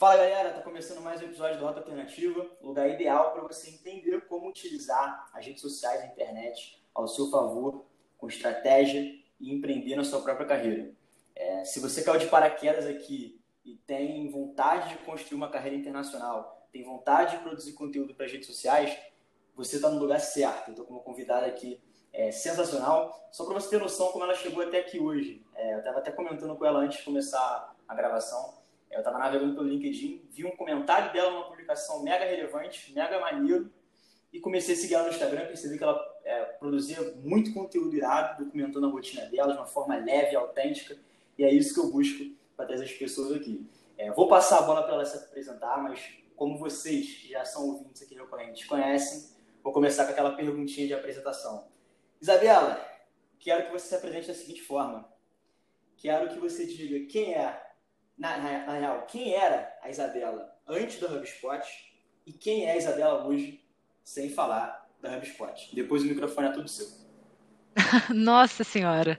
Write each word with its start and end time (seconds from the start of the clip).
Fala 0.00 0.16
galera, 0.16 0.50
tá 0.54 0.62
começando 0.62 1.02
mais 1.02 1.20
um 1.20 1.26
episódio 1.26 1.58
do 1.58 1.66
Rota 1.66 1.80
Alternativa, 1.80 2.46
lugar 2.62 2.88
ideal 2.88 3.32
para 3.32 3.42
você 3.42 3.68
entender 3.68 4.18
como 4.22 4.48
utilizar 4.48 5.28
as 5.30 5.44
redes 5.44 5.60
sociais 5.60 6.00
e 6.00 6.04
a 6.04 6.06
internet 6.06 6.82
ao 6.94 7.06
seu 7.06 7.30
favor, 7.30 7.84
com 8.16 8.26
estratégia 8.26 9.02
e 9.38 9.54
empreender 9.54 9.96
na 9.96 10.02
sua 10.02 10.22
própria 10.22 10.46
carreira. 10.46 10.90
É, 11.36 11.64
se 11.64 11.80
você 11.80 12.02
caiu 12.02 12.18
de 12.18 12.28
paraquedas 12.28 12.86
aqui 12.86 13.38
e 13.62 13.76
tem 13.76 14.30
vontade 14.30 14.88
de 14.88 15.04
construir 15.04 15.36
uma 15.36 15.50
carreira 15.50 15.76
internacional, 15.76 16.66
tem 16.72 16.82
vontade 16.82 17.36
de 17.36 17.42
produzir 17.42 17.74
conteúdo 17.74 18.14
para 18.14 18.24
as 18.24 18.32
redes 18.32 18.46
sociais, 18.46 18.98
você 19.54 19.76
está 19.76 19.90
no 19.90 20.00
lugar 20.00 20.20
certo. 20.20 20.68
Eu 20.68 20.72
estou 20.72 20.86
com 20.86 20.94
uma 20.94 21.02
convidada 21.02 21.44
aqui 21.44 21.78
é, 22.10 22.30
sensacional. 22.30 23.28
Só 23.30 23.44
para 23.44 23.52
você 23.52 23.68
ter 23.68 23.78
noção 23.78 24.10
como 24.12 24.24
ela 24.24 24.34
chegou 24.34 24.62
até 24.62 24.78
aqui 24.78 24.98
hoje. 24.98 25.44
É, 25.54 25.74
eu 25.74 25.80
estava 25.80 25.98
até 25.98 26.10
comentando 26.10 26.56
com 26.56 26.64
ela 26.64 26.78
antes 26.78 27.00
de 27.00 27.04
começar 27.04 27.76
a 27.86 27.94
gravação. 27.94 28.59
Eu 28.90 28.98
estava 28.98 29.18
navegando 29.18 29.54
pelo 29.54 29.68
LinkedIn, 29.68 30.28
vi 30.30 30.44
um 30.44 30.56
comentário 30.56 31.12
dela 31.12 31.30
numa 31.30 31.48
publicação 31.48 32.02
mega 32.02 32.24
relevante, 32.24 32.92
mega 32.92 33.20
maneiro, 33.20 33.70
e 34.32 34.40
comecei 34.40 34.74
a 34.74 34.78
seguir 34.78 34.94
ela 34.94 35.04
no 35.04 35.10
Instagram, 35.10 35.46
percebi 35.46 35.78
que 35.78 35.84
ela 35.84 35.98
é, 36.24 36.44
produzia 36.44 37.00
muito 37.22 37.52
conteúdo 37.52 37.94
irado, 37.94 38.44
documentando 38.44 38.86
a 38.86 38.90
rotina 38.90 39.26
dela 39.26 39.52
de 39.52 39.58
uma 39.58 39.66
forma 39.66 39.96
leve 39.96 40.34
autêntica, 40.34 40.98
e 41.38 41.44
é 41.44 41.52
isso 41.52 41.72
que 41.74 41.80
eu 41.80 41.90
busco 41.90 42.24
para 42.56 42.66
trazer 42.66 42.84
as 42.84 42.92
pessoas 42.92 43.32
aqui. 43.32 43.64
É, 43.96 44.10
vou 44.10 44.28
passar 44.28 44.58
a 44.58 44.62
bola 44.62 44.82
para 44.82 44.94
ela 44.94 45.04
se 45.04 45.16
apresentar, 45.16 45.82
mas 45.82 46.14
como 46.36 46.58
vocês 46.58 47.06
já 47.28 47.44
são 47.44 47.68
ouvintes 47.68 48.02
aqui 48.02 48.14
recorrentes, 48.14 48.66
conhecem, 48.66 49.30
vou 49.62 49.72
começar 49.72 50.04
com 50.04 50.12
aquela 50.12 50.32
perguntinha 50.32 50.86
de 50.86 50.94
apresentação. 50.94 51.68
Isabela, 52.20 52.84
quero 53.38 53.66
que 53.66 53.72
você 53.72 53.88
se 53.88 53.94
apresente 53.94 54.28
da 54.28 54.34
seguinte 54.34 54.62
forma. 54.62 55.08
Quero 55.96 56.30
que 56.30 56.38
você 56.38 56.66
diga 56.66 57.06
quem 57.06 57.34
é 57.34 57.69
na, 58.20 58.36
na, 58.36 58.66
na 58.66 58.72
real, 58.74 59.06
quem 59.08 59.34
era 59.34 59.72
a 59.82 59.88
Isabela 59.88 60.54
antes 60.68 61.00
do 61.00 61.06
HubSpot 61.06 61.66
e 62.26 62.32
quem 62.32 62.66
é 62.66 62.72
a 62.72 62.76
Isabela 62.76 63.26
hoje, 63.26 63.64
sem 64.04 64.28
falar 64.28 64.86
da 65.00 65.16
HubSpot. 65.16 65.74
Depois 65.74 66.02
o 66.02 66.06
microfone 66.06 66.48
é 66.48 66.52
tudo 66.52 66.68
seu. 66.68 66.86
Nossa 68.14 68.62
Senhora. 68.62 69.18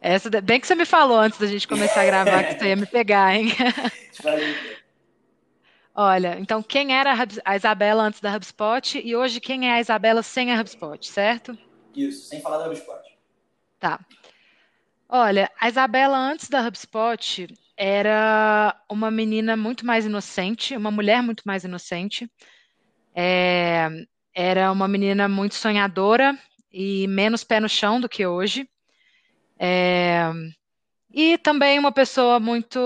Essa, 0.00 0.28
bem 0.42 0.60
que 0.60 0.66
você 0.66 0.74
me 0.74 0.84
falou 0.84 1.18
antes 1.18 1.38
da 1.38 1.46
gente 1.46 1.68
começar 1.68 2.02
a 2.02 2.06
gravar 2.06 2.44
que 2.44 2.58
você 2.58 2.66
ia 2.66 2.76
me 2.76 2.86
pegar, 2.86 3.34
hein? 3.34 3.48
Olha, 5.94 6.36
então 6.38 6.62
quem 6.62 6.94
era 6.94 7.14
a 7.44 7.56
Isabela 7.56 8.02
antes 8.02 8.20
da 8.20 8.34
HubSpot 8.34 9.00
e 9.02 9.16
hoje 9.16 9.40
quem 9.40 9.68
é 9.68 9.74
a 9.74 9.80
Isabela 9.80 10.22
sem 10.22 10.52
a 10.52 10.60
HubSpot, 10.60 11.06
certo? 11.06 11.56
Isso, 11.94 12.28
sem 12.28 12.42
falar 12.42 12.58
da 12.58 12.66
HubSpot. 12.66 13.00
Tá. 13.78 14.00
Olha, 15.08 15.50
a 15.58 15.68
Isabela 15.68 16.18
antes 16.18 16.48
da 16.48 16.66
HubSpot, 16.66 17.46
era 17.76 18.74
uma 18.90 19.10
menina 19.10 19.56
muito 19.56 19.84
mais 19.84 20.06
inocente, 20.06 20.76
uma 20.76 20.90
mulher 20.90 21.22
muito 21.22 21.42
mais 21.44 21.64
inocente. 21.64 22.30
É, 23.14 23.88
era 24.34 24.72
uma 24.72 24.88
menina 24.88 25.28
muito 25.28 25.54
sonhadora 25.54 26.38
e 26.72 27.06
menos 27.08 27.44
pé 27.44 27.60
no 27.60 27.68
chão 27.68 28.00
do 28.00 28.08
que 28.08 28.26
hoje. 28.26 28.68
É, 29.58 30.30
e 31.10 31.38
também 31.38 31.78
uma 31.78 31.92
pessoa 31.92 32.38
muito 32.38 32.78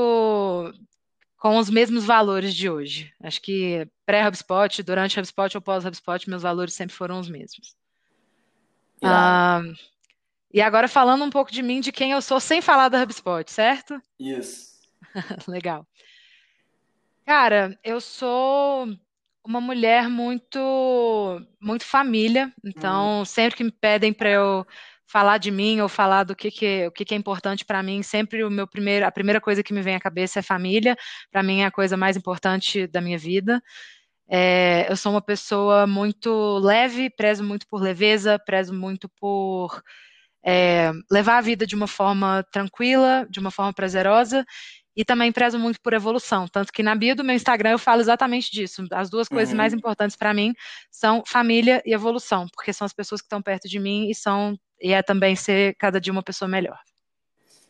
com 1.37 1.57
os 1.57 1.71
mesmos 1.71 2.05
valores 2.05 2.55
de 2.55 2.69
hoje. 2.69 3.13
Acho 3.23 3.41
que 3.41 3.89
pré-HubSpot, 4.05 4.83
durante 4.83 5.19
HubSpot 5.19 5.57
ou 5.57 5.63
pós-HubSpot, 5.63 6.29
meus 6.29 6.43
valores 6.43 6.75
sempre 6.75 6.95
foram 6.95 7.19
os 7.19 7.29
mesmos. 7.29 7.75
Ah, 9.03 9.63
e 10.53 10.61
agora 10.61 10.87
falando 10.87 11.25
um 11.25 11.31
pouco 11.31 11.51
de 11.51 11.63
mim, 11.63 11.81
de 11.81 11.91
quem 11.91 12.13
eu 12.13 12.21
sou, 12.21 12.39
sem 12.39 12.61
falar 12.61 12.89
da 12.89 13.03
HubSpot, 13.03 13.51
certo? 13.51 14.01
Isso. 14.19 14.70
Legal. 15.49 15.87
Cara, 17.25 17.79
eu 17.85 18.01
sou 18.01 18.89
uma 19.45 19.61
mulher 19.61 20.09
muito 20.09 21.41
muito 21.61 21.85
família, 21.85 22.53
então 22.65 23.19
uhum. 23.21 23.25
sempre 23.25 23.57
que 23.57 23.65
me 23.65 23.71
pedem 23.71 24.13
para 24.13 24.31
eu 24.31 24.67
falar 25.07 25.39
de 25.39 25.51
mim 25.51 25.81
ou 25.81 25.89
falar 25.89 26.25
do 26.25 26.37
que, 26.37 26.51
que 26.51 26.87
o 26.87 26.93
que, 26.93 27.05
que 27.05 27.15
é 27.15 27.17
importante 27.17 27.65
para 27.65 27.83
mim, 27.83 28.03
sempre 28.03 28.45
o 28.45 28.51
meu 28.51 28.67
primeiro 28.67 29.07
a 29.07 29.11
primeira 29.11 29.41
coisa 29.41 29.63
que 29.63 29.73
me 29.73 29.83
vem 29.83 29.97
à 29.97 30.01
cabeça 30.01 30.39
é 30.39 30.43
família. 30.43 30.97
Para 31.31 31.43
mim 31.43 31.61
é 31.61 31.67
a 31.67 31.71
coisa 31.71 31.97
mais 31.97 32.17
importante 32.17 32.87
da 32.87 33.01
minha 33.01 33.19
vida. 33.19 33.63
É, 34.29 34.87
eu 34.89 34.97
sou 34.97 35.13
uma 35.13 35.23
pessoa 35.23 35.87
muito 35.87 36.59
leve, 36.59 37.11
prezo 37.11 37.43
muito 37.43 37.67
por 37.69 37.83
leveza, 37.83 38.39
prezo 38.39 38.73
muito 38.73 39.09
por 39.09 39.83
é, 40.45 40.93
levar 41.11 41.39
a 41.39 41.41
vida 41.41 41.67
de 41.67 41.75
uma 41.75 41.89
forma 41.89 42.45
tranquila, 42.53 43.27
de 43.29 43.41
uma 43.41 43.51
forma 43.51 43.73
prazerosa 43.73 44.45
e 44.97 45.05
também 45.05 45.33
prezo 45.33 45.59
muito 45.59 45.81
por 45.81 45.93
evolução. 45.93 46.47
Tanto 46.49 46.73
que 46.73 46.83
na 46.83 46.95
bio 46.95 47.15
do 47.15 47.25
meu 47.25 47.35
Instagram 47.35 47.71
eu 47.71 47.79
falo 47.79 48.01
exatamente 48.01 48.51
disso. 48.51 48.85
As 48.93 49.09
duas 49.09 49.29
coisas 49.29 49.51
uhum. 49.51 49.57
mais 49.57 49.73
importantes 49.73 50.17
para 50.17 50.35
mim 50.35 50.53
são 50.91 51.23
família 51.27 51.83
e 51.87 51.93
evolução, 51.93 52.47
porque 52.55 52.73
são 52.73 52.85
as 52.85 52.93
pessoas 52.93 53.21
que 53.21 53.27
estão 53.27 53.41
perto 53.41 53.69
de 53.69 53.79
mim 53.79 54.11
e 54.11 54.15
são 54.15 54.59
e 54.81 54.93
é 54.93 55.03
também 55.03 55.37
ser 55.37 55.75
cada 55.77 56.01
dia 56.01 56.13
uma 56.13 56.23
pessoa 56.23 56.49
melhor. 56.49 56.79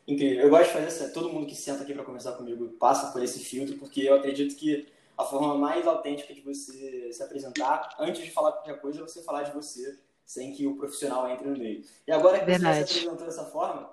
Incrível. 0.06 0.44
Eu 0.44 0.50
gosto 0.50 0.66
de 0.66 0.72
fazer 0.72 0.88
isso. 0.88 1.12
Todo 1.12 1.28
mundo 1.28 1.46
que 1.46 1.54
senta 1.54 1.82
aqui 1.82 1.92
para 1.92 2.04
conversar 2.04 2.32
comigo 2.32 2.68
passa 2.78 3.12
por 3.12 3.22
esse 3.22 3.40
filtro, 3.40 3.76
porque 3.76 4.02
eu 4.02 4.14
acredito 4.14 4.56
que 4.56 4.86
a 5.16 5.24
forma 5.24 5.54
mais 5.56 5.86
autêntica 5.86 6.32
de 6.32 6.40
você 6.40 7.12
se 7.12 7.22
apresentar, 7.22 7.94
antes 7.98 8.24
de 8.24 8.30
falar 8.30 8.52
qualquer 8.52 8.80
coisa, 8.80 9.00
é 9.00 9.02
você 9.02 9.22
falar 9.22 9.42
de 9.42 9.52
você, 9.52 9.98
sem 10.24 10.52
que 10.52 10.66
o 10.66 10.76
profissional 10.76 11.28
entre 11.28 11.48
no 11.48 11.58
meio. 11.58 11.84
E 12.06 12.12
agora 12.12 12.38
que 12.38 12.46
Verdade. 12.46 12.86
você 12.86 12.86
se 12.86 12.98
apresentou 13.00 13.26
dessa 13.26 13.44
forma, 13.44 13.90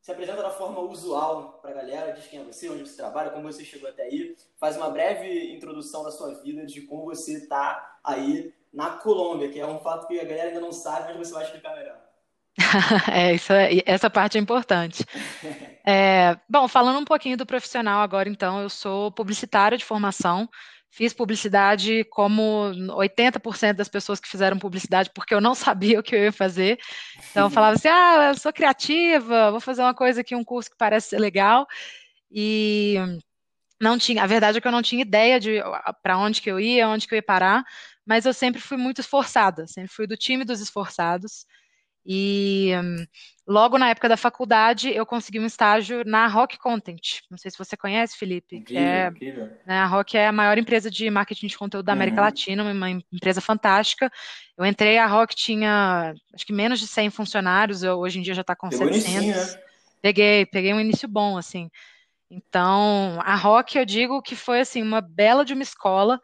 se 0.00 0.12
apresenta 0.12 0.42
da 0.42 0.50
forma 0.50 0.80
usual 0.80 1.58
para 1.60 1.70
a 1.70 1.74
galera, 1.74 2.12
diz 2.12 2.26
quem 2.26 2.40
é 2.40 2.44
você, 2.44 2.68
onde 2.70 2.86
você 2.86 2.96
trabalha, 2.96 3.30
como 3.30 3.50
você 3.50 3.64
chegou 3.64 3.88
até 3.88 4.04
aí, 4.04 4.36
faz 4.58 4.76
uma 4.76 4.90
breve 4.90 5.52
introdução 5.52 6.02
da 6.02 6.10
sua 6.10 6.34
vida, 6.34 6.64
de 6.64 6.82
como 6.82 7.04
você 7.04 7.38
está 7.38 7.98
aí 8.02 8.52
na 8.72 8.90
Colômbia, 8.90 9.50
que 9.50 9.60
é 9.60 9.66
um 9.66 9.80
fato 9.80 10.06
que 10.06 10.18
a 10.18 10.24
galera 10.24 10.48
ainda 10.48 10.60
não 10.60 10.72
sabe, 10.72 11.08
mas 11.08 11.28
você 11.28 11.34
vai 11.34 11.44
explicar 11.44 11.76
melhor. 11.76 11.96
é, 13.12 13.34
isso 13.34 13.52
é, 13.52 13.70
essa 13.86 14.10
parte 14.10 14.38
é 14.38 14.40
importante. 14.40 15.04
É, 15.90 16.36
bom, 16.46 16.68
falando 16.68 16.98
um 16.98 17.04
pouquinho 17.04 17.34
do 17.34 17.46
profissional 17.46 18.02
agora, 18.02 18.28
então, 18.28 18.60
eu 18.60 18.68
sou 18.68 19.10
publicitária 19.10 19.78
de 19.78 19.86
formação, 19.86 20.46
Fiz 20.90 21.12
publicidade 21.12 22.04
como 22.04 22.72
80% 22.96 23.74
das 23.74 23.88
pessoas 23.88 24.18
que 24.18 24.28
fizeram 24.28 24.58
publicidade, 24.58 25.10
porque 25.14 25.34
eu 25.34 25.40
não 25.40 25.54
sabia 25.56 26.00
o 26.00 26.02
que 26.02 26.14
eu 26.14 26.20
ia 26.24 26.32
fazer. 26.32 26.78
Então, 27.30 27.46
eu 27.46 27.50
falava 27.50 27.76
assim: 27.76 27.88
ah, 27.88 28.30
eu 28.32 28.38
sou 28.38 28.52
criativa, 28.52 29.50
vou 29.50 29.60
fazer 29.60 29.82
uma 29.82 29.94
coisa 29.94 30.22
aqui, 30.22 30.34
um 30.34 30.44
curso 30.44 30.70
que 30.70 30.76
parece 30.76 31.10
ser 31.10 31.18
legal. 31.18 31.66
E 32.30 32.96
não 33.80 33.98
tinha, 33.98 34.22
a 34.22 34.26
verdade 34.26 34.58
é 34.58 34.60
que 34.60 34.66
eu 34.66 34.72
não 34.72 34.82
tinha 34.82 35.02
ideia 35.02 35.38
de 35.38 35.60
para 36.02 36.18
onde 36.18 36.42
que 36.42 36.50
eu 36.50 36.58
ia, 36.58 36.88
onde 36.88 37.06
que 37.06 37.14
eu 37.14 37.16
ia 37.16 37.22
parar, 37.22 37.64
mas 38.04 38.26
eu 38.26 38.34
sempre 38.34 38.60
fui 38.60 38.76
muito 38.76 39.00
esforçada, 39.00 39.66
sempre 39.66 39.92
fui 39.92 40.06
do 40.06 40.16
time 40.16 40.44
dos 40.44 40.60
esforçados. 40.60 41.46
E 42.10 42.72
um, 42.82 43.04
logo 43.46 43.76
na 43.76 43.90
época 43.90 44.08
da 44.08 44.16
faculdade, 44.16 44.90
eu 44.90 45.04
consegui 45.04 45.38
um 45.38 45.44
estágio 45.44 46.02
na 46.06 46.26
Rock 46.26 46.56
Content. 46.56 47.20
Não 47.30 47.36
sei 47.36 47.50
se 47.50 47.58
você 47.58 47.76
conhece, 47.76 48.16
Felipe. 48.16 48.56
Incrível, 48.56 48.82
é, 48.82 49.08
incrível. 49.08 49.50
Né, 49.66 49.78
a 49.78 49.84
Rock 49.84 50.16
é 50.16 50.26
a 50.26 50.32
maior 50.32 50.56
empresa 50.56 50.90
de 50.90 51.10
marketing 51.10 51.48
de 51.48 51.58
conteúdo 51.58 51.84
da 51.84 51.92
América 51.92 52.16
uhum. 52.16 52.24
Latina, 52.24 52.64
uma 52.64 52.90
empresa 53.12 53.42
fantástica. 53.42 54.10
Eu 54.56 54.64
entrei, 54.64 54.96
a 54.96 55.06
Rock 55.06 55.36
tinha 55.36 56.14
acho 56.32 56.46
que 56.46 56.52
menos 56.52 56.80
de 56.80 56.86
100 56.86 57.10
funcionários, 57.10 57.82
eu, 57.82 57.98
hoje 57.98 58.18
em 58.18 58.22
dia 58.22 58.32
já 58.32 58.40
está 58.40 58.56
com 58.56 58.70
Pegou 58.70 58.90
700. 58.90 59.22
Início, 59.22 59.56
né? 59.56 59.62
Peguei, 60.00 60.46
peguei 60.46 60.72
um 60.72 60.80
início 60.80 61.06
bom, 61.06 61.36
assim. 61.36 61.68
Então, 62.30 63.18
a 63.22 63.34
Rock, 63.34 63.76
eu 63.76 63.84
digo 63.84 64.22
que 64.22 64.34
foi 64.34 64.60
assim 64.60 64.82
uma 64.82 65.02
bela 65.02 65.44
de 65.44 65.52
uma 65.52 65.62
escola 65.62 66.18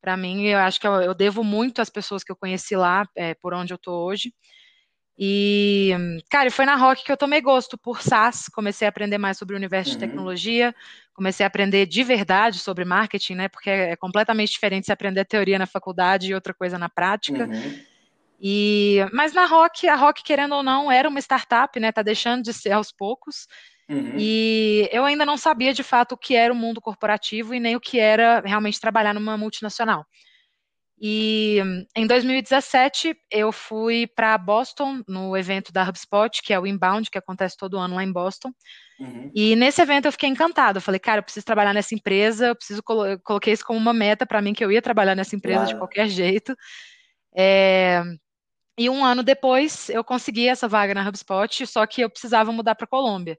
para 0.00 0.16
mim. 0.16 0.46
Eu 0.46 0.60
acho 0.60 0.80
que 0.80 0.86
eu, 0.86 0.94
eu, 1.02 1.14
devo 1.14 1.44
muito 1.44 1.82
às 1.82 1.90
pessoas 1.90 2.24
que 2.24 2.32
eu 2.32 2.36
conheci 2.36 2.74
lá, 2.74 3.06
é, 3.14 3.34
por 3.34 3.52
onde 3.52 3.74
eu 3.74 3.76
estou 3.76 4.06
hoje. 4.06 4.32
E, 5.18 5.92
cara, 6.30 6.50
foi 6.50 6.66
na 6.66 6.76
Rock 6.76 7.02
que 7.02 7.10
eu 7.10 7.16
tomei 7.16 7.40
gosto 7.40 7.78
por 7.78 8.02
SaaS, 8.02 8.48
comecei 8.48 8.86
a 8.86 8.90
aprender 8.90 9.16
mais 9.16 9.38
sobre 9.38 9.54
o 9.54 9.58
universo 9.58 9.92
uhum. 9.92 9.98
de 9.98 10.06
tecnologia, 10.06 10.74
comecei 11.14 11.44
a 11.44 11.46
aprender 11.46 11.86
de 11.86 12.02
verdade 12.02 12.58
sobre 12.58 12.84
marketing, 12.84 13.34
né? 13.34 13.48
Porque 13.48 13.70
é 13.70 13.96
completamente 13.96 14.52
diferente 14.52 14.86
se 14.86 14.92
aprender 14.92 15.24
teoria 15.24 15.58
na 15.58 15.66
faculdade 15.66 16.28
e 16.28 16.34
outra 16.34 16.52
coisa 16.52 16.78
na 16.78 16.90
prática. 16.90 17.46
Uhum. 17.46 17.80
E, 18.38 18.98
mas 19.12 19.32
na 19.32 19.46
Rock, 19.46 19.88
a 19.88 19.96
Rock, 19.96 20.22
querendo 20.22 20.54
ou 20.54 20.62
não, 20.62 20.92
era 20.92 21.08
uma 21.08 21.18
startup, 21.18 21.80
né? 21.80 21.90
Tá 21.90 22.02
deixando 22.02 22.42
de 22.42 22.52
ser 22.52 22.72
aos 22.72 22.92
poucos. 22.92 23.46
Uhum. 23.88 24.16
E 24.18 24.88
eu 24.92 25.04
ainda 25.04 25.24
não 25.24 25.38
sabia 25.38 25.72
de 25.72 25.82
fato 25.82 26.12
o 26.12 26.18
que 26.18 26.34
era 26.34 26.52
o 26.52 26.56
mundo 26.56 26.80
corporativo 26.80 27.54
e 27.54 27.60
nem 27.60 27.76
o 27.76 27.80
que 27.80 27.98
era 27.98 28.42
realmente 28.44 28.80
trabalhar 28.80 29.14
numa 29.14 29.38
multinacional. 29.38 30.04
E 30.98 31.60
em 31.94 32.06
2017 32.06 33.14
eu 33.30 33.52
fui 33.52 34.06
para 34.06 34.36
Boston 34.38 35.02
no 35.06 35.36
evento 35.36 35.70
da 35.70 35.86
HubSpot, 35.86 36.40
que 36.42 36.54
é 36.54 36.58
o 36.58 36.66
Inbound, 36.66 37.10
que 37.10 37.18
acontece 37.18 37.56
todo 37.56 37.76
ano 37.76 37.96
lá 37.96 38.02
em 38.02 38.10
Boston. 38.10 38.50
Uhum. 38.98 39.30
E 39.34 39.54
nesse 39.56 39.82
evento 39.82 40.06
eu 40.06 40.12
fiquei 40.12 40.28
encantada. 40.28 40.78
Eu 40.78 40.82
falei, 40.82 40.98
cara, 40.98 41.18
eu 41.18 41.22
preciso 41.22 41.44
trabalhar 41.44 41.74
nessa 41.74 41.94
empresa, 41.94 42.46
eu 42.46 42.56
preciso 42.56 42.82
colo 42.82 43.06
eu 43.06 43.20
coloquei 43.20 43.52
isso 43.52 43.64
como 43.64 43.78
uma 43.78 43.92
meta 43.92 44.24
para 44.24 44.40
mim 44.40 44.54
que 44.54 44.64
eu 44.64 44.72
ia 44.72 44.80
trabalhar 44.80 45.14
nessa 45.14 45.36
empresa 45.36 45.58
claro. 45.58 45.72
de 45.72 45.78
qualquer 45.78 46.08
jeito. 46.08 46.56
É... 47.36 48.02
E 48.78 48.88
um 48.88 49.04
ano 49.04 49.22
depois 49.22 49.90
eu 49.90 50.02
consegui 50.02 50.48
essa 50.48 50.68
vaga 50.68 50.94
na 50.94 51.06
HubSpot, 51.06 51.66
só 51.66 51.86
que 51.86 52.02
eu 52.02 52.10
precisava 52.10 52.52
mudar 52.52 52.74
para 52.74 52.86
Colômbia. 52.86 53.38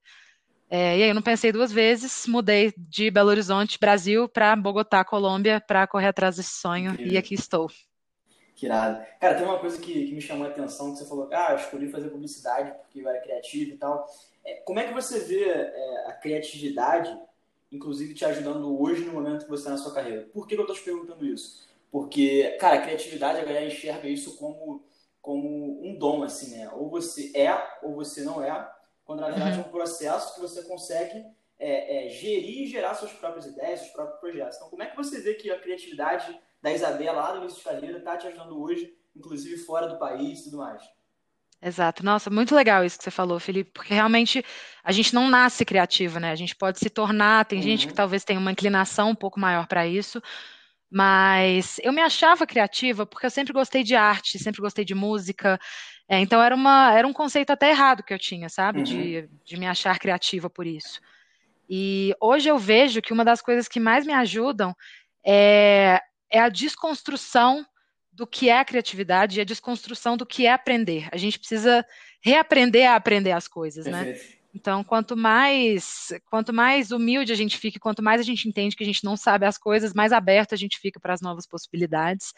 É, 0.69 0.98
e 0.98 1.04
aí 1.04 1.10
eu 1.10 1.16
não 1.16 1.22
pensei 1.22 1.52
duas 1.52 1.72
vezes, 1.72 2.28
mudei 2.28 2.74
de 2.78 3.10
Belo 3.10 3.30
Horizonte, 3.30 3.80
Brasil, 3.80 4.28
para 4.28 4.56
Bogotá, 4.56 5.04
Colômbia, 5.04 5.62
para 5.62 5.88
correr 5.88 6.08
atrás 6.08 6.36
desse 6.36 6.52
sonho, 6.52 6.92
Incrível. 6.92 7.14
e 7.14 7.18
aqui 7.18 7.36
estou. 7.36 7.72
Que 8.54 8.66
irado. 8.66 9.06
Cara, 9.19 9.36
tem 9.36 9.46
uma 9.46 9.60
coisa 9.60 9.80
que, 9.80 10.08
que, 10.08 10.14
me 10.14 10.19
chamou 10.19 10.46
a 10.46 10.50
atenção, 10.50 10.92
que 10.92 10.98
você 10.98 11.06
falou, 11.06 11.30
ah, 11.31 11.52
eu 11.52 11.58
escolhi 11.58 11.90
fazer 11.90 12.10
publicidade 12.10 12.74
porque 12.81 13.00
eu 13.00 13.08
era 13.08 13.22
criativo 13.22 13.72
e 13.72 13.78
tal. 13.78 14.06
É, 14.44 14.56
como 14.66 14.80
é 14.80 14.88
que 14.88 14.94
você 14.94 15.19
vê 15.19 15.44
é, 15.44 16.08
a 16.08 16.14
criatividade, 16.14 17.16
inclusive, 17.72 18.13
te 18.13 18.25
ajudando 18.25 18.81
hoje 18.81 19.06
no 19.06 19.13
momento 19.13 19.46
que 19.46 19.50
você 19.50 19.62
está 19.62 19.72
na 19.72 19.78
sua 19.78 19.94
carreira? 19.94 20.28
Por 20.34 20.48
que, 20.48 20.56
que 20.56 20.60
eu 20.60 20.66
estou 20.66 20.75
te 20.75 20.84
perguntando 20.84 21.25
isso? 21.25 21.68
Porque, 21.92 22.58
cara, 22.60 22.78
a 22.78 22.81
criatividade, 22.81 23.40
a 23.40 23.46
galera 23.46 23.68
enxerga 23.68 24.10
isso 24.10 24.36
como, 24.38 24.84
como 25.22 25.88
um 25.88 25.96
dom, 25.96 26.24
assim, 26.24 26.58
né? 26.58 26.70
Ou 26.74 26.90
você 26.90 27.31
é, 27.36 27.56
ou 27.84 27.94
você 27.94 28.24
não 28.24 28.44
é, 28.44 28.70
quando 29.07 29.21
na 29.21 29.30
verdade 29.30 29.57
uhum. 29.57 29.63
é 29.63 29.68
um 29.68 29.71
processo 29.71 30.36
que 30.36 30.42
você 30.42 30.62
consegue 30.63 31.25
é, 31.57 32.07
é, 32.07 32.09
gerir 32.09 32.63
e 32.63 32.68
gerar 32.68 32.94
suas 32.94 33.13
próprias 33.13 33.45
ideias, 33.48 33.80
seus 33.80 33.94
próprios 33.94 34.19
projetos. 34.19 34.57
Então, 34.57 34.69
como 34.69 34.83
é 34.83 34.86
que 34.86 34.98
você 34.98 35.21
vê 35.21 35.33
que 35.33 35.50
a 35.50 35.57
criatividade 35.57 36.38
da 36.62 36.71
Isabela 36.71 37.21
lá 37.21 37.31
do 37.31 37.39
início 37.39 37.59
de 37.59 37.63
carreira 37.63 37.98
está 37.98 38.18
te 38.18 38.27
ajudando 38.27 38.62
hoje, 38.62 38.94
inclusive 39.15 39.57
fora 39.57 39.88
do 39.88 39.98
país 39.98 40.42
e 40.42 40.44
tudo 40.44 40.57
mais? 40.57 40.83
Exato. 41.59 42.06
Nossa, 42.06 42.30
muito 42.30 42.54
legal 42.54 42.83
isso 42.83 42.98
que 42.98 43.04
você 43.04 43.09
falou, 43.09 43.39
Felipe, 43.39 43.71
porque 43.74 43.94
realmente 43.94 44.45
a 44.83 44.92
gente 44.92 45.15
não 45.15 45.27
nasce 45.27 45.65
criativo, 45.65 46.19
né? 46.19 46.31
A 46.31 46.36
gente 46.36 46.56
pode 46.56 46.77
se 46.77 46.89
tornar, 46.89 47.45
tem 47.45 47.57
uhum. 47.57 47.63
gente 47.63 47.88
que 47.88 47.94
talvez 47.94 48.24
tenha 48.24 48.39
uma 48.39 48.51
inclinação 48.51 49.12
um 49.12 49.15
pouco 49.15 49.39
maior 49.39 49.68
para 49.68 49.88
isso, 49.88 50.21
mas 50.92 51.80
eu 51.81 51.92
me 51.92 52.01
achava 52.01 52.45
criativa 52.45 53.06
porque 53.06 53.25
eu 53.25 53.31
sempre 53.31 53.53
gostei 53.53 53.83
de 53.83 53.95
arte, 53.95 54.38
sempre 54.38 54.62
gostei 54.62 54.86
de 54.86 54.94
música, 54.94 55.60
é, 56.09 56.19
então 56.19 56.42
era, 56.42 56.56
uma, 56.56 56.94
era 56.98 57.07
um 57.07 57.13
conceito 57.13 57.51
até 57.51 57.69
errado 57.69 58.04
que 58.04 58.13
eu 58.13 58.19
tinha, 58.19 58.48
sabe? 58.50 58.80
Uhum. 58.80 58.83
De, 58.83 59.30
de 59.44 59.57
me 59.57 59.68
achar 59.68 60.00
criativa 60.00 60.50
por 60.50 60.65
isso. 60.65 61.01
E 61.69 62.15
hoje 62.21 62.48
eu 62.50 62.57
vejo 62.57 63.01
que 63.01 63.12
uma 63.12 63.25
das 63.25 63.42
coisas 63.42 63.68
que 63.68 63.80
mais 63.80 64.06
me 64.06 64.13
ajudam 64.13 64.74
é, 65.25 66.01
é 66.31 66.39
a 66.39 66.48
desconstrução 66.48 67.65
do 68.12 68.25
que 68.25 68.50
é 68.50 68.57
a 68.57 68.65
criatividade 68.65 69.38
e 69.38 69.42
a 69.42 69.45
desconstrução 69.45 70.15
do 70.15 70.25
que 70.25 70.45
é 70.45 70.51
aprender. 70.51 71.09
A 71.12 71.18
gente 71.18 71.38
precisa 71.38 71.86
reaprender 72.21 72.89
a 72.89 72.95
aprender 72.95 73.31
as 73.31 73.48
coisas, 73.48 73.86
né? 73.86 74.06
Perfeito. 74.06 74.31
né? 74.31 74.38
Então, 74.56 74.83
quanto 74.83 75.15
mais, 75.15 76.07
quanto 76.31 76.51
mais 76.51 76.92
humilde 76.92 77.31
a 77.31 77.36
gente 77.36 77.57
fica, 77.60 77.80
quanto 77.80 78.01
mais 78.01 78.19
a 78.19 78.24
gente 78.24 78.50
entende 78.50 78.75
que 78.75 78.83
a 78.83 78.88
gente 78.88 79.03
não 79.03 79.15
sabe 79.15 79.45
as 79.45 79.56
coisas, 79.56 79.94
mais 79.94 80.12
aberto 80.12 80.53
a 80.53 80.57
gente 80.57 80.80
fica 80.80 81.00
para 81.00 81.13
as 81.13 81.21
novas 81.21 81.45
possibilidades. 81.45 82.33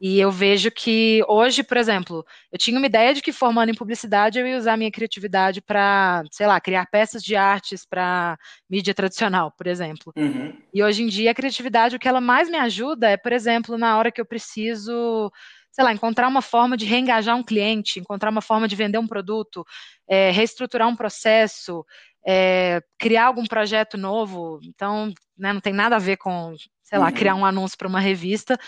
E 0.00 0.18
eu 0.18 0.30
vejo 0.30 0.70
que 0.70 1.22
hoje, 1.28 1.62
por 1.62 1.76
exemplo, 1.76 2.24
eu 2.50 2.58
tinha 2.58 2.78
uma 2.78 2.86
ideia 2.86 3.12
de 3.12 3.20
que 3.20 3.32
formando 3.32 3.68
em 3.68 3.74
publicidade 3.74 4.38
eu 4.38 4.46
ia 4.46 4.56
usar 4.56 4.78
minha 4.78 4.90
criatividade 4.90 5.60
para, 5.60 6.22
sei 6.32 6.46
lá, 6.46 6.58
criar 6.58 6.86
peças 6.86 7.22
de 7.22 7.36
artes 7.36 7.84
para 7.84 8.38
mídia 8.68 8.94
tradicional, 8.94 9.52
por 9.52 9.66
exemplo. 9.66 10.10
Uhum. 10.16 10.56
E 10.72 10.82
hoje 10.82 11.02
em 11.02 11.06
dia 11.06 11.32
a 11.32 11.34
criatividade, 11.34 11.96
o 11.96 11.98
que 11.98 12.08
ela 12.08 12.20
mais 12.20 12.48
me 12.48 12.56
ajuda 12.56 13.10
é, 13.10 13.16
por 13.18 13.30
exemplo, 13.30 13.76
na 13.76 13.98
hora 13.98 14.10
que 14.10 14.18
eu 14.18 14.24
preciso, 14.24 15.30
sei 15.70 15.84
lá, 15.84 15.92
encontrar 15.92 16.28
uma 16.28 16.40
forma 16.40 16.78
de 16.78 16.86
reengajar 16.86 17.36
um 17.36 17.44
cliente, 17.44 18.00
encontrar 18.00 18.30
uma 18.30 18.40
forma 18.40 18.66
de 18.66 18.76
vender 18.76 18.96
um 18.96 19.06
produto, 19.06 19.66
é, 20.08 20.30
reestruturar 20.30 20.88
um 20.88 20.96
processo, 20.96 21.84
é, 22.26 22.80
criar 22.98 23.26
algum 23.26 23.44
projeto 23.44 23.98
novo. 23.98 24.60
Então, 24.64 25.12
né, 25.36 25.52
não 25.52 25.60
tem 25.60 25.74
nada 25.74 25.96
a 25.96 25.98
ver 25.98 26.16
com, 26.16 26.54
sei 26.82 26.98
lá, 26.98 27.08
uhum. 27.08 27.12
criar 27.12 27.34
um 27.34 27.44
anúncio 27.44 27.76
para 27.76 27.88
uma 27.88 28.00
revista 28.00 28.58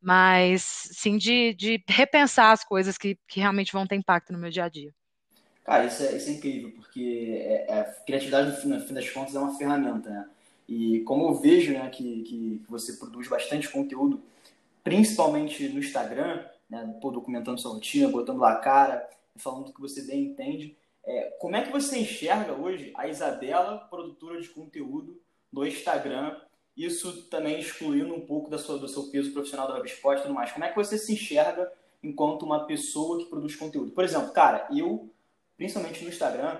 mas 0.00 0.62
sim 0.92 1.18
de, 1.18 1.54
de 1.54 1.82
repensar 1.86 2.52
as 2.52 2.64
coisas 2.64 2.96
que, 2.96 3.18
que 3.28 3.40
realmente 3.40 3.72
vão 3.72 3.86
ter 3.86 3.96
impacto 3.96 4.32
no 4.32 4.38
meu 4.38 4.50
dia 4.50 4.64
a 4.64 4.68
dia. 4.68 4.92
Cara, 5.64 5.84
isso 5.84 6.02
é, 6.02 6.16
isso 6.16 6.30
é 6.30 6.32
incrível, 6.32 6.72
porque 6.72 7.42
é, 7.44 7.66
é, 7.68 7.80
a 7.80 7.84
criatividade, 7.84 8.66
no 8.66 8.80
fim 8.80 8.94
das 8.94 9.08
contas, 9.10 9.34
é 9.34 9.38
uma 9.38 9.56
ferramenta, 9.56 10.08
né? 10.08 10.28
E 10.68 11.00
como 11.00 11.28
eu 11.28 11.34
vejo 11.34 11.72
né, 11.72 11.88
que, 11.90 12.22
que 12.22 12.62
você 12.68 12.94
produz 12.94 13.28
bastante 13.28 13.68
conteúdo, 13.68 14.22
principalmente 14.84 15.68
no 15.68 15.80
Instagram, 15.80 16.44
né, 16.68 16.96
pô, 17.00 17.10
documentando 17.10 17.60
sua 17.60 17.72
rotina, 17.72 18.08
botando 18.08 18.38
lá 18.38 18.52
a 18.52 18.56
cara, 18.56 19.08
falando 19.36 19.66
do 19.66 19.72
que 19.72 19.80
você 19.80 20.02
bem 20.02 20.26
entende, 20.26 20.76
é, 21.04 21.36
como 21.40 21.56
é 21.56 21.62
que 21.62 21.72
você 21.72 21.98
enxerga 21.98 22.52
hoje 22.52 22.92
a 22.96 23.08
Isabela, 23.08 23.78
produtora 23.90 24.40
de 24.40 24.48
conteúdo 24.48 25.20
no 25.52 25.66
Instagram, 25.66 26.36
isso 26.84 27.24
também 27.28 27.58
excluindo 27.58 28.14
um 28.14 28.20
pouco 28.20 28.50
da 28.50 28.58
sua, 28.58 28.78
do 28.78 28.88
seu 28.88 29.04
peso 29.04 29.32
profissional 29.32 29.68
da 29.68 29.78
HubSpot 29.78 30.18
e 30.18 30.22
tudo 30.22 30.34
mais. 30.34 30.52
Como 30.52 30.64
é 30.64 30.68
que 30.68 30.76
você 30.76 30.96
se 30.96 31.12
enxerga 31.12 31.70
enquanto 32.02 32.42
uma 32.42 32.66
pessoa 32.66 33.18
que 33.18 33.26
produz 33.26 33.56
conteúdo? 33.56 33.92
Por 33.92 34.04
exemplo, 34.04 34.32
cara, 34.32 34.68
eu, 34.74 35.10
principalmente 35.56 36.02
no 36.02 36.08
Instagram, 36.08 36.58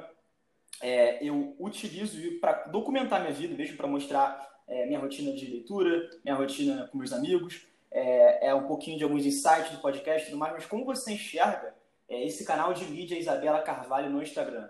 é, 0.80 1.22
eu 1.24 1.54
utilizo 1.58 2.18
para 2.40 2.64
documentar 2.64 3.20
minha 3.20 3.32
vida, 3.32 3.54
mesmo 3.54 3.76
para 3.76 3.86
mostrar 3.86 4.50
é, 4.66 4.86
minha 4.86 4.98
rotina 4.98 5.32
de 5.32 5.46
leitura, 5.46 6.08
minha 6.24 6.36
rotina 6.36 6.88
com 6.90 6.98
meus 6.98 7.12
amigos, 7.12 7.66
é, 7.90 8.48
é, 8.48 8.54
um 8.54 8.66
pouquinho 8.66 8.96
de 8.96 9.04
alguns 9.04 9.26
insights 9.26 9.72
do 9.72 9.78
podcast 9.78 10.22
e 10.22 10.30
tudo 10.30 10.38
mais, 10.38 10.52
mas 10.52 10.66
como 10.66 10.84
você 10.84 11.12
enxerga 11.12 11.74
é, 12.08 12.24
esse 12.24 12.44
canal 12.44 12.72
de 12.72 12.84
mídia 12.84 13.18
Isabela 13.18 13.62
Carvalho 13.62 14.10
no 14.10 14.22
Instagram? 14.22 14.68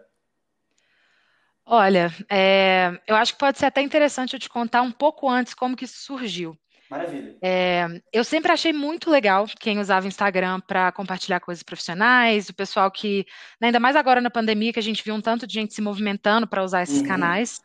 Olha, 1.73 2.13
é, 2.29 3.01
eu 3.07 3.15
acho 3.15 3.33
que 3.33 3.39
pode 3.39 3.57
ser 3.57 3.67
até 3.67 3.81
interessante 3.81 4.35
eu 4.35 4.41
te 4.41 4.49
contar 4.49 4.83
um 4.83 4.91
pouco 4.91 5.29
antes 5.29 5.55
como 5.55 5.77
que 5.77 5.85
isso 5.85 5.99
surgiu. 5.99 6.59
Maravilha. 6.91 7.37
É, 7.41 7.87
eu 8.13 8.25
sempre 8.25 8.51
achei 8.51 8.73
muito 8.73 9.09
legal 9.09 9.47
quem 9.61 9.79
usava 9.79 10.09
Instagram 10.09 10.59
para 10.59 10.91
compartilhar 10.91 11.39
coisas 11.39 11.63
profissionais, 11.63 12.49
o 12.49 12.55
pessoal 12.55 12.91
que, 12.91 13.25
né, 13.61 13.69
ainda 13.69 13.79
mais 13.79 13.95
agora 13.95 14.21
na 14.21 14.29
pandemia, 14.29 14.73
que 14.73 14.81
a 14.81 14.83
gente 14.83 15.05
viu 15.05 15.15
um 15.15 15.21
tanto 15.21 15.47
de 15.47 15.55
gente 15.55 15.73
se 15.73 15.81
movimentando 15.81 16.45
para 16.45 16.65
usar 16.65 16.83
esses 16.83 17.03
uhum. 17.03 17.07
canais. 17.07 17.61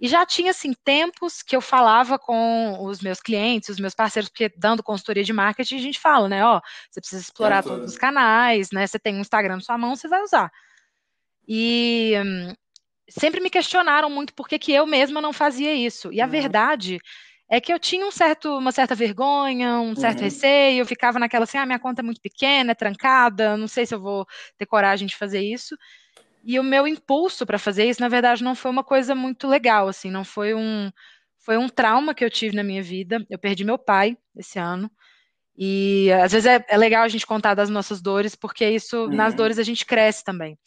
E 0.00 0.08
já 0.08 0.26
tinha, 0.26 0.50
assim, 0.50 0.72
tempos 0.84 1.40
que 1.40 1.54
eu 1.54 1.60
falava 1.60 2.18
com 2.18 2.84
os 2.84 3.00
meus 3.00 3.20
clientes, 3.20 3.68
os 3.68 3.78
meus 3.78 3.94
parceiros, 3.94 4.28
porque 4.28 4.52
dando 4.58 4.82
consultoria 4.82 5.22
de 5.22 5.32
marketing, 5.32 5.76
a 5.76 5.80
gente 5.82 6.00
fala, 6.00 6.28
né, 6.28 6.44
ó, 6.44 6.60
você 6.90 7.00
precisa 7.00 7.22
explorar 7.22 7.62
todos 7.62 7.92
os 7.92 7.96
canais, 7.96 8.72
né, 8.72 8.88
você 8.88 8.98
tem 8.98 9.14
um 9.14 9.20
Instagram 9.20 9.54
na 9.54 9.62
sua 9.62 9.78
mão, 9.78 9.94
você 9.94 10.08
vai 10.08 10.20
usar. 10.22 10.50
E 11.46 12.14
hum, 12.24 12.52
sempre 13.08 13.40
me 13.40 13.50
questionaram 13.50 14.10
muito 14.10 14.34
por 14.34 14.48
que, 14.48 14.58
que 14.58 14.72
eu 14.72 14.86
mesma 14.86 15.20
não 15.20 15.32
fazia 15.32 15.74
isso. 15.74 16.12
E 16.12 16.20
a 16.20 16.24
uhum. 16.24 16.30
verdade 16.30 16.98
é 17.48 17.60
que 17.60 17.72
eu 17.72 17.78
tinha 17.78 18.04
um 18.04 18.10
certo, 18.10 18.56
uma 18.58 18.72
certa 18.72 18.94
vergonha, 18.94 19.78
um 19.78 19.94
certo 19.94 20.18
uhum. 20.18 20.24
receio, 20.24 20.80
eu 20.80 20.86
ficava 20.86 21.18
naquela 21.18 21.44
assim, 21.44 21.58
ah, 21.58 21.66
minha 21.66 21.78
conta 21.78 22.02
é 22.02 22.04
muito 22.04 22.20
pequena, 22.20 22.72
é 22.72 22.74
trancada, 22.74 23.56
não 23.56 23.68
sei 23.68 23.86
se 23.86 23.94
eu 23.94 24.00
vou 24.00 24.26
ter 24.58 24.66
coragem 24.66 25.06
de 25.06 25.16
fazer 25.16 25.40
isso. 25.40 25.76
E 26.42 26.58
o 26.58 26.64
meu 26.64 26.86
impulso 26.86 27.46
para 27.46 27.58
fazer 27.58 27.88
isso, 27.88 28.00
na 28.00 28.08
verdade, 28.08 28.42
não 28.42 28.54
foi 28.54 28.70
uma 28.70 28.84
coisa 28.84 29.14
muito 29.14 29.48
legal, 29.48 29.88
assim, 29.88 30.10
não 30.10 30.24
foi 30.24 30.54
um 30.54 30.90
foi 31.46 31.56
um 31.56 31.68
trauma 31.68 32.12
que 32.12 32.24
eu 32.24 32.30
tive 32.30 32.56
na 32.56 32.64
minha 32.64 32.82
vida. 32.82 33.24
Eu 33.30 33.38
perdi 33.38 33.64
meu 33.64 33.78
pai 33.78 34.18
esse 34.36 34.58
ano. 34.58 34.90
E 35.56 36.10
às 36.12 36.32
vezes 36.32 36.46
é, 36.46 36.62
é 36.68 36.76
legal 36.76 37.04
a 37.04 37.08
gente 37.08 37.24
contar 37.24 37.54
das 37.54 37.70
nossas 37.70 38.02
dores, 38.02 38.34
porque 38.34 38.68
isso, 38.68 39.04
uhum. 39.04 39.14
nas 39.14 39.32
dores 39.32 39.56
a 39.56 39.62
gente 39.62 39.86
cresce 39.86 40.24
também. 40.24 40.58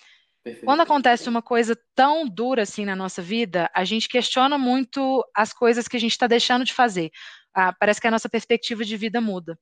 Perfeito. 0.49 0.65
Quando 0.65 0.81
acontece 0.81 1.29
uma 1.29 1.41
coisa 1.41 1.77
tão 1.95 2.27
dura 2.27 2.63
assim 2.63 2.85
na 2.85 2.95
nossa 2.95 3.21
vida, 3.21 3.69
a 3.73 3.83
gente 3.85 4.07
questiona 4.07 4.57
muito 4.57 5.25
as 5.35 5.53
coisas 5.53 5.87
que 5.87 5.97
a 5.97 5.99
gente 5.99 6.11
está 6.11 6.27
deixando 6.27 6.65
de 6.65 6.73
fazer. 6.73 7.11
Ah, 7.53 7.73
parece 7.73 7.99
que 7.99 8.07
a 8.07 8.11
nossa 8.11 8.29
perspectiva 8.29 8.83
de 8.83 8.97
vida 8.97 9.19
muda. 9.19 9.57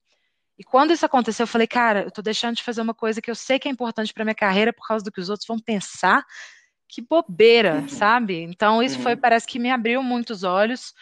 E 0.58 0.64
quando 0.64 0.92
isso 0.92 1.06
aconteceu, 1.06 1.44
eu 1.44 1.48
falei, 1.48 1.68
cara, 1.68 2.02
eu 2.02 2.08
estou 2.08 2.24
deixando 2.24 2.56
de 2.56 2.64
fazer 2.64 2.82
uma 2.82 2.94
coisa 2.94 3.22
que 3.22 3.30
eu 3.30 3.36
sei 3.36 3.60
que 3.60 3.68
é 3.68 3.72
importante 3.72 4.14
para 4.14 4.26
minha 4.26 4.36
carreira 4.36 4.74
por 4.74 4.88
causa 4.88 5.06
do 5.06 5.12
que 5.12 5.22
os 5.22 5.30
outros 5.30 5.48
vão 5.48 5.60
pensar. 5.60 6.26
Que 6.90 7.02
bobeira, 7.02 7.76
uhum. 7.76 7.90
sabe? 7.90 8.42
Então 8.42 8.82
isso 8.82 8.98
uhum. 8.98 9.04
foi, 9.04 9.16
parece 9.16 9.46
que 9.46 9.60
me 9.60 9.70
abriu 9.70 10.02
muitos 10.02 10.44
olhos. 10.44 10.94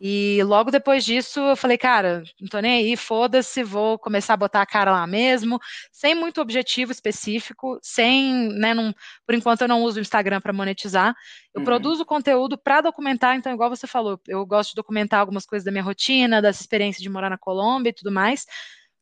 E 0.00 0.40
logo 0.44 0.70
depois 0.70 1.04
disso, 1.04 1.40
eu 1.40 1.56
falei, 1.56 1.76
cara, 1.76 2.22
não 2.40 2.48
tô 2.48 2.60
nem 2.60 2.78
aí, 2.78 2.96
foda-se, 2.96 3.64
vou 3.64 3.98
começar 3.98 4.34
a 4.34 4.36
botar 4.36 4.62
a 4.62 4.66
cara 4.66 4.92
lá 4.92 5.06
mesmo, 5.06 5.58
sem 5.90 6.14
muito 6.14 6.40
objetivo 6.40 6.92
específico, 6.92 7.78
sem, 7.82 8.48
né, 8.50 8.74
num, 8.74 8.92
por 9.26 9.34
enquanto 9.34 9.62
eu 9.62 9.68
não 9.68 9.82
uso 9.82 9.98
o 9.98 10.00
Instagram 10.00 10.40
para 10.40 10.52
monetizar. 10.52 11.14
Eu 11.52 11.60
uhum. 11.60 11.64
produzo 11.64 12.04
conteúdo 12.04 12.56
para 12.56 12.80
documentar, 12.80 13.34
então, 13.36 13.52
igual 13.52 13.70
você 13.70 13.86
falou, 13.86 14.20
eu 14.28 14.46
gosto 14.46 14.70
de 14.70 14.76
documentar 14.76 15.20
algumas 15.20 15.44
coisas 15.44 15.64
da 15.64 15.72
minha 15.72 15.82
rotina, 15.84 16.40
dessa 16.40 16.60
experiência 16.60 17.02
de 17.02 17.08
morar 17.08 17.30
na 17.30 17.38
Colômbia 17.38 17.90
e 17.90 17.94
tudo 17.94 18.12
mais, 18.12 18.46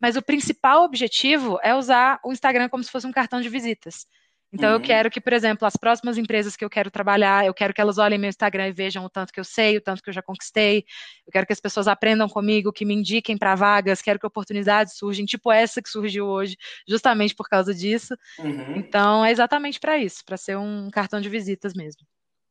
mas 0.01 0.17
o 0.17 0.23
principal 0.23 0.83
objetivo 0.85 1.59
é 1.63 1.75
usar 1.75 2.21
o 2.25 2.33
Instagram 2.33 2.69
como 2.69 2.83
se 2.83 2.91
fosse 2.91 3.07
um 3.07 3.13
cartão 3.13 3.41
de 3.41 3.49
visitas. 3.49 4.07
Então, 4.53 4.71
uhum. 4.71 4.77
eu 4.77 4.81
quero 4.81 5.11
que, 5.11 5.21
por 5.21 5.33
exemplo, 5.33 5.67
as 5.67 5.77
próximas 5.77 6.17
empresas 6.17 6.57
que 6.57 6.65
eu 6.65 6.71
quero 6.71 6.91
trabalhar, 6.91 7.45
eu 7.45 7.53
quero 7.53 7.75
que 7.75 7.81
elas 7.81 7.99
olhem 7.99 8.19
meu 8.19 8.29
Instagram 8.29 8.69
e 8.69 8.73
vejam 8.73 9.05
o 9.05 9.11
tanto 9.11 9.33
que 9.33 9.41
eu 9.41 9.45
sei, 9.45 9.77
o 9.77 9.81
tanto 9.81 10.03
que 10.03 10.09
eu 10.09 10.15
já 10.15 10.23
conquistei. 10.23 10.85
Eu 11.27 11.33
quero 11.33 11.47
que 11.47 11.53
as 11.53 11.61
pessoas 11.61 11.89
aprendam 11.89 12.29
comigo, 12.29 12.73
que 12.73 12.85
me 12.85 12.95
indiquem 12.95 13.37
para 13.37 13.55
vagas, 13.55 14.01
quero 14.01 14.19
que 14.19 14.27
oportunidades 14.27 14.97
surjam, 14.97 15.27
tipo 15.27 15.51
essa 15.51 15.83
que 15.83 15.89
surgiu 15.89 16.27
hoje, 16.27 16.57
justamente 16.89 17.35
por 17.35 17.49
causa 17.49 17.75
disso. 17.75 18.17
Uhum. 18.39 18.77
Então, 18.77 19.25
é 19.25 19.31
exatamente 19.31 19.81
para 19.81 19.99
isso, 19.99 20.25
para 20.25 20.37
ser 20.37 20.57
um 20.57 20.89
cartão 20.91 21.21
de 21.21 21.29
visitas 21.29 21.75
mesmo. 21.75 22.07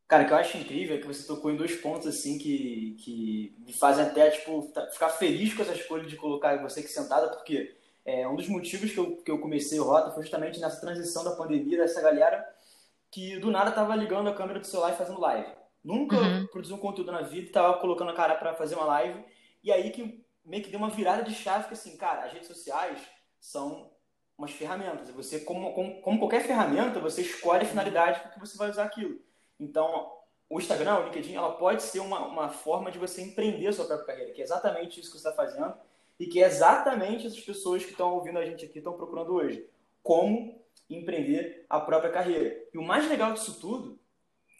Cara, 0.07 0.23
o 0.23 0.27
que 0.27 0.33
eu 0.33 0.37
acho 0.37 0.57
incrível 0.57 0.97
é 0.97 0.99
que 0.99 1.07
você 1.07 1.25
tocou 1.25 1.49
em 1.49 1.55
dois 1.55 1.75
pontos 1.77 2.05
assim 2.05 2.37
que, 2.37 2.95
que 2.99 3.55
me 3.65 3.73
fazem 3.73 4.05
até 4.05 4.29
tipo, 4.29 4.71
ficar 4.91 5.09
feliz 5.09 5.53
com 5.53 5.63
essa 5.63 5.73
escolha 5.73 6.03
de 6.03 6.15
colocar 6.15 6.61
você 6.61 6.81
aqui 6.81 6.89
sentada, 6.89 7.29
porque 7.29 7.75
é, 8.05 8.27
um 8.27 8.35
dos 8.35 8.47
motivos 8.47 8.91
que 8.91 8.97
eu, 8.99 9.17
que 9.17 9.31
eu 9.31 9.39
comecei 9.39 9.79
o 9.79 9.83
Rota 9.83 10.11
foi 10.11 10.21
justamente 10.21 10.59
nessa 10.59 10.79
transição 10.79 11.23
da 11.23 11.35
pandemia, 11.35 11.79
dessa 11.79 12.01
galera 12.01 12.47
que 13.09 13.39
do 13.39 13.49
nada 13.49 13.71
tava 13.71 13.95
ligando 13.95 14.29
a 14.29 14.33
câmera 14.33 14.59
do 14.59 14.67
celular 14.67 14.93
e 14.93 14.97
fazendo 14.97 15.19
live. 15.19 15.49
Nunca 15.83 16.15
uhum. 16.15 16.47
produziu 16.47 16.75
um 16.75 16.79
conteúdo 16.79 17.11
na 17.11 17.21
vida, 17.21 17.51
tava 17.51 17.79
colocando 17.79 18.11
a 18.11 18.15
cara 18.15 18.35
para 18.35 18.53
fazer 18.53 18.75
uma 18.75 18.85
live. 18.85 19.23
E 19.63 19.71
aí 19.71 19.89
que 19.89 20.23
meio 20.43 20.63
que 20.63 20.69
deu 20.69 20.77
uma 20.77 20.89
virada 20.89 21.23
de 21.23 21.33
chave 21.33 21.67
que 21.67 21.73
assim, 21.73 21.97
cara, 21.97 22.25
as 22.25 22.33
redes 22.33 22.47
sociais 22.47 22.99
são 23.39 23.89
umas 24.37 24.51
ferramentas. 24.51 25.09
Você, 25.09 25.39
como, 25.39 25.73
como, 25.73 26.01
como 26.01 26.19
qualquer 26.19 26.43
ferramenta, 26.43 26.99
você 26.99 27.21
escolhe 27.21 27.63
a 27.63 27.67
finalidade 27.67 28.19
para 28.19 28.31
que 28.31 28.39
você 28.39 28.57
vai 28.57 28.69
usar 28.69 28.83
aquilo. 28.83 29.19
Então, 29.59 30.11
o 30.49 30.59
Instagram, 30.59 30.99
o 30.99 31.03
LinkedIn, 31.05 31.35
ela 31.35 31.53
pode 31.53 31.81
ser 31.81 32.01
uma, 32.01 32.27
uma 32.27 32.49
forma 32.49 32.91
de 32.91 32.99
você 32.99 33.21
empreender 33.21 33.67
a 33.67 33.73
sua 33.73 33.85
própria 33.85 34.07
carreira, 34.07 34.33
que 34.33 34.41
é 34.41 34.43
exatamente 34.43 34.99
isso 34.99 35.11
que 35.11 35.17
você 35.17 35.27
está 35.27 35.31
fazendo 35.31 35.73
e 36.19 36.25
que 36.27 36.41
é 36.41 36.45
exatamente 36.45 37.27
essas 37.27 37.39
pessoas 37.39 37.83
que 37.83 37.91
estão 37.91 38.13
ouvindo 38.13 38.39
a 38.39 38.45
gente 38.45 38.65
aqui 38.65 38.77
estão 38.77 38.93
procurando 38.93 39.33
hoje. 39.33 39.65
Como 40.01 40.63
empreender 40.89 41.65
a 41.69 41.79
própria 41.79 42.11
carreira. 42.11 42.55
E 42.73 42.77
o 42.77 42.83
mais 42.83 43.09
legal 43.09 43.33
disso 43.33 43.59
tudo 43.59 43.99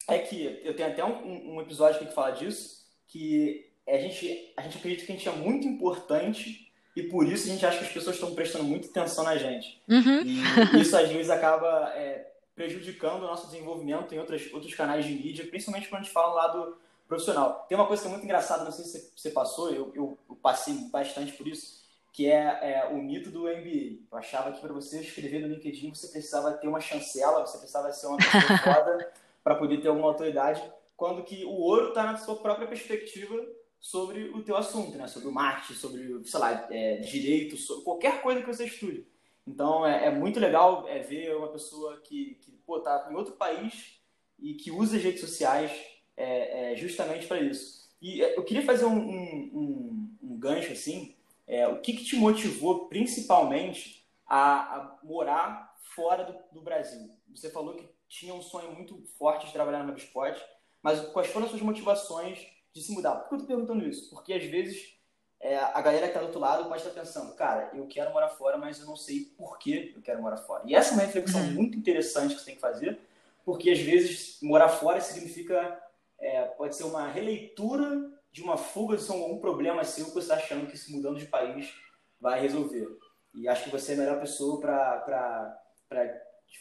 é 0.07 0.17
que 0.17 0.59
eu 0.63 0.75
tenho 0.75 0.89
até 0.89 1.03
um, 1.03 1.55
um 1.55 1.61
episódio 1.61 1.97
aqui 1.97 2.07
que 2.07 2.13
fala 2.13 2.31
disso, 2.31 2.85
que 3.07 3.71
a 3.87 3.97
gente, 3.97 4.53
a 4.57 4.61
gente 4.63 4.77
acredita 4.77 5.05
que 5.05 5.11
a 5.11 5.15
gente 5.15 5.29
é 5.29 5.31
muito 5.31 5.67
importante 5.67 6.71
e 6.95 7.03
por 7.03 7.27
isso 7.27 7.47
a 7.47 7.51
gente 7.51 7.65
acha 7.65 7.77
que 7.77 7.85
as 7.85 7.91
pessoas 7.91 8.15
estão 8.15 8.33
prestando 8.33 8.63
muita 8.63 8.87
atenção 8.87 9.23
na 9.23 9.37
gente. 9.37 9.81
Uhum. 9.87 10.21
E 10.23 10.41
isso 10.81 10.97
às 10.97 11.09
vezes 11.09 11.29
acaba 11.29 11.91
é, 11.95 12.31
prejudicando 12.55 13.23
o 13.23 13.27
nosso 13.27 13.47
desenvolvimento 13.47 14.13
em 14.13 14.19
outros, 14.19 14.51
outros 14.53 14.73
canais 14.73 15.05
de 15.05 15.13
mídia, 15.13 15.45
principalmente 15.45 15.89
quando 15.89 16.01
a 16.01 16.03
gente 16.03 16.13
fala 16.13 16.29
do 16.29 16.35
lado 16.35 16.77
profissional. 17.07 17.65
Tem 17.67 17.77
uma 17.77 17.87
coisa 17.87 18.01
que 18.01 18.07
é 18.07 18.11
muito 18.11 18.23
engraçada, 18.23 18.63
não 18.63 18.71
sei 18.71 18.85
se 18.85 19.11
você 19.15 19.29
passou, 19.29 19.69
eu, 19.69 19.91
eu, 19.95 20.17
eu 20.29 20.35
passei 20.35 20.73
bastante 20.91 21.33
por 21.33 21.47
isso, 21.47 21.83
que 22.11 22.29
é, 22.29 22.59
é, 22.61 22.87
o 22.91 22.97
mito 22.97 23.29
do 23.29 23.41
MBA. 23.41 23.99
Eu 24.11 24.17
achava 24.17 24.51
que 24.51 24.61
para 24.61 24.73
você 24.73 25.01
escrever 25.01 25.41
no 25.41 25.47
LinkedIn 25.47 25.93
você 25.93 26.07
precisava 26.07 26.53
ter 26.53 26.67
uma 26.67 26.79
chancela, 26.79 27.45
você 27.45 27.57
precisava 27.57 27.91
ser 27.91 28.07
uma 28.07 28.17
pessoa 28.17 28.57
foda 28.63 29.13
para 29.43 29.55
poder 29.55 29.81
ter 29.81 29.89
alguma 29.89 30.07
autoridade, 30.07 30.63
quando 30.95 31.23
que 31.23 31.43
o 31.45 31.51
ouro 31.51 31.89
está 31.89 32.03
na 32.03 32.17
sua 32.17 32.37
própria 32.37 32.67
perspectiva 32.67 33.35
sobre 33.79 34.29
o 34.29 34.41
teu 34.41 34.55
assunto, 34.55 34.97
né? 34.97 35.07
Sobre 35.07 35.27
o 35.27 35.31
marketing, 35.31 35.73
sobre, 35.73 36.25
sei 36.25 36.39
lá, 36.39 36.67
é, 36.71 36.97
direito, 36.97 37.57
sobre 37.57 37.83
qualquer 37.83 38.21
coisa 38.21 38.41
que 38.41 38.47
você 38.47 38.65
estude. 38.65 39.05
Então 39.45 39.85
é, 39.85 40.07
é 40.07 40.11
muito 40.11 40.39
legal 40.39 40.87
é, 40.87 40.99
ver 40.99 41.35
uma 41.35 41.49
pessoa 41.49 42.01
que, 42.01 42.35
que 42.41 42.51
pô, 42.65 42.79
tá 42.79 43.09
em 43.11 43.15
outro 43.15 43.35
país 43.35 43.99
e 44.39 44.55
que 44.55 44.71
usa 44.71 44.97
as 44.97 45.03
redes 45.03 45.21
sociais 45.21 45.71
é, 46.15 46.73
é 46.73 46.75
justamente 46.75 47.27
para 47.27 47.39
isso. 47.39 47.89
E 48.01 48.23
é, 48.23 48.37
eu 48.37 48.43
queria 48.43 48.65
fazer 48.65 48.85
um, 48.85 48.97
um, 48.97 49.51
um, 49.53 50.17
um 50.23 50.39
gancho 50.39 50.71
assim. 50.71 51.15
É, 51.47 51.67
o 51.67 51.79
que, 51.79 51.93
que, 51.93 52.03
te 52.03 52.15
motivou 52.15 52.87
principalmente 52.87 54.05
a, 54.25 54.75
a 54.75 54.99
morar 55.03 55.75
fora 55.95 56.23
do, 56.23 56.35
do, 56.51 56.61
Brasil? 56.61 57.09
Você 57.33 57.49
falou 57.49 57.75
que 57.75 57.87
tinha 58.09 58.33
um 58.33 58.41
sonho 58.41 58.71
muito 58.71 59.03
forte 59.17 59.47
de 59.47 59.53
trabalhar 59.53 59.83
no 59.83 59.91
HubSpot, 59.91 60.41
mas 60.81 60.99
quais 61.09 61.27
foram 61.27 61.45
as 61.45 61.51
suas 61.51 61.61
motivações 61.61 62.47
de 62.73 62.81
se 62.81 62.91
mudar? 62.91 63.15
Por 63.15 63.29
que 63.29 63.33
eu 63.35 63.39
estou 63.39 63.47
perguntando 63.47 63.87
isso? 63.87 64.09
Porque 64.09 64.33
às 64.33 64.43
vezes 64.43 64.95
é, 65.39 65.57
a 65.57 65.81
galera 65.81 66.07
que 66.07 66.07
está 66.07 66.19
do 66.19 66.25
outro 66.25 66.39
lado 66.39 66.67
pode 66.67 66.81
estar 66.81 66.99
pensando, 66.99 67.35
cara, 67.35 67.69
eu 67.73 67.85
quero 67.87 68.11
morar 68.11 68.29
fora, 68.29 68.57
mas 68.57 68.79
eu 68.79 68.85
não 68.87 68.95
sei 68.95 69.25
por 69.37 69.59
que 69.59 69.93
eu 69.95 70.01
quero 70.01 70.21
morar 70.21 70.37
fora. 70.37 70.63
E 70.65 70.73
essa 70.73 70.91
é 70.91 70.93
uma 70.93 71.03
reflexão 71.03 71.41
uhum. 71.41 71.51
muito 71.51 71.77
interessante 71.77 72.33
que 72.33 72.39
você 72.39 72.45
tem 72.45 72.55
que 72.55 72.61
fazer, 72.61 72.99
porque 73.43 73.69
às 73.69 73.79
vezes 73.79 74.39
morar 74.41 74.69
fora 74.69 74.99
significa, 74.99 75.79
é, 76.25 76.41
pode 76.57 76.75
ser 76.75 76.83
uma 76.83 77.07
releitura 77.07 78.11
de 78.31 78.41
uma 78.41 78.57
fuga 78.57 78.97
de 78.97 79.11
algum 79.11 79.37
problema 79.39 79.83
seu 79.83 80.05
que 80.05 80.11
você 80.11 80.19
está 80.19 80.35
achando 80.35 80.67
que 80.67 80.77
se 80.77 80.91
mudando 80.91 81.19
de 81.19 81.27
país 81.27 81.71
vai 82.19 82.41
resolver. 82.41 82.87
E 83.33 83.47
acho 83.47 83.65
que 83.65 83.69
você 83.69 83.91
é 83.91 83.95
a 83.95 83.97
melhor 83.99 84.19
pessoa 84.19 84.59
para 84.59 85.57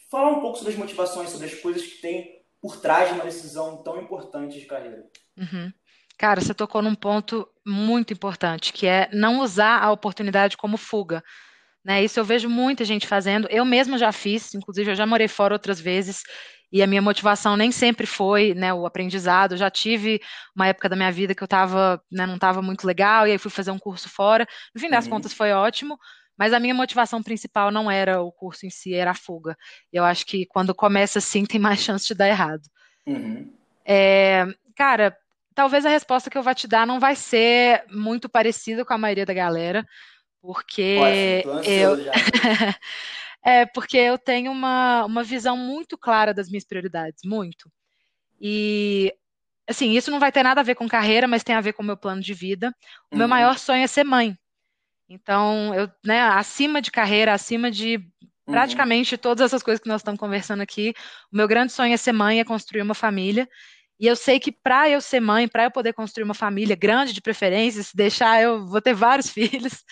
falar 0.09 0.29
um 0.29 0.41
pouco 0.41 0.57
sobre 0.57 0.73
as 0.73 0.79
motivações, 0.79 1.29
sobre 1.29 1.47
as 1.47 1.55
coisas 1.55 1.85
que 1.85 2.01
tem 2.01 2.43
por 2.61 2.77
trás 2.77 3.09
de 3.09 3.15
uma 3.15 3.23
decisão 3.23 3.83
tão 3.83 4.01
importante 4.01 4.59
de 4.59 4.65
carreira. 4.65 5.05
Uhum. 5.37 5.71
Cara, 6.17 6.39
você 6.39 6.53
tocou 6.53 6.81
num 6.81 6.95
ponto 6.95 7.47
muito 7.65 8.13
importante, 8.13 8.71
que 8.71 8.87
é 8.87 9.09
não 9.11 9.41
usar 9.41 9.81
a 9.81 9.91
oportunidade 9.91 10.55
como 10.55 10.77
fuga. 10.77 11.23
Né? 11.83 12.03
Isso 12.03 12.19
eu 12.19 12.25
vejo 12.25 12.49
muita 12.49 12.85
gente 12.85 13.05
fazendo. 13.05 13.47
Eu 13.49 13.65
mesma 13.65 13.97
já 13.97 14.11
fiz, 14.11 14.53
inclusive 14.55 14.91
eu 14.91 14.95
já 14.95 15.05
morei 15.05 15.27
fora 15.27 15.53
outras 15.53 15.79
vezes, 15.79 16.23
e 16.75 16.83
a 16.83 16.87
minha 16.87 17.01
motivação 17.01 17.55
nem 17.55 17.71
sempre 17.71 18.05
foi 18.05 18.53
né, 18.53 18.73
o 18.73 18.85
aprendizado. 18.85 19.53
Eu 19.53 19.57
já 19.57 19.71
tive 19.71 20.21
uma 20.53 20.67
época 20.67 20.89
da 20.89 20.95
minha 20.97 21.09
vida 21.09 21.33
que 21.33 21.41
eu 21.41 21.47
tava, 21.47 22.03
né, 22.11 22.25
não 22.25 22.35
estava 22.35 22.61
muito 22.61 22.85
legal, 22.85 23.25
e 23.25 23.31
aí 23.31 23.37
fui 23.37 23.49
fazer 23.49 23.71
um 23.71 23.79
curso 23.79 24.09
fora. 24.09 24.45
No 24.73 24.81
fim 24.81 24.89
das 24.89 25.05
uhum. 25.05 25.11
contas 25.11 25.31
foi 25.31 25.53
ótimo, 25.53 25.97
mas 26.37 26.51
a 26.51 26.59
minha 26.59 26.73
motivação 26.73 27.23
principal 27.23 27.71
não 27.71 27.89
era 27.89 28.21
o 28.21 28.29
curso 28.29 28.65
em 28.65 28.69
si, 28.69 28.93
era 28.93 29.11
a 29.11 29.15
fuga. 29.15 29.55
Eu 29.89 30.03
acho 30.03 30.25
que 30.25 30.45
quando 30.47 30.75
começa 30.75 31.19
assim 31.19 31.45
tem 31.45 31.61
mais 31.61 31.79
chance 31.81 32.05
de 32.05 32.13
dar 32.13 32.27
errado. 32.27 32.63
Uhum. 33.07 33.49
É, 33.85 34.45
cara, 34.75 35.15
talvez 35.53 35.85
a 35.85 35.89
resposta 35.89 36.29
que 36.29 36.37
eu 36.37 36.43
vou 36.43 36.53
te 36.53 36.67
dar 36.67 36.85
não 36.85 36.99
vai 36.99 37.15
ser 37.15 37.85
muito 37.89 38.27
parecida 38.27 38.83
com 38.83 38.93
a 38.93 38.97
maioria 38.97 39.25
da 39.25 39.33
galera, 39.33 39.85
porque 40.41 40.99
eu 41.63 41.95
é 43.45 43.63
porque 43.63 43.95
eu 43.95 44.17
tenho 44.17 44.51
uma, 44.51 45.05
uma 45.05 45.23
visão 45.23 45.55
muito 45.55 45.95
clara 45.95 46.33
das 46.33 46.49
minhas 46.49 46.65
prioridades, 46.65 47.21
muito. 47.23 47.71
E 48.41 49.13
assim, 49.67 49.91
isso 49.91 50.09
não 50.09 50.19
vai 50.19 50.31
ter 50.31 50.41
nada 50.41 50.61
a 50.61 50.63
ver 50.63 50.73
com 50.73 50.87
carreira, 50.89 51.27
mas 51.27 51.43
tem 51.43 51.55
a 51.55 51.61
ver 51.61 51.73
com 51.73 51.83
o 51.83 51.85
meu 51.85 51.95
plano 51.95 52.21
de 52.21 52.33
vida. 52.33 52.75
O 53.11 53.15
uhum. 53.15 53.19
meu 53.19 53.27
maior 53.27 53.59
sonho 53.59 53.83
é 53.83 53.87
ser 53.87 54.03
mãe. 54.03 54.35
Então, 55.07 55.73
eu, 55.75 55.87
né, 56.03 56.21
acima 56.21 56.81
de 56.81 56.89
carreira, 56.89 57.33
acima 57.33 57.69
de 57.69 57.97
uhum. 57.97 58.53
praticamente 58.53 59.13
uhum. 59.13 59.19
todas 59.19 59.45
essas 59.45 59.61
coisas 59.61 59.81
que 59.81 59.89
nós 59.89 60.01
estamos 60.01 60.19
conversando 60.19 60.61
aqui, 60.61 60.95
o 61.31 61.37
meu 61.37 61.47
grande 61.47 61.71
sonho 61.71 61.93
é 61.93 61.97
ser 61.97 62.13
mãe, 62.13 62.39
é 62.39 62.43
construir 62.43 62.81
uma 62.81 62.95
família. 62.95 63.47
E 63.99 64.07
eu 64.07 64.15
sei 64.15 64.39
que 64.39 64.51
para 64.51 64.89
eu 64.89 64.99
ser 64.99 65.19
mãe, 65.19 65.47
para 65.47 65.65
eu 65.65 65.71
poder 65.71 65.93
construir 65.93 66.23
uma 66.23 66.33
família 66.33 66.75
grande 66.75 67.13
de 67.13 67.21
preferência, 67.21 67.83
se 67.83 67.95
deixar 67.95 68.41
eu 68.41 68.65
vou 68.65 68.81
ter 68.81 68.95
vários 68.95 69.29
filhos, 69.31 69.83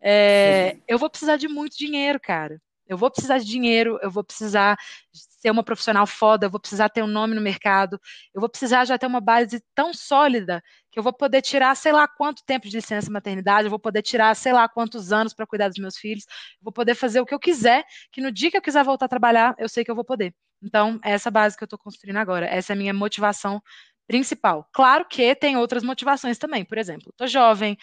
é, 0.00 0.78
eu 0.88 0.98
vou 0.98 1.10
precisar 1.10 1.36
de 1.36 1.46
muito 1.46 1.76
dinheiro, 1.76 2.18
cara. 2.18 2.58
Eu 2.86 2.96
vou 2.96 3.10
precisar 3.10 3.38
de 3.38 3.44
dinheiro, 3.44 3.98
eu 4.02 4.10
vou 4.10 4.22
precisar 4.24 4.76
ser 5.12 5.50
uma 5.50 5.62
profissional 5.62 6.06
foda, 6.06 6.46
eu 6.46 6.50
vou 6.50 6.60
precisar 6.60 6.88
ter 6.88 7.02
um 7.02 7.06
nome 7.06 7.34
no 7.34 7.40
mercado, 7.40 8.00
eu 8.34 8.40
vou 8.40 8.48
precisar 8.48 8.84
já 8.84 8.98
ter 8.98 9.06
uma 9.06 9.20
base 9.20 9.62
tão 9.74 9.92
sólida 9.94 10.62
que 10.90 10.98
eu 10.98 11.02
vou 11.02 11.12
poder 11.12 11.42
tirar 11.42 11.74
sei 11.76 11.92
lá 11.92 12.08
quanto 12.08 12.44
tempo 12.44 12.68
de 12.68 12.76
licença 12.76 13.10
maternidade, 13.10 13.66
eu 13.66 13.70
vou 13.70 13.78
poder 13.78 14.02
tirar 14.02 14.34
sei 14.34 14.52
lá 14.52 14.68
quantos 14.68 15.12
anos 15.12 15.34
para 15.34 15.46
cuidar 15.46 15.68
dos 15.68 15.78
meus 15.78 15.96
filhos, 15.96 16.24
eu 16.24 16.64
vou 16.64 16.72
poder 16.72 16.94
fazer 16.94 17.20
o 17.20 17.26
que 17.26 17.34
eu 17.34 17.38
quiser, 17.40 17.84
que 18.12 18.20
no 18.20 18.32
dia 18.32 18.50
que 18.50 18.56
eu 18.56 18.62
quiser 18.62 18.84
voltar 18.84 19.06
a 19.06 19.08
trabalhar, 19.08 19.54
eu 19.58 19.68
sei 19.68 19.84
que 19.84 19.90
eu 19.90 19.94
vou 19.94 20.04
poder. 20.04 20.34
Então, 20.62 20.98
é 21.04 21.12
essa 21.12 21.30
base 21.30 21.56
que 21.56 21.62
eu 21.62 21.66
estou 21.66 21.78
construindo 21.78 22.16
agora, 22.16 22.46
essa 22.46 22.72
é 22.72 22.74
a 22.74 22.76
minha 22.76 22.94
motivação 22.94 23.62
principal. 24.06 24.68
Claro 24.72 25.04
que 25.08 25.34
tem 25.34 25.56
outras 25.56 25.82
motivações 25.82 26.38
também, 26.38 26.64
por 26.64 26.78
exemplo, 26.78 27.10
estou 27.10 27.26
jovem, 27.26 27.76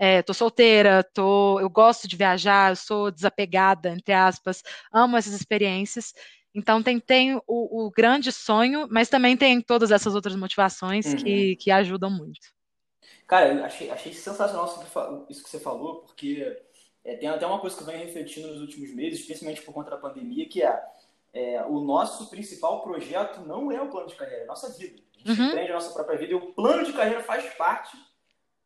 é, 0.00 0.22
tô 0.22 0.32
solteira, 0.32 1.04
tô, 1.12 1.60
eu 1.60 1.68
gosto 1.68 2.08
de 2.08 2.16
viajar, 2.16 2.72
eu 2.72 2.76
sou 2.76 3.10
desapegada, 3.10 3.90
entre 3.90 4.14
aspas, 4.14 4.62
amo 4.90 5.18
essas 5.18 5.34
experiências. 5.34 6.14
Então 6.54 6.82
tem, 6.82 6.98
tem 6.98 7.36
o, 7.36 7.42
o 7.86 7.90
grande 7.90 8.32
sonho, 8.32 8.88
mas 8.90 9.10
também 9.10 9.36
tem 9.36 9.60
todas 9.60 9.90
essas 9.90 10.14
outras 10.14 10.34
motivações 10.34 11.04
uhum. 11.04 11.16
que, 11.16 11.56
que 11.56 11.70
ajudam 11.70 12.10
muito. 12.10 12.40
Cara, 13.28 13.52
eu 13.52 13.62
achei, 13.62 13.90
achei 13.90 14.14
sensacional 14.14 14.64
isso 15.28 15.44
que 15.44 15.50
você 15.50 15.60
falou, 15.60 15.96
porque 15.96 16.58
é, 17.04 17.16
tem 17.16 17.28
até 17.28 17.46
uma 17.46 17.60
coisa 17.60 17.76
que 17.76 17.82
eu 17.82 17.86
venho 17.86 17.98
refletindo 17.98 18.48
nos 18.48 18.62
últimos 18.62 18.94
meses, 18.94 19.26
principalmente 19.26 19.60
por 19.60 19.74
conta 19.74 19.90
da 19.90 19.98
pandemia, 19.98 20.48
que 20.48 20.62
é, 20.62 20.82
é 21.34 21.62
o 21.66 21.78
nosso 21.78 22.30
principal 22.30 22.82
projeto 22.82 23.42
não 23.42 23.70
é 23.70 23.82
o 23.82 23.90
plano 23.90 24.08
de 24.08 24.14
carreira, 24.14 24.40
é 24.40 24.44
a 24.44 24.48
nossa 24.48 24.72
vida. 24.78 24.98
A 25.14 25.28
gente 25.28 25.40
uhum. 25.40 25.58
a 25.58 25.72
nossa 25.74 25.92
própria 25.92 26.18
vida 26.18 26.32
e 26.32 26.36
o 26.36 26.54
plano 26.54 26.86
de 26.86 26.94
carreira 26.94 27.22
faz 27.22 27.44
parte 27.52 27.94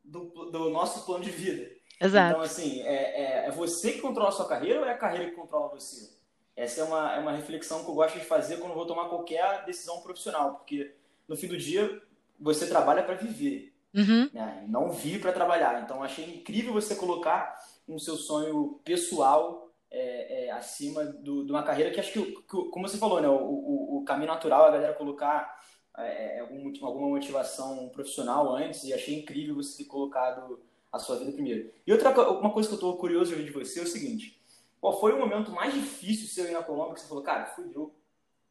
do, 0.05 0.51
do 0.51 0.71
nosso 0.71 1.05
plano 1.07 1.25
de 1.25 1.31
vida. 1.31 1.71
Exato. 2.01 2.33
Então, 2.33 2.43
assim, 2.43 2.83
é, 2.83 3.45
é, 3.45 3.47
é, 3.47 3.51
você 3.51 3.93
que 3.93 4.01
controla 4.01 4.29
a 4.29 4.33
sua 4.33 4.47
carreira 4.47 4.81
ou 4.81 4.87
é 4.87 4.93
a 4.93 4.99
carreira 4.99 5.31
que 5.31 5.37
controla 5.37 5.69
você? 5.69 6.13
Essa 6.57 6.83
é 6.83 6.85
uma, 6.85 7.15
é 7.15 7.19
uma 7.19 7.33
reflexão 7.33 7.83
que 7.83 7.91
eu 7.91 7.95
gosto 7.95 8.19
de 8.19 8.25
fazer 8.25 8.59
quando 8.59 8.75
vou 8.75 8.87
tomar 8.87 9.09
qualquer 9.09 9.65
decisão 9.65 10.01
profissional, 10.03 10.55
porque 10.55 10.95
no 11.27 11.37
fim 11.37 11.49
do 11.49 11.57
dia 11.57 12.03
você 12.39 12.67
trabalha 12.67 13.03
para 13.03 13.15
viver, 13.15 13.73
uhum. 13.95 14.29
né? 14.33 14.65
não 14.69 14.91
vive 14.91 15.21
para 15.21 15.33
trabalhar. 15.33 15.83
Então, 15.83 16.03
achei 16.03 16.25
incrível 16.37 16.73
você 16.73 16.95
colocar 16.95 17.59
um 17.89 17.99
seu 17.99 18.17
sonho 18.17 18.81
pessoal 18.85 19.71
é, 19.91 20.47
é, 20.47 20.51
acima 20.51 21.05
do, 21.05 21.45
de 21.45 21.53
uma 21.53 21.63
carreira 21.63 21.91
que 21.91 22.01
acho 22.01 22.13
que, 22.13 22.23
que, 22.23 22.71
como 22.71 22.89
você 22.89 22.99
falou, 22.99 23.21
né, 23.21 23.29
o, 23.29 23.35
o, 23.35 23.99
o 23.99 24.05
caminho 24.05 24.27
natural 24.27 24.67
é 24.67 24.69
a 24.69 24.73
galera 24.73 24.95
colocar 24.95 25.57
é, 25.99 26.41
algum, 26.41 26.73
alguma 26.85 27.09
motivação 27.09 27.89
profissional 27.89 28.55
antes 28.55 28.85
e 28.85 28.93
achei 28.93 29.19
incrível 29.19 29.55
você 29.55 29.83
ter 29.83 29.89
colocado 29.89 30.61
a 30.93 30.99
sua 30.99 31.17
vida 31.19 31.33
primeiro. 31.33 31.71
E 31.87 31.93
outra 31.93 32.11
uma 32.31 32.53
coisa 32.53 32.69
que 32.69 32.75
eu 32.75 32.79
estou 32.79 32.97
curioso 32.97 33.35
de 33.35 33.45
de 33.45 33.51
você 33.51 33.81
é 33.81 33.83
o 33.83 33.87
seguinte: 33.87 34.41
qual 34.81 34.99
foi 35.01 35.13
o 35.13 35.19
momento 35.19 35.53
mais 35.53 35.75
difícil 35.75 36.27
seu 36.27 36.53
na 36.53 36.63
Colômbia 36.63 36.95
que 36.95 37.01
você 37.01 37.09
falou, 37.09 37.23
cara, 37.23 37.47
fudeu, 37.47 37.95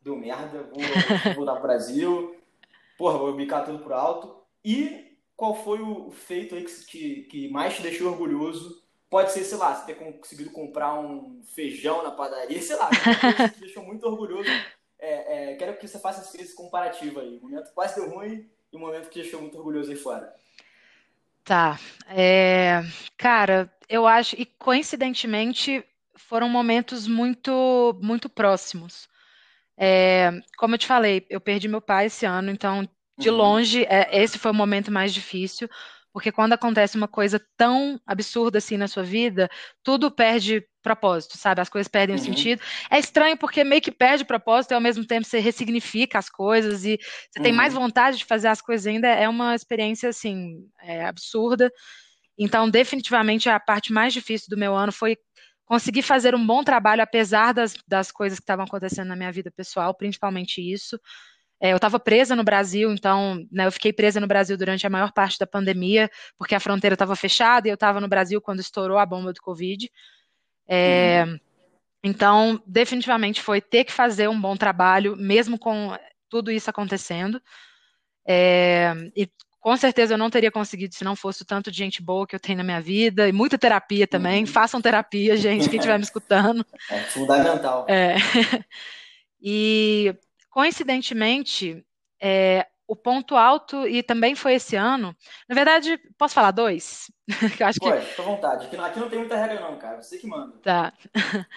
deu 0.02 0.16
merda, 0.16 0.64
vou 0.64 0.82
voltar 1.36 1.54
pro 1.54 1.64
Brasil, 1.64 2.36
porra, 2.98 3.18
vou 3.18 3.34
bicar 3.34 3.66
tudo 3.66 3.84
pro 3.84 3.94
alto. 3.94 4.44
E 4.64 5.18
qual 5.36 5.56
foi 5.56 5.82
o 5.82 6.12
feito 6.12 6.56
aí 6.56 6.64
que, 6.64 6.86
que, 6.86 7.24
que 7.24 7.50
mais 7.50 7.76
te 7.76 7.82
deixou 7.82 8.10
orgulhoso? 8.10 8.82
Pode 9.10 9.32
ser, 9.32 9.44
sei 9.44 9.58
lá, 9.58 9.76
você 9.76 9.94
ter 9.94 9.96
conseguido 9.96 10.50
comprar 10.50 11.00
um 11.00 11.44
feijão 11.44 12.02
na 12.02 12.10
padaria, 12.10 12.60
sei 12.62 12.76
lá, 12.78 12.90
te 13.54 13.60
deixou 13.60 13.84
muito 13.84 14.04
orgulhoso 14.08 14.50
é, 15.34 15.56
quero 15.56 15.76
que 15.78 15.88
você 15.88 15.98
faça 15.98 16.38
esse 16.40 16.56
comparativo 16.56 17.20
aí. 17.20 17.38
O 17.38 17.42
momento 17.42 17.74
quase 17.74 17.96
deu 17.96 18.10
ruim 18.10 18.48
e 18.72 18.78
o 18.78 18.80
momento 18.80 19.10
que 19.10 19.22
deixou 19.22 19.42
muito 19.42 19.58
orgulhoso 19.58 19.90
aí 19.90 19.98
fora. 19.98 20.34
Tá. 21.44 21.80
É, 22.08 22.84
cara, 23.18 23.72
eu 23.90 24.06
acho, 24.06 24.36
e 24.40 24.46
coincidentemente 24.46 25.84
foram 26.16 26.48
momentos 26.48 27.08
muito, 27.08 27.98
muito 28.02 28.30
próximos. 28.30 29.10
É, 29.76 30.32
como 30.56 30.76
eu 30.76 30.80
te 30.80 30.86
falei, 30.86 31.26
eu 31.30 31.42
perdi 31.42 31.68
meu 31.68 31.82
pai 31.82 32.06
esse 32.06 32.26
ano, 32.26 32.52
então, 32.52 32.88
de 33.18 33.30
uhum. 33.30 33.36
longe, 33.36 33.86
é, 33.90 34.22
esse 34.22 34.38
foi 34.38 34.52
o 34.52 34.56
momento 34.56 34.92
mais 34.92 35.12
difícil. 35.12 35.68
Porque 36.14 36.32
quando 36.32 36.54
acontece 36.54 36.96
uma 36.96 37.08
coisa 37.08 37.44
tão 37.58 38.00
absurda 38.06 38.60
assim 38.60 38.78
na 38.78 38.88
sua 38.88 39.02
vida, 39.02 39.50
tudo 39.82 40.12
perde 40.12 40.64
propósito, 40.84 41.38
sabe? 41.38 41.60
As 41.60 41.70
coisas 41.70 41.88
perdem 41.88 42.16
uhum. 42.16 42.22
o 42.22 42.24
sentido. 42.24 42.62
É 42.92 43.00
estranho 43.00 43.36
porque 43.36 43.64
meio 43.64 43.82
que 43.82 43.92
perde 43.92 44.24
propósito 44.24 44.72
e 44.72 44.76
ao 44.76 44.82
mesmo 44.82 45.06
tempo 45.06 45.26
você 45.26 45.40
ressignifica 45.40 46.20
as 46.20 46.30
coisas 46.30 46.86
e 46.86 47.00
você 47.32 47.40
uhum. 47.40 47.44
tem 47.44 47.52
mais 47.52 47.74
uhum. 47.74 47.82
vontade 47.82 48.20
de 48.20 48.26
fazer 48.26 48.50
as 48.50 48.62
coisas 48.62 48.86
ainda. 48.86 49.08
É 49.08 49.28
uma 49.28 49.56
experiência, 49.56 50.10
assim, 50.10 50.68
é, 50.84 51.04
absurda. 51.04 51.72
Então, 52.38 52.70
definitivamente, 52.70 53.50
a 53.50 53.60
parte 53.60 53.92
mais 53.92 54.14
difícil 54.14 54.48
do 54.50 54.58
meu 54.58 54.76
ano 54.76 54.92
foi 54.92 55.18
conseguir 55.66 56.04
fazer 56.04 56.36
um 56.36 56.46
bom 56.46 56.64
trabalho, 56.64 57.02
apesar 57.02 57.54
das, 57.54 57.76
das 57.88 58.12
coisas 58.12 58.38
que 58.38 58.44
estavam 58.44 58.66
acontecendo 58.66 59.08
na 59.08 59.16
minha 59.16 59.32
vida 59.32 59.50
pessoal, 59.50 59.96
principalmente 59.96 60.62
isso. 60.62 61.00
É, 61.64 61.72
eu 61.72 61.78
estava 61.78 61.98
presa 61.98 62.36
no 62.36 62.44
Brasil, 62.44 62.92
então 62.92 63.42
né, 63.50 63.66
eu 63.66 63.72
fiquei 63.72 63.94
presa 63.94 64.20
no 64.20 64.28
Brasil 64.28 64.58
durante 64.58 64.86
a 64.86 64.90
maior 64.90 65.14
parte 65.14 65.40
da 65.40 65.48
pandemia, 65.48 66.12
porque 66.38 66.54
a 66.54 66.60
fronteira 66.60 66.94
estava 66.94 67.16
fechada 67.16 67.70
e 67.70 67.72
eu 67.72 67.76
estava 67.76 68.02
no 68.02 68.08
Brasil 68.10 68.42
quando 68.42 68.60
estourou 68.60 68.98
a 68.98 69.06
bomba 69.06 69.32
do 69.32 69.42
Covid. 69.42 69.90
É, 70.68 71.24
uhum. 71.26 71.40
Então, 72.04 72.62
definitivamente 72.68 73.42
foi 73.42 73.62
ter 73.62 73.86
que 73.86 73.94
fazer 73.94 74.28
um 74.28 74.42
bom 74.42 74.58
trabalho, 74.58 75.16
mesmo 75.16 75.58
com 75.58 75.98
tudo 76.28 76.52
isso 76.52 76.70
acontecendo. 76.70 77.42
É, 78.28 78.94
e 79.16 79.30
com 79.62 79.78
certeza 79.78 80.16
eu 80.16 80.18
não 80.18 80.30
teria 80.30 80.52
conseguido 80.52 80.94
se 80.94 81.06
não 81.06 81.16
fosse 81.16 81.44
o 81.44 81.46
tanto 81.46 81.72
de 81.72 81.78
gente 81.78 82.04
boa 82.04 82.28
que 82.28 82.36
eu 82.36 82.42
tenho 82.42 82.58
na 82.58 82.64
minha 82.66 82.82
vida, 82.82 83.30
e 83.30 83.32
muita 83.32 83.58
terapia 83.58 84.06
também. 84.06 84.42
Uhum. 84.42 84.48
Façam 84.48 84.82
terapia, 84.82 85.38
gente, 85.38 85.70
quem 85.70 85.80
estiver 85.80 85.98
me 85.98 86.04
escutando. 86.04 86.66
É 86.92 87.00
fundamental. 87.04 87.86
É. 87.88 88.16
E 89.46 90.16
Coincidentemente, 90.54 91.84
é, 92.22 92.68
o 92.88 92.96
ponto 92.96 93.36
alto, 93.36 93.88
e 93.88 94.04
também 94.04 94.36
foi 94.36 94.54
esse 94.54 94.76
ano, 94.76 95.16
na 95.50 95.56
verdade, 95.56 96.00
posso 96.16 96.36
falar 96.36 96.52
dois? 96.52 97.12
eu 97.60 97.66
acho 97.66 97.80
Pode, 97.80 98.02
que... 98.02 98.06
fica 98.12 98.22
à 98.22 98.26
vontade. 98.26 98.66
Aqui 98.68 98.78
não, 98.78 98.86
aqui 98.86 99.00
não 99.00 99.10
tem 99.10 99.18
muita 99.18 99.36
regra 99.36 99.62
não, 99.62 99.80
cara. 99.80 100.00
Você 100.00 100.20
que 100.20 100.28
manda. 100.28 100.56
Tá. 100.62 100.94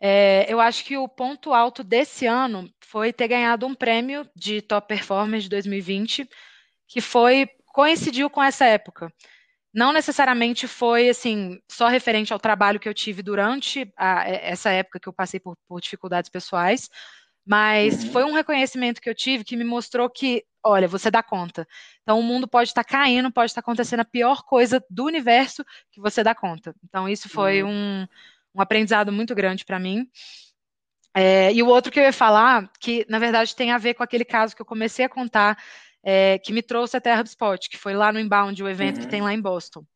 É, 0.00 0.46
eu 0.48 0.60
acho 0.60 0.84
que 0.84 0.96
o 0.96 1.08
ponto 1.08 1.52
alto 1.52 1.82
desse 1.82 2.24
ano 2.24 2.72
foi 2.80 3.12
ter 3.12 3.26
ganhado 3.26 3.66
um 3.66 3.74
prêmio 3.74 4.30
de 4.32 4.62
Top 4.62 4.86
Performance 4.86 5.42
de 5.42 5.48
2020, 5.48 6.24
que 6.86 7.00
foi 7.00 7.48
coincidiu 7.66 8.30
com 8.30 8.40
essa 8.40 8.64
época. 8.64 9.12
Não 9.74 9.92
necessariamente 9.92 10.68
foi 10.68 11.08
assim 11.08 11.60
só 11.68 11.88
referente 11.88 12.32
ao 12.32 12.38
trabalho 12.38 12.78
que 12.78 12.88
eu 12.88 12.94
tive 12.94 13.24
durante 13.24 13.92
a, 13.96 14.22
essa 14.28 14.70
época 14.70 15.00
que 15.00 15.08
eu 15.08 15.12
passei 15.12 15.40
por, 15.40 15.56
por 15.66 15.80
dificuldades 15.80 16.30
pessoais, 16.30 16.88
mas 17.48 18.04
uhum. 18.04 18.12
foi 18.12 18.24
um 18.24 18.34
reconhecimento 18.34 19.00
que 19.00 19.08
eu 19.08 19.14
tive 19.14 19.42
que 19.42 19.56
me 19.56 19.64
mostrou 19.64 20.10
que, 20.10 20.44
olha, 20.62 20.86
você 20.86 21.10
dá 21.10 21.22
conta. 21.22 21.66
Então 22.02 22.20
o 22.20 22.22
mundo 22.22 22.46
pode 22.46 22.68
estar 22.68 22.84
caindo, 22.84 23.32
pode 23.32 23.50
estar 23.50 23.60
acontecendo 23.60 24.00
a 24.00 24.04
pior 24.04 24.42
coisa 24.42 24.84
do 24.90 25.06
universo 25.06 25.64
que 25.90 25.98
você 25.98 26.22
dá 26.22 26.34
conta. 26.34 26.74
Então 26.84 27.08
isso 27.08 27.26
foi 27.26 27.62
uhum. 27.62 27.70
um, 27.70 28.06
um 28.56 28.60
aprendizado 28.60 29.10
muito 29.10 29.34
grande 29.34 29.64
para 29.64 29.78
mim. 29.78 30.06
É, 31.14 31.50
e 31.50 31.62
o 31.62 31.68
outro 31.68 31.90
que 31.90 31.98
eu 31.98 32.04
ia 32.04 32.12
falar, 32.12 32.70
que 32.78 33.06
na 33.08 33.18
verdade 33.18 33.56
tem 33.56 33.72
a 33.72 33.78
ver 33.78 33.94
com 33.94 34.02
aquele 34.02 34.26
caso 34.26 34.54
que 34.54 34.60
eu 34.60 34.66
comecei 34.66 35.06
a 35.06 35.08
contar, 35.08 35.56
é, 36.04 36.38
que 36.38 36.52
me 36.52 36.60
trouxe 36.60 36.98
até 36.98 37.14
a 37.14 37.18
HubSpot, 37.18 37.70
que 37.70 37.78
foi 37.78 37.94
lá 37.94 38.12
no 38.12 38.20
Inbound, 38.20 38.62
o 38.62 38.68
evento 38.68 38.98
uhum. 38.98 39.04
que 39.04 39.08
tem 39.08 39.22
lá 39.22 39.32
em 39.32 39.40
Boston. 39.40 39.86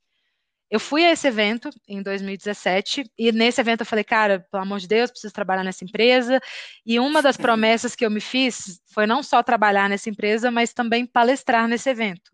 Eu 0.72 0.80
fui 0.80 1.04
a 1.04 1.10
esse 1.10 1.28
evento 1.28 1.68
em 1.86 2.02
2017 2.02 3.04
e 3.18 3.30
nesse 3.30 3.60
evento 3.60 3.82
eu 3.82 3.86
falei, 3.86 4.02
cara, 4.02 4.40
pelo 4.50 4.62
amor 4.62 4.80
de 4.80 4.88
Deus, 4.88 5.10
preciso 5.10 5.34
trabalhar 5.34 5.62
nessa 5.62 5.84
empresa. 5.84 6.40
E 6.86 6.98
uma 6.98 7.20
das 7.20 7.36
promessas 7.36 7.94
que 7.94 8.06
eu 8.06 8.10
me 8.10 8.22
fiz 8.22 8.80
foi 8.86 9.06
não 9.06 9.22
só 9.22 9.42
trabalhar 9.42 9.86
nessa 9.86 10.08
empresa, 10.08 10.50
mas 10.50 10.72
também 10.72 11.04
palestrar 11.04 11.68
nesse 11.68 11.90
evento. 11.90 12.32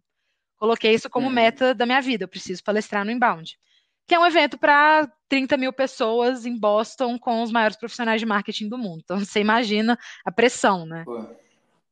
Coloquei 0.57 0.95
isso 0.95 1.11
como 1.11 1.29
meta 1.29 1.75
da 1.75 1.85
minha 1.85 2.01
vida, 2.01 2.25
eu 2.25 2.29
preciso 2.29 2.63
palestrar 2.63 3.05
no 3.05 3.11
Inbound, 3.11 3.59
que 4.07 4.15
é 4.15 4.21
um 4.21 4.27
evento 4.27 4.57
para 4.57 5.11
30 5.29 5.57
mil 5.57 5.73
pessoas 5.73 6.47
em 6.47 6.57
Boston 6.57 7.19
com 7.19 7.43
os 7.43 7.51
maiores 7.51 7.77
profissionais 7.77 8.21
de 8.21 8.27
marketing 8.27 8.69
do 8.69 8.79
mundo. 8.79 9.01
Então 9.03 9.19
você 9.19 9.41
imagina 9.41 9.99
a 10.25 10.31
pressão, 10.31 10.87
né? 10.87 11.03
Pô. 11.05 11.27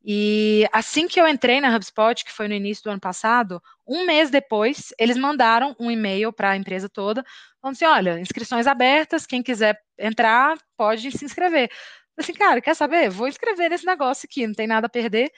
E 0.08 0.68
assim 0.72 1.08
que 1.08 1.20
eu 1.20 1.26
entrei 1.26 1.60
na 1.60 1.74
HubSpot, 1.74 2.24
que 2.24 2.30
foi 2.30 2.46
no 2.46 2.54
início 2.54 2.84
do 2.84 2.90
ano 2.90 3.00
passado, 3.00 3.60
um 3.84 4.06
mês 4.06 4.30
depois, 4.30 4.94
eles 5.00 5.16
mandaram 5.16 5.74
um 5.80 5.90
e-mail 5.90 6.32
para 6.32 6.50
a 6.50 6.56
empresa 6.56 6.88
toda, 6.88 7.24
falando 7.60 7.74
assim: 7.74 7.86
olha, 7.86 8.20
inscrições 8.20 8.68
abertas, 8.68 9.26
quem 9.26 9.42
quiser 9.42 9.76
entrar, 9.98 10.56
pode 10.76 11.10
se 11.10 11.24
inscrever. 11.24 11.68
Assim, 12.16 12.32
cara, 12.32 12.60
quer 12.60 12.74
saber? 12.76 13.10
Vou 13.10 13.26
inscrever 13.26 13.68
nesse 13.68 13.84
negócio 13.84 14.28
aqui, 14.30 14.46
não 14.46 14.54
tem 14.54 14.68
nada 14.68 14.86
a 14.86 14.90
perder. 14.90 15.32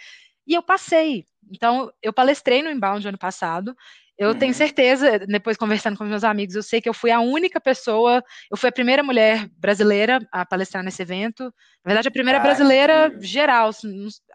E 0.46 0.52
eu 0.54 0.62
passei. 0.62 1.24
Então, 1.50 1.90
eu 2.02 2.12
palestrei 2.12 2.62
no 2.62 2.70
Inbound 2.70 3.08
ano 3.08 3.18
passado, 3.18 3.74
eu 4.18 4.34
tenho 4.34 4.52
certeza, 4.52 5.20
depois 5.20 5.56
conversando 5.56 5.96
com 5.96 6.04
meus 6.04 6.24
amigos, 6.24 6.56
eu 6.56 6.62
sei 6.62 6.80
que 6.80 6.88
eu 6.88 6.92
fui 6.92 7.12
a 7.12 7.20
única 7.20 7.60
pessoa, 7.60 8.22
eu 8.50 8.56
fui 8.56 8.68
a 8.68 8.72
primeira 8.72 9.00
mulher 9.00 9.48
brasileira 9.56 10.18
a 10.32 10.44
palestrar 10.44 10.82
nesse 10.82 11.00
evento. 11.00 11.44
Na 11.84 11.90
verdade, 11.90 12.08
a 12.08 12.10
primeira 12.10 12.40
brasileira 12.40 13.16
geral. 13.20 13.70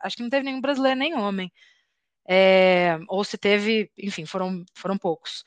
Acho 0.01 0.15
que 0.15 0.23
não 0.23 0.29
teve 0.29 0.45
nenhum 0.45 0.61
brasileiro 0.61 0.97
nem 0.97 1.15
homem. 1.15 1.51
É, 2.25 2.97
ou 3.09 3.25
se 3.25 3.37
teve, 3.37 3.91
enfim, 3.97 4.25
foram, 4.25 4.63
foram 4.73 4.97
poucos. 4.97 5.43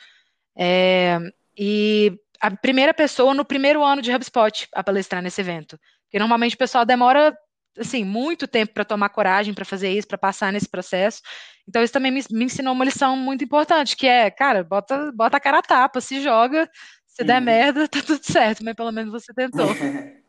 É, 0.55 1.19
e 1.57 2.13
a 2.39 2.51
primeira 2.51 2.93
pessoa 2.93 3.33
no 3.33 3.45
primeiro 3.45 3.83
ano 3.83 4.03
de 4.03 4.13
HubSpot 4.15 4.69
a 4.75 4.85
palestrar 4.85 5.23
nesse 5.23 5.41
evento. 5.41 5.79
Porque 6.05 6.19
normalmente 6.19 6.57
o 6.57 6.59
pessoal 6.59 6.85
demora 6.85 7.35
assim, 7.79 8.05
muito 8.05 8.47
tempo 8.47 8.73
para 8.75 8.85
tomar 8.85 9.09
coragem 9.09 9.55
para 9.55 9.65
fazer 9.65 9.91
isso, 9.91 10.09
para 10.09 10.19
passar 10.19 10.53
nesse 10.53 10.69
processo. 10.69 11.23
Então, 11.69 11.83
isso 11.83 11.93
também 11.93 12.13
me, 12.13 12.23
me, 12.31 12.45
ensinou 12.45 12.73
uma 12.73 12.85
lição 12.85 13.17
muito 13.17 13.45
importante, 13.45 13.97
que 13.97 14.07
é, 14.07 14.31
cara, 14.31 14.63
bota, 14.63 15.11
bota 15.13 15.37
a 15.37 15.41
cara 15.41 15.59
a 15.59 15.63
tapa, 15.63 16.01
se 16.01 16.21
joga, 16.21 16.71
se 17.07 17.25
der 17.25 17.39
uhum. 17.39 17.45
merda, 17.45 17.89
tá 17.89 18.01
tudo 18.01 18.23
certo, 18.23 18.65
mas 18.65 18.75
pelo 18.75 18.93
menos 18.93 19.11
você 19.11 19.35
tentou. 19.35 19.67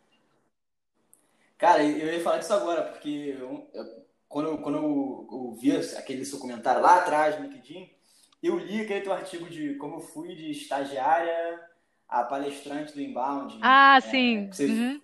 cara, 1.58 1.84
eu 1.84 2.14
ia 2.14 2.24
falar 2.24 2.40
disso 2.40 2.54
agora, 2.54 2.84
porque 2.84 3.36
eu, 3.40 3.70
eu, 3.74 3.86
quando, 4.28 4.58
quando 4.58 4.78
eu, 4.78 5.28
eu 5.32 5.58
vi 5.60 5.76
aquele 5.96 6.26
seu 6.26 6.40
comentário 6.40 6.82
lá 6.82 6.98
atrás 6.98 7.40
no 7.40 7.48
LinkedIn, 7.48 7.90
eu 8.42 8.58
li 8.58 8.82
aquele 8.82 9.02
teu 9.02 9.14
artigo 9.14 9.50
de 9.50 9.76
como 9.76 9.98
eu 9.98 10.02
fui 10.02 10.36
de 10.36 10.52
estagiária 10.52 11.60
a 12.08 12.24
palestrante 12.24 12.94
do 12.94 13.02
Inbound. 13.02 13.60
Ah, 13.62 13.98
é, 13.98 14.02
sim. 14.02 14.50
Você, 14.52 14.66
uhum. 14.66 15.02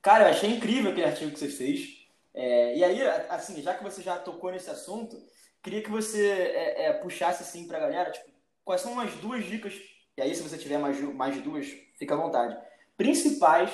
Cara, 0.00 0.24
eu 0.24 0.30
achei 0.30 0.50
incrível 0.50 0.90
aquele 0.90 1.06
artigo 1.06 1.30
que 1.30 1.38
você 1.38 1.48
fez. 1.48 2.02
É, 2.34 2.76
e 2.76 2.82
aí, 2.82 3.02
assim, 3.28 3.62
já 3.62 3.74
que 3.74 3.84
você 3.84 4.02
já 4.02 4.18
tocou 4.18 4.50
nesse 4.50 4.70
assunto, 4.70 5.16
queria 5.62 5.82
que 5.82 5.90
você 5.90 6.28
é, 6.28 6.86
é, 6.86 6.92
puxasse 6.94 7.42
assim 7.42 7.66
pra 7.66 7.78
galera, 7.78 8.10
tipo, 8.10 8.28
quais 8.64 8.80
são 8.80 8.98
as 8.98 9.14
duas 9.16 9.44
dicas, 9.44 9.74
e 10.16 10.22
aí 10.22 10.34
se 10.34 10.42
você 10.42 10.58
tiver 10.58 10.78
mais, 10.78 11.00
mais 11.14 11.40
duas, 11.40 11.66
fica 11.98 12.14
à 12.14 12.16
vontade, 12.16 12.56
principais 12.96 13.70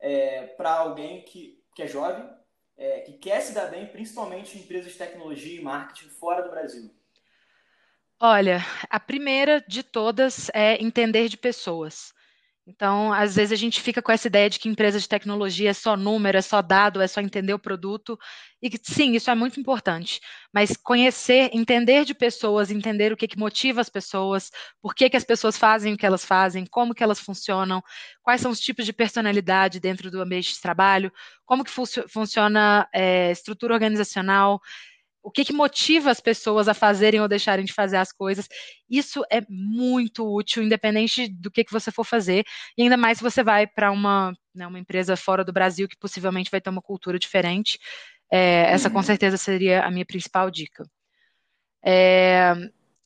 é, 0.00 0.46
para 0.48 0.72
alguém 0.72 1.22
que, 1.24 1.62
que 1.74 1.82
é 1.82 1.86
jovem, 1.86 2.28
é, 2.76 3.00
que 3.00 3.12
quer 3.14 3.40
se 3.40 3.52
dar 3.52 3.66
bem, 3.66 3.86
principalmente 3.86 4.56
em 4.56 4.62
empresas 4.62 4.92
de 4.92 4.98
tecnologia 4.98 5.60
e 5.60 5.62
marketing 5.62 6.10
fora 6.10 6.42
do 6.42 6.50
Brasil. 6.50 6.90
Olha, 8.20 8.58
a 8.90 8.98
primeira 8.98 9.60
de 9.66 9.82
todas 9.82 10.50
é 10.52 10.82
entender 10.82 11.28
de 11.28 11.36
pessoas. 11.36 12.12
Então, 12.68 13.14
às 13.14 13.34
vezes 13.34 13.52
a 13.52 13.56
gente 13.56 13.80
fica 13.80 14.02
com 14.02 14.12
essa 14.12 14.28
ideia 14.28 14.50
de 14.50 14.58
que 14.58 14.68
empresa 14.68 15.00
de 15.00 15.08
tecnologia 15.08 15.70
é 15.70 15.72
só 15.72 15.96
número, 15.96 16.36
é 16.36 16.42
só 16.42 16.60
dado, 16.60 17.00
é 17.00 17.08
só 17.08 17.18
entender 17.22 17.54
o 17.54 17.58
produto. 17.58 18.18
E 18.60 18.70
sim, 18.82 19.14
isso 19.14 19.30
é 19.30 19.34
muito 19.34 19.58
importante. 19.58 20.20
Mas 20.52 20.76
conhecer, 20.76 21.48
entender 21.54 22.04
de 22.04 22.14
pessoas, 22.14 22.70
entender 22.70 23.10
o 23.10 23.16
que, 23.16 23.26
que 23.26 23.38
motiva 23.38 23.80
as 23.80 23.88
pessoas, 23.88 24.50
por 24.82 24.94
que, 24.94 25.08
que 25.08 25.16
as 25.16 25.24
pessoas 25.24 25.56
fazem 25.56 25.94
o 25.94 25.96
que 25.96 26.04
elas 26.04 26.26
fazem, 26.26 26.66
como 26.66 26.94
que 26.94 27.02
elas 27.02 27.18
funcionam, 27.18 27.82
quais 28.22 28.42
são 28.42 28.50
os 28.50 28.60
tipos 28.60 28.84
de 28.84 28.92
personalidade 28.92 29.80
dentro 29.80 30.10
do 30.10 30.20
ambiente 30.20 30.52
de 30.52 30.60
trabalho, 30.60 31.10
como 31.46 31.64
que 31.64 31.70
funciona 31.70 32.86
é, 32.92 33.30
estrutura 33.30 33.72
organizacional 33.72 34.60
o 35.28 35.30
que, 35.30 35.44
que 35.44 35.52
motiva 35.52 36.10
as 36.10 36.20
pessoas 36.20 36.68
a 36.68 36.74
fazerem 36.74 37.20
ou 37.20 37.28
deixarem 37.28 37.62
de 37.62 37.72
fazer 37.74 37.98
as 37.98 38.10
coisas. 38.10 38.48
Isso 38.88 39.22
é 39.30 39.42
muito 39.46 40.26
útil, 40.26 40.62
independente 40.62 41.28
do 41.28 41.50
que, 41.50 41.64
que 41.64 41.72
você 41.72 41.92
for 41.92 42.04
fazer, 42.04 42.46
e 42.78 42.82
ainda 42.82 42.96
mais 42.96 43.18
se 43.18 43.24
você 43.24 43.42
vai 43.42 43.66
para 43.66 43.92
uma, 43.92 44.32
né, 44.54 44.66
uma 44.66 44.78
empresa 44.78 45.16
fora 45.16 45.44
do 45.44 45.52
Brasil 45.52 45.86
que 45.86 45.98
possivelmente 45.98 46.50
vai 46.50 46.62
ter 46.62 46.70
uma 46.70 46.80
cultura 46.80 47.18
diferente. 47.18 47.78
É, 48.32 48.72
essa 48.72 48.88
com 48.88 48.96
uhum. 48.96 49.02
certeza 49.02 49.36
seria 49.36 49.84
a 49.84 49.90
minha 49.90 50.06
principal 50.06 50.50
dica. 50.50 50.88
É, 51.84 52.54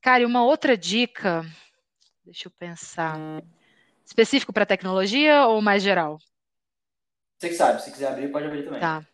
cara, 0.01 0.23
e 0.23 0.27
uma 0.27 0.45
outra 0.45 0.77
dica, 0.77 1.45
deixa 2.25 2.47
eu 2.47 2.53
pensar, 2.53 3.19
específico 4.07 4.53
para 4.53 4.65
tecnologia 4.65 5.47
ou 5.47 5.61
mais 5.61 5.83
geral? 5.83 6.19
Você 7.37 7.49
que 7.49 7.55
sabe, 7.57 7.83
se 7.83 7.91
quiser 7.91 8.13
abrir, 8.13 8.31
pode 8.31 8.47
abrir 8.47 8.63
também. 8.63 8.79
Tá. 8.79 9.05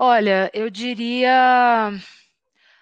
Olha, 0.00 0.48
eu 0.54 0.70
diria. 0.70 1.90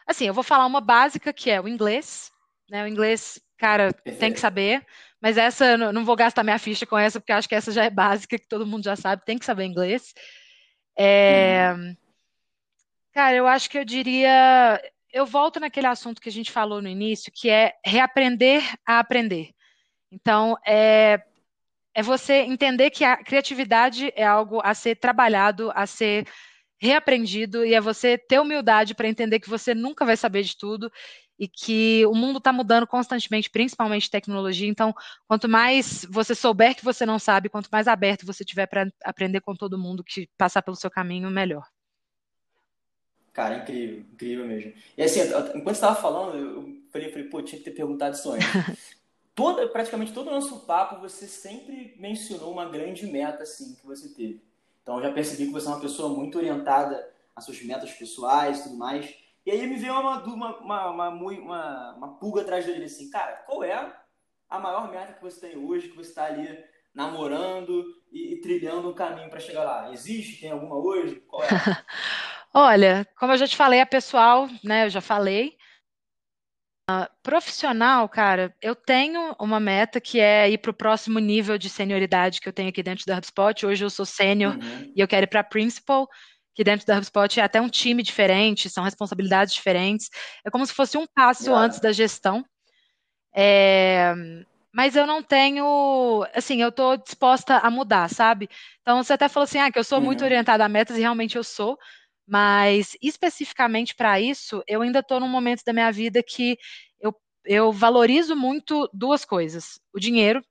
Assim, 0.06 0.26
eu 0.26 0.34
vou 0.34 0.44
falar 0.44 0.66
uma 0.66 0.82
básica 0.82 1.32
que 1.32 1.50
é 1.50 1.58
o 1.58 1.66
inglês. 1.66 2.30
Né? 2.68 2.84
O 2.84 2.86
inglês, 2.86 3.40
cara, 3.56 3.90
tem 3.90 4.34
que 4.34 4.38
saber. 4.38 4.84
Mas 5.18 5.38
essa, 5.38 5.78
não 5.78 6.04
vou 6.04 6.14
gastar 6.14 6.44
minha 6.44 6.58
ficha 6.58 6.84
com 6.84 6.98
essa, 6.98 7.18
porque 7.18 7.32
acho 7.32 7.48
que 7.48 7.54
essa 7.54 7.72
já 7.72 7.84
é 7.84 7.88
básica, 7.88 8.38
que 8.38 8.46
todo 8.46 8.66
mundo 8.66 8.84
já 8.84 8.94
sabe, 8.94 9.24
tem 9.24 9.38
que 9.38 9.46
saber 9.46 9.64
inglês. 9.64 10.12
É... 10.94 11.74
Cara, 13.14 13.34
eu 13.34 13.46
acho 13.46 13.70
que 13.70 13.78
eu 13.78 13.84
diria. 13.84 14.78
Eu 15.10 15.24
volto 15.24 15.58
naquele 15.58 15.86
assunto 15.86 16.20
que 16.20 16.28
a 16.28 16.32
gente 16.32 16.52
falou 16.52 16.82
no 16.82 16.88
início, 16.88 17.32
que 17.34 17.48
é 17.48 17.72
reaprender 17.82 18.62
a 18.86 18.98
aprender. 18.98 19.54
Então, 20.12 20.54
é, 20.66 21.22
é 21.94 22.02
você 22.02 22.42
entender 22.42 22.90
que 22.90 23.04
a 23.04 23.16
criatividade 23.16 24.12
é 24.14 24.26
algo 24.26 24.60
a 24.62 24.74
ser 24.74 24.96
trabalhado, 24.96 25.72
a 25.74 25.86
ser 25.86 26.26
reaprendido, 26.78 27.64
e 27.64 27.74
é 27.74 27.80
você 27.80 28.18
ter 28.18 28.40
humildade 28.40 28.94
para 28.94 29.08
entender 29.08 29.40
que 29.40 29.48
você 29.48 29.74
nunca 29.74 30.04
vai 30.04 30.16
saber 30.16 30.42
de 30.42 30.56
tudo 30.56 30.90
e 31.38 31.46
que 31.46 32.04
o 32.06 32.14
mundo 32.14 32.38
está 32.38 32.52
mudando 32.52 32.86
constantemente, 32.86 33.50
principalmente 33.50 34.10
tecnologia. 34.10 34.68
Então, 34.68 34.94
quanto 35.28 35.48
mais 35.48 36.06
você 36.10 36.34
souber 36.34 36.74
que 36.74 36.84
você 36.84 37.04
não 37.04 37.18
sabe, 37.18 37.48
quanto 37.48 37.68
mais 37.70 37.86
aberto 37.86 38.26
você 38.26 38.44
tiver 38.44 38.66
para 38.66 38.90
aprender 39.04 39.40
com 39.40 39.54
todo 39.54 39.78
mundo 39.78 40.02
que 40.04 40.28
passar 40.36 40.62
pelo 40.62 40.76
seu 40.76 40.90
caminho, 40.90 41.30
melhor. 41.30 41.66
Cara, 43.32 43.58
incrível, 43.58 44.00
incrível 44.12 44.46
mesmo. 44.46 44.72
E 44.96 45.02
assim, 45.02 45.20
enquanto 45.20 45.64
você 45.64 45.72
estava 45.72 46.00
falando, 46.00 46.38
eu 46.38 46.82
falei, 46.90 47.10
falei, 47.10 47.28
pô, 47.28 47.42
tinha 47.42 47.58
que 47.58 47.64
ter 47.66 47.76
perguntado 47.76 48.16
isso 48.16 48.32
antes. 48.32 48.46
Toda, 49.34 49.68
praticamente 49.68 50.14
todo 50.14 50.28
o 50.28 50.30
nosso 50.30 50.60
papo, 50.60 50.98
você 50.98 51.26
sempre 51.26 51.94
mencionou 51.98 52.50
uma 52.50 52.70
grande 52.70 53.06
meta, 53.06 53.42
assim, 53.42 53.74
que 53.74 53.86
você 53.86 54.08
teve. 54.08 54.40
Então, 54.86 54.98
eu 54.98 55.02
já 55.02 55.12
percebi 55.12 55.46
que 55.46 55.52
você 55.52 55.66
é 55.66 55.70
uma 55.70 55.80
pessoa 55.80 56.08
muito 56.08 56.38
orientada 56.38 57.12
às 57.34 57.44
suas 57.44 57.60
metas 57.60 57.92
pessoais 57.92 58.60
e 58.60 58.62
tudo 58.62 58.76
mais. 58.76 59.12
E 59.44 59.50
aí 59.50 59.66
me 59.66 59.74
veio 59.74 59.92
uma, 59.98 60.22
uma, 60.22 60.60
uma, 60.60 61.08
uma, 61.08 61.94
uma 61.96 62.08
pulga 62.20 62.42
atrás 62.42 62.64
dele 62.64 62.84
assim, 62.84 63.10
cara, 63.10 63.32
qual 63.44 63.64
é 63.64 63.92
a 64.48 64.58
maior 64.60 64.88
meta 64.88 65.14
que 65.14 65.22
você 65.22 65.48
tem 65.48 65.58
hoje, 65.58 65.88
que 65.88 65.96
você 65.96 66.10
está 66.10 66.26
ali 66.26 66.64
namorando 66.94 67.84
e, 68.12 68.34
e 68.34 68.40
trilhando 68.40 68.88
um 68.88 68.94
caminho 68.94 69.28
para 69.28 69.40
chegar 69.40 69.64
lá? 69.64 69.92
Existe? 69.92 70.40
Tem 70.40 70.52
alguma 70.52 70.76
hoje? 70.76 71.16
Qual 71.26 71.42
é? 71.42 71.48
Olha, 72.54 73.08
como 73.18 73.32
eu 73.32 73.38
já 73.38 73.48
te 73.48 73.56
falei, 73.56 73.80
a 73.80 73.86
pessoal, 73.86 74.48
né, 74.62 74.84
eu 74.84 74.90
já 74.90 75.00
falei. 75.00 75.58
Uh, 76.88 77.10
profissional, 77.20 78.08
cara, 78.08 78.54
eu 78.62 78.76
tenho 78.76 79.34
uma 79.40 79.58
meta 79.58 80.00
que 80.00 80.20
é 80.20 80.48
ir 80.48 80.58
para 80.58 80.70
o 80.70 80.74
próximo 80.74 81.18
nível 81.18 81.58
de 81.58 81.68
senioridade 81.68 82.40
que 82.40 82.48
eu 82.48 82.52
tenho 82.52 82.68
aqui 82.68 82.80
dentro 82.80 83.04
da 83.04 83.18
HubSpot. 83.18 83.66
Hoje 83.66 83.84
eu 83.84 83.90
sou 83.90 84.06
sênior 84.06 84.54
uhum. 84.54 84.92
e 84.94 85.00
eu 85.00 85.08
quero 85.08 85.24
ir 85.24 85.26
para 85.26 85.42
principal 85.42 86.08
que 86.54 86.62
dentro 86.62 86.86
da 86.86 86.96
HubSpot 86.96 87.40
é 87.40 87.42
até 87.42 87.60
um 87.60 87.68
time 87.68 88.04
diferente, 88.04 88.70
são 88.70 88.84
responsabilidades 88.84 89.52
diferentes. 89.52 90.08
É 90.44 90.50
como 90.50 90.64
se 90.64 90.72
fosse 90.72 90.96
um 90.96 91.06
passo 91.12 91.46
yeah. 91.46 91.64
antes 91.64 91.80
da 91.80 91.90
gestão. 91.90 92.44
É, 93.34 94.14
mas 94.72 94.94
eu 94.94 95.08
não 95.08 95.22
tenho, 95.22 96.24
assim, 96.34 96.62
eu 96.62 96.68
estou 96.68 96.96
disposta 96.96 97.58
a 97.58 97.68
mudar, 97.68 98.08
sabe? 98.08 98.48
Então 98.80 99.02
você 99.02 99.12
até 99.12 99.28
falou 99.28 99.44
assim, 99.44 99.58
ah, 99.58 99.72
que 99.72 99.78
eu 99.78 99.84
sou 99.84 99.98
uhum. 99.98 100.04
muito 100.04 100.24
orientada 100.24 100.64
a 100.64 100.68
metas 100.68 100.96
e 100.96 101.00
realmente 101.00 101.36
eu 101.36 101.42
sou, 101.42 101.76
mas 102.26 102.96
especificamente 103.00 103.94
para 103.94 104.20
isso, 104.20 104.62
eu 104.66 104.82
ainda 104.82 104.98
estou 104.98 105.20
num 105.20 105.28
momento 105.28 105.62
da 105.64 105.72
minha 105.72 105.90
vida 105.92 106.22
que 106.22 106.58
eu, 107.00 107.14
eu 107.44 107.72
valorizo 107.72 108.34
muito 108.34 108.88
duas 108.92 109.24
coisas: 109.24 109.80
o 109.94 110.00
dinheiro. 110.00 110.42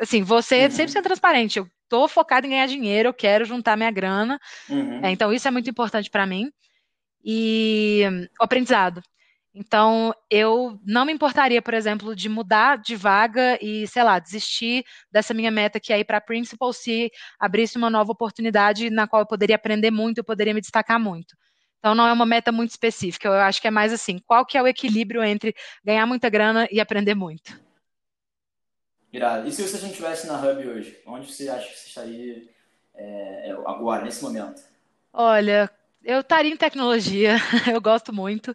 Assim, 0.00 0.22
você 0.22 0.64
uhum. 0.64 0.70
sempre 0.70 0.92
ser 0.92 1.02
transparente. 1.02 1.58
Eu 1.58 1.66
estou 1.84 2.06
focada 2.06 2.46
em 2.46 2.50
ganhar 2.50 2.66
dinheiro, 2.66 3.08
eu 3.08 3.14
quero 3.14 3.44
juntar 3.44 3.76
minha 3.76 3.90
grana. 3.90 4.38
Uhum. 4.68 5.04
É, 5.04 5.10
então, 5.10 5.32
isso 5.32 5.48
é 5.48 5.50
muito 5.50 5.68
importante 5.68 6.10
para 6.10 6.26
mim. 6.26 6.50
E 7.24 8.02
o 8.40 8.44
aprendizado. 8.44 9.02
Então, 9.54 10.14
eu 10.30 10.80
não 10.84 11.04
me 11.04 11.12
importaria, 11.12 11.60
por 11.60 11.74
exemplo, 11.74 12.16
de 12.16 12.26
mudar 12.28 12.78
de 12.78 12.96
vaga 12.96 13.58
e, 13.60 13.86
sei 13.86 14.02
lá, 14.02 14.18
desistir 14.18 14.82
dessa 15.10 15.34
minha 15.34 15.50
meta 15.50 15.78
que 15.78 15.92
é 15.92 15.98
ir 15.98 16.04
para 16.04 16.22
principal 16.22 16.72
se 16.72 17.10
abrisse 17.38 17.76
uma 17.76 17.90
nova 17.90 18.12
oportunidade 18.12 18.88
na 18.88 19.06
qual 19.06 19.20
eu 19.20 19.26
poderia 19.26 19.56
aprender 19.56 19.90
muito, 19.90 20.18
eu 20.18 20.24
poderia 20.24 20.54
me 20.54 20.60
destacar 20.60 20.98
muito. 20.98 21.36
Então, 21.78 21.94
não 21.94 22.06
é 22.06 22.12
uma 22.12 22.24
meta 22.24 22.50
muito 22.50 22.70
específica, 22.70 23.28
eu 23.28 23.34
acho 23.34 23.60
que 23.60 23.68
é 23.68 23.70
mais 23.70 23.92
assim, 23.92 24.18
qual 24.26 24.46
que 24.46 24.56
é 24.56 24.62
o 24.62 24.68
equilíbrio 24.68 25.22
entre 25.22 25.54
ganhar 25.84 26.06
muita 26.06 26.30
grana 26.30 26.66
e 26.70 26.80
aprender 26.80 27.14
muito? 27.14 27.60
Irado. 29.12 29.46
E 29.46 29.52
se 29.52 29.60
você 29.60 29.78
não 29.82 29.90
estivesse 29.90 30.26
na 30.26 30.40
Hub 30.40 30.66
hoje, 30.66 30.98
onde 31.04 31.30
você 31.30 31.50
acha 31.50 31.68
que 31.68 31.78
você 31.78 31.88
estaria 31.88 32.48
é, 32.94 33.50
agora, 33.66 34.04
nesse 34.04 34.22
momento? 34.22 34.62
Olha, 35.12 35.70
eu 36.02 36.20
estaria 36.20 36.50
em 36.50 36.56
tecnologia, 36.56 37.36
eu 37.70 37.80
gosto 37.80 38.12
muito. 38.14 38.54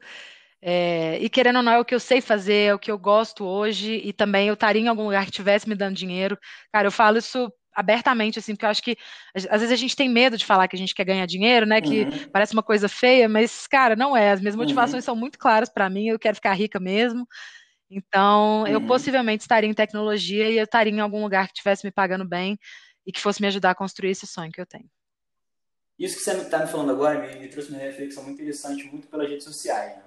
É, 0.62 1.20
e 1.20 1.30
querendo 1.30 1.58
ou 1.58 1.64
não, 1.64 1.72
é 1.72 1.80
o 1.80 1.86
que 1.86 1.94
eu 1.94 2.00
sei 2.00 2.20
fazer, 2.20 2.70
é 2.70 2.74
o 2.74 2.80
que 2.80 2.92
eu 2.92 2.98
gosto 2.98 3.46
hoje, 3.46 4.02
e 4.04 4.12
também 4.12 4.48
eu 4.48 4.56
estaria 4.56 4.82
em 4.82 4.88
algum 4.88 5.04
lugar 5.06 5.24
que 5.24 5.32
estivesse 5.32 5.70
me 5.70 5.76
dando 5.76 5.96
dinheiro. 5.96 6.38
Cara, 6.72 6.88
eu 6.88 6.92
falo 6.92 7.18
isso 7.18 7.52
abertamente, 7.78 8.40
assim, 8.40 8.56
porque 8.56 8.66
eu 8.66 8.70
acho 8.70 8.82
que 8.82 8.98
às 9.36 9.62
vezes 9.62 9.72
a 9.72 9.76
gente 9.76 9.96
tem 9.96 10.10
medo 10.10 10.36
de 10.36 10.46
falar 10.46 10.68
que 10.68 10.76
a 10.76 10.80
gente 10.80 10.96
quer 10.96 11.04
ganhar 11.04 11.28
dinheiro, 11.28 11.64
né? 11.66 11.80
Que 11.80 12.04
uhum. 12.06 12.30
parece 12.34 12.54
uma 12.54 12.64
coisa 12.64 12.90
feia, 12.90 13.30
mas, 13.30 13.68
cara, 13.68 13.96
não 13.96 14.18
é. 14.18 14.32
As 14.32 14.42
minhas 14.42 14.56
motivações 14.56 15.04
uhum. 15.04 15.14
são 15.14 15.16
muito 15.16 15.38
claras 15.38 15.70
para 15.70 15.88
mim, 15.88 16.08
eu 16.08 16.18
quero 16.18 16.36
ficar 16.36 16.54
rica 16.54 16.80
mesmo. 16.80 17.28
Então, 17.90 18.62
uhum. 18.62 18.68
eu 18.68 18.82
possivelmente 18.82 19.44
estaria 19.44 19.70
em 19.70 19.76
tecnologia 19.76 20.50
e 20.50 20.58
eu 20.58 20.64
estaria 20.64 20.92
em 20.92 21.00
algum 21.00 21.22
lugar 21.22 21.46
que 21.46 21.54
estivesse 21.54 21.86
me 21.86 21.92
pagando 21.92 22.26
bem 22.26 22.58
e 23.06 23.12
que 23.12 23.22
fosse 23.22 23.42
me 23.42 23.48
ajudar 23.48 23.72
a 23.72 23.76
construir 23.76 24.10
esse 24.10 24.26
sonho 24.26 24.52
que 24.52 24.60
eu 24.60 24.66
tenho. 24.66 24.90
Isso 26.00 26.18
que 26.18 26.22
você 26.22 26.32
está 26.32 26.60
me 26.60 26.68
falando 26.68 26.92
agora 26.92 27.20
me, 27.20 27.40
me, 27.40 27.48
trouxe 27.48 27.70
uma 27.70 27.80
reflexão 27.80 28.24
muito 28.24 28.42
interessante, 28.42 28.84
muito 28.86 29.08
pelas 29.08 29.30
redes 29.30 29.46
sociais. 29.46 29.96
Né? 29.98 30.04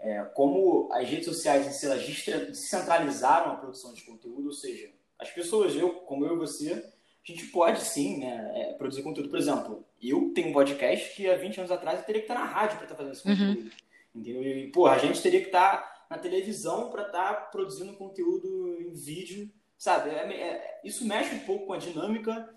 É, 0.00 0.22
como 0.34 0.88
as 0.92 1.08
redes 1.08 1.26
sociais 1.26 1.66
em 1.66 1.70
si, 1.70 1.86
elas 1.86 2.06
descentralizaram 2.48 3.52
a 3.52 3.56
produção 3.56 3.92
de 3.92 4.02
conteúdo, 4.02 4.46
ou 4.46 4.52
seja, 4.52 4.90
as 5.18 5.30
pessoas, 5.30 5.76
eu, 5.76 5.90
como 5.90 6.24
eu 6.24 6.36
e 6.36 6.38
você, 6.38 6.72
a 6.72 7.32
gente 7.32 7.46
pode 7.48 7.82
sim 7.82 8.18
né, 8.18 8.52
é, 8.54 8.72
produzir 8.74 9.02
conteúdo. 9.02 9.28
Por 9.28 9.38
exemplo, 9.38 9.84
eu 10.02 10.32
tenho 10.34 10.48
um 10.48 10.52
podcast 10.52 11.14
que 11.14 11.28
há 11.28 11.36
20 11.36 11.58
anos 11.58 11.70
atrás 11.70 12.00
eu 12.00 12.06
teria 12.06 12.22
que 12.22 12.30
estar 12.30 12.40
na 12.40 12.46
rádio 12.46 12.76
para 12.76 12.86
estar 12.86 12.96
fazendo 12.96 13.12
esse 13.12 13.28
uhum. 13.28 13.36
conteúdo. 13.36 13.60
Uhum. 13.60 13.70
Entendeu? 14.14 14.42
E, 14.42 14.70
pô, 14.72 14.86
a 14.86 14.98
gente 14.98 15.22
teria 15.22 15.40
que 15.40 15.46
estar 15.46 16.06
na 16.08 16.18
televisão 16.18 16.90
para 16.90 17.06
estar 17.06 17.34
tá 17.34 17.40
produzindo 17.42 17.92
conteúdo 17.92 18.76
em 18.80 18.92
vídeo, 18.94 19.50
sabe? 19.76 20.10
É, 20.10 20.32
é, 20.32 20.80
isso 20.82 21.06
mexe 21.06 21.34
um 21.34 21.40
pouco 21.40 21.66
com 21.66 21.72
a 21.74 21.78
dinâmica 21.78 22.48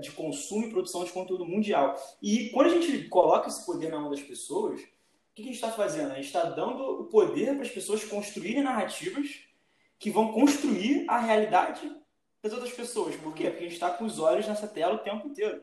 de 0.00 0.10
consumo 0.10 0.66
e 0.66 0.70
produção 0.70 1.02
de 1.02 1.12
conteúdo 1.12 1.46
mundial. 1.46 1.96
E 2.20 2.50
quando 2.50 2.66
a 2.66 2.78
gente 2.78 3.08
coloca 3.08 3.48
esse 3.48 3.64
poder 3.64 3.90
na 3.90 3.98
mão 3.98 4.10
das 4.10 4.20
pessoas, 4.20 4.82
o 5.32 5.34
que 5.34 5.42
a 5.42 5.44
gente 5.46 5.54
está 5.54 5.72
fazendo? 5.72 6.12
A 6.12 6.16
gente 6.16 6.26
está 6.26 6.44
dando 6.44 7.00
o 7.00 7.04
poder 7.06 7.54
para 7.54 7.62
as 7.62 7.70
pessoas 7.70 8.04
construírem 8.04 8.62
narrativas 8.62 9.40
que 9.98 10.10
vão 10.10 10.30
construir 10.30 11.06
a 11.08 11.18
realidade 11.18 11.90
das 12.42 12.52
outras 12.52 12.72
pessoas. 12.72 13.16
Por 13.16 13.32
quê? 13.34 13.44
Porque 13.48 13.64
a 13.64 13.68
gente 13.68 13.72
está 13.72 13.90
com 13.90 14.04
os 14.04 14.18
olhos 14.18 14.46
nessa 14.46 14.68
tela 14.68 14.94
o 14.94 14.98
tempo 14.98 15.26
inteiro. 15.26 15.62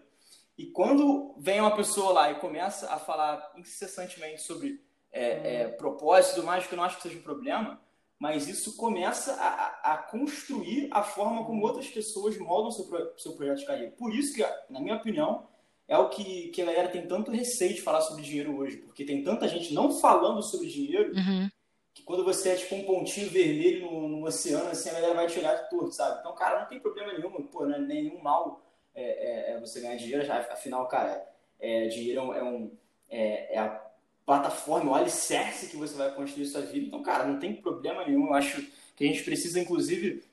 E 0.58 0.66
quando 0.72 1.36
vem 1.38 1.62
uma 1.62 1.76
pessoa 1.76 2.12
lá 2.12 2.32
e 2.32 2.40
começa 2.40 2.92
a 2.92 2.98
falar 2.98 3.54
incessantemente 3.58 4.42
sobre 4.42 4.84
é, 5.12 5.62
é, 5.62 5.68
propósito 5.68 6.32
e 6.32 6.36
tudo 6.36 6.48
mais, 6.48 6.66
que 6.66 6.74
eu 6.74 6.78
não 6.78 6.84
acho 6.84 6.98
que 6.98 7.04
seja 7.04 7.20
um 7.20 7.24
problema, 7.24 7.80
mas 8.18 8.48
isso 8.48 8.76
começa 8.76 9.34
a, 9.36 9.94
a 9.94 9.98
construir 9.98 10.90
a 10.92 11.04
forma 11.04 11.46
como 11.46 11.64
outras 11.64 11.88
pessoas 11.88 12.38
moldam 12.40 12.72
seu, 12.72 13.14
seu 13.18 13.34
projeto 13.34 13.60
de 13.60 13.66
carreira. 13.68 13.92
Por 13.92 14.14
isso 14.14 14.34
que, 14.34 14.44
na 14.70 14.80
minha 14.80 14.96
opinião, 14.96 15.48
é 15.90 15.98
o 15.98 16.08
que, 16.08 16.50
que 16.50 16.62
a 16.62 16.66
galera 16.66 16.88
tem 16.88 17.08
tanto 17.08 17.32
receio 17.32 17.74
de 17.74 17.82
falar 17.82 18.02
sobre 18.02 18.22
dinheiro 18.22 18.56
hoje, 18.56 18.78
porque 18.78 19.04
tem 19.04 19.24
tanta 19.24 19.48
gente 19.48 19.74
não 19.74 19.92
falando 19.92 20.42
sobre 20.44 20.68
dinheiro, 20.68 21.12
uhum. 21.16 21.50
que 21.96 22.04
quando 22.04 22.24
você 22.24 22.50
é 22.50 22.56
tipo 22.56 22.76
um 22.76 22.84
pontinho 22.84 23.28
vermelho 23.30 23.92
no, 23.92 24.08
no, 24.08 24.24
oceano, 24.24 24.70
assim, 24.70 24.90
a 24.90 24.94
galera 24.94 25.16
vai 25.16 25.26
te 25.26 25.40
olhar 25.40 25.68
torto, 25.68 25.92
sabe? 25.92 26.20
Então, 26.20 26.36
cara, 26.36 26.60
não 26.60 26.68
tem 26.68 26.80
problema 26.80 27.12
nenhum, 27.12 27.32
pô, 27.48 27.66
não 27.66 27.76
é 27.76 27.80
nenhum 27.80 28.22
mal 28.22 28.62
é, 28.94 29.52
é, 29.52 29.52
é 29.54 29.60
você 29.60 29.82
ganhar 29.82 29.96
dinheiro, 29.96 30.32
afinal, 30.32 30.88
cara, 30.88 31.28
é, 31.60 31.88
dinheiro 31.88 32.34
é 32.34 32.44
um... 32.44 32.72
É, 33.12 33.56
é 33.56 33.58
a 33.58 33.90
plataforma, 34.24 34.92
o 34.92 34.94
alicerce 34.94 35.72
que 35.72 35.76
você 35.76 35.98
vai 35.98 36.14
construir 36.14 36.46
sua 36.46 36.62
vida. 36.62 36.86
Então, 36.86 37.02
cara, 37.02 37.26
não 37.26 37.40
tem 37.40 37.56
problema 37.56 38.06
nenhum. 38.06 38.28
Eu 38.28 38.36
acho 38.36 38.64
que 38.96 39.04
a 39.04 39.08
gente 39.08 39.24
precisa, 39.24 39.60
inclusive, 39.60 40.24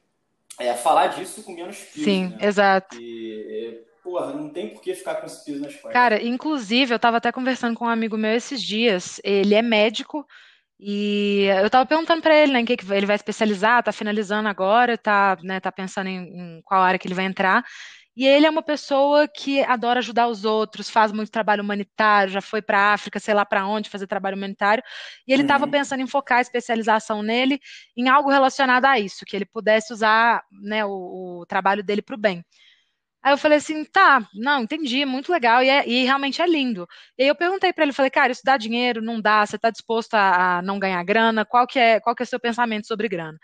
é, 0.61 0.75
falar 0.75 1.07
disso 1.07 1.42
com 1.42 1.53
menos 1.53 1.79
peso. 1.79 2.05
Sim, 2.05 2.29
né? 2.29 2.38
exato. 2.42 3.01
E, 3.01 3.83
porra, 4.07 4.33
não 4.33 4.49
tem 4.49 4.71
por 4.71 4.81
que 4.81 4.95
ficar 4.95 5.16
com 5.16 5.27
esse 5.27 5.45
peso 5.45 5.61
nas 5.61 5.75
costas. 5.75 5.92
Cara, 5.92 6.23
inclusive, 6.23 6.95
eu 6.95 6.97
estava 6.97 7.16
até 7.16 7.33
conversando 7.33 7.77
com 7.77 7.87
um 7.87 7.88
amigo 7.88 8.16
meu 8.16 8.31
esses 8.31 8.62
dias. 8.62 9.21
Ele 9.25 9.53
é 9.53 9.61
médico. 9.61 10.25
E 10.79 11.47
eu 11.59 11.66
estava 11.66 11.85
perguntando 11.85 12.23
para 12.23 12.37
ele, 12.37 12.53
né, 12.53 12.61
em 12.61 12.64
que 12.64 12.77
ele 12.92 13.07
vai 13.07 13.16
especializar, 13.16 13.81
está 13.81 13.92
finalizando 13.92 14.49
agora, 14.49 14.95
está 14.95 15.37
né, 15.42 15.59
tá 15.59 15.73
pensando 15.73 16.07
em, 16.09 16.19
em, 16.19 16.62
qual 16.62 16.83
área 16.83 16.99
que 16.99 17.09
ele 17.09 17.14
vai 17.14 17.25
entrar. 17.25 17.64
E 18.14 18.27
ele 18.27 18.47
é 18.47 18.51
uma 18.51 18.62
pessoa 18.62 19.27
que 19.27 19.62
adora 19.62 19.99
ajudar 19.99 20.29
os 20.29 20.45
outros, 20.45 20.88
faz 20.88 21.12
muito 21.12 21.31
trabalho 21.31 21.62
humanitário, 21.62 22.33
já 22.33 22.40
foi 22.40 22.62
para 22.62 22.79
a 22.79 22.92
África, 22.95 23.19
sei 23.19 23.35
lá 23.35 23.45
para 23.45 23.66
onde, 23.66 23.90
fazer 23.90 24.07
trabalho 24.07 24.37
humanitário. 24.37 24.85
E 25.27 25.33
ele 25.33 25.42
estava 25.42 25.64
uhum. 25.64 25.71
pensando 25.71 26.01
em 26.01 26.07
focar 26.07 26.38
a 26.38 26.42
especialização 26.42 27.23
nele 27.23 27.59
em 27.97 28.09
algo 28.09 28.31
relacionado 28.31 28.85
a 28.85 28.99
isso, 28.99 29.25
que 29.27 29.35
ele 29.35 29.47
pudesse 29.47 29.92
usar 29.92 30.42
né, 30.62 30.85
o, 30.85 31.40
o 31.40 31.47
trabalho 31.47 31.83
dele 31.83 32.03
para 32.03 32.14
o 32.14 32.19
bem. 32.19 32.45
Aí 33.27 33.33
eu 33.33 33.39
falei 33.39 33.59
assim, 33.59 33.85
tá, 33.85 34.25
não, 34.33 34.62
entendi, 34.62 35.05
muito 35.05 35.33
legal, 35.33 35.61
e, 35.61 35.69
é, 35.69 35.85
e 35.89 36.05
realmente 36.05 36.41
é 36.41 36.47
lindo. 36.47 36.87
E 37.19 37.25
aí 37.25 37.29
eu 37.29 37.35
perguntei 37.35 37.73
para 37.73 37.83
ele, 37.83 37.93
falei, 37.93 38.09
cara, 38.09 38.31
isso 38.31 38.43
dá 38.45 38.57
dinheiro? 38.57 39.03
Não 39.03 39.21
dá? 39.21 39.45
Você 39.45 39.57
está 39.57 39.69
disposto 39.69 40.15
a, 40.15 40.59
a, 40.59 40.62
não 40.62 40.79
ganhar 40.79 41.03
grana? 41.03 41.45
Qual 41.45 41.67
que 41.67 41.77
é, 41.77 41.99
qual 41.99 42.15
que 42.15 42.23
é 42.23 42.25
o 42.25 42.27
seu 42.27 42.39
pensamento 42.39 42.87
sobre 42.87 43.09
grana? 43.09 43.37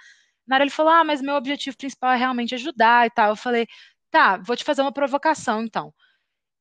Na 0.46 0.54
hora 0.54 0.62
ele 0.62 0.70
falou, 0.70 0.92
ah, 0.92 1.02
mas 1.02 1.20
meu 1.20 1.34
objetivo 1.34 1.76
principal 1.76 2.12
é 2.12 2.16
realmente 2.16 2.54
ajudar 2.54 3.08
e 3.08 3.10
tal. 3.10 3.30
Eu 3.30 3.36
falei, 3.36 3.66
tá, 4.08 4.36
vou 4.36 4.54
te 4.56 4.62
fazer 4.62 4.82
uma 4.82 4.92
provocação 4.92 5.64
então. 5.64 5.92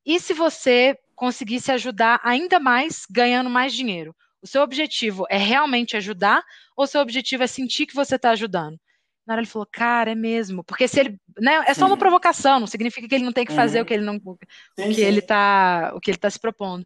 E 0.03 0.19
se 0.19 0.33
você 0.33 0.97
conseguisse 1.15 1.71
ajudar 1.71 2.19
ainda 2.23 2.59
mais, 2.59 3.05
ganhando 3.07 3.51
mais 3.51 3.71
dinheiro? 3.71 4.15
O 4.41 4.47
seu 4.47 4.63
objetivo 4.63 5.27
é 5.29 5.37
realmente 5.37 5.95
ajudar 5.95 6.43
ou 6.75 6.85
o 6.85 6.87
seu 6.87 6.99
objetivo 6.99 7.43
é 7.43 7.47
sentir 7.47 7.85
que 7.85 7.93
você 7.93 8.15
está 8.15 8.31
ajudando? 8.31 8.79
Na 9.31 9.35
hora 9.35 9.41
ele 9.41 9.49
falou, 9.49 9.65
cara, 9.71 10.11
é 10.11 10.15
mesmo. 10.15 10.61
Porque 10.61 10.89
se 10.89 10.99
ele. 10.99 11.17
Né, 11.39 11.63
é 11.65 11.73
só 11.73 11.87
uma 11.87 11.95
provocação, 11.95 12.59
não 12.59 12.67
significa 12.67 13.07
que 13.07 13.15
ele 13.15 13.23
não 13.23 13.31
tem 13.31 13.45
que 13.45 13.53
fazer 13.53 13.77
uhum. 13.77 13.83
o 13.83 13.85
que 13.85 13.93
ele 13.93 14.03
não. 14.03 14.17
O 14.17 14.37
que 14.75 14.93
sim. 14.93 15.01
ele 15.01 15.21
tá. 15.21 15.93
O 15.95 16.01
que 16.01 16.11
ele 16.11 16.17
tá 16.17 16.29
se 16.29 16.37
propondo. 16.37 16.85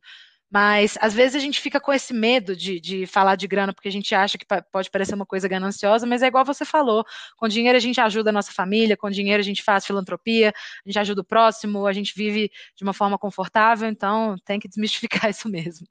Mas 0.52 0.96
às 1.02 1.12
vezes 1.12 1.36
a 1.36 1.40
gente 1.40 1.60
fica 1.60 1.82
com 1.82 1.92
esse 1.92 2.14
medo 2.14 2.56
de, 2.56 2.80
de 2.80 3.08
falar 3.08 3.36
de 3.36 3.48
grana, 3.48 3.74
porque 3.74 3.88
a 3.88 3.92
gente 3.92 4.14
acha 4.14 4.38
que 4.38 4.46
pode 4.72 4.92
parecer 4.92 5.16
uma 5.16 5.26
coisa 5.26 5.48
gananciosa, 5.48 6.06
mas 6.06 6.22
é 6.22 6.28
igual 6.28 6.46
você 6.46 6.64
falou: 6.64 7.04
com 7.36 7.48
dinheiro 7.48 7.76
a 7.76 7.82
gente 7.82 8.00
ajuda 8.00 8.30
a 8.30 8.34
nossa 8.34 8.52
família, 8.52 8.96
com 8.96 9.10
dinheiro 9.10 9.42
a 9.42 9.44
gente 9.44 9.64
faz 9.64 9.88
filantropia, 9.88 10.54
a 10.86 10.90
gente 10.90 11.00
ajuda 11.00 11.22
o 11.22 11.26
próximo, 11.26 11.88
a 11.88 11.94
gente 11.94 12.14
vive 12.16 12.52
de 12.76 12.84
uma 12.84 12.94
forma 12.94 13.18
confortável, 13.18 13.90
então 13.90 14.36
tem 14.46 14.60
que 14.60 14.68
desmistificar 14.68 15.30
isso 15.32 15.50
mesmo. 15.50 15.88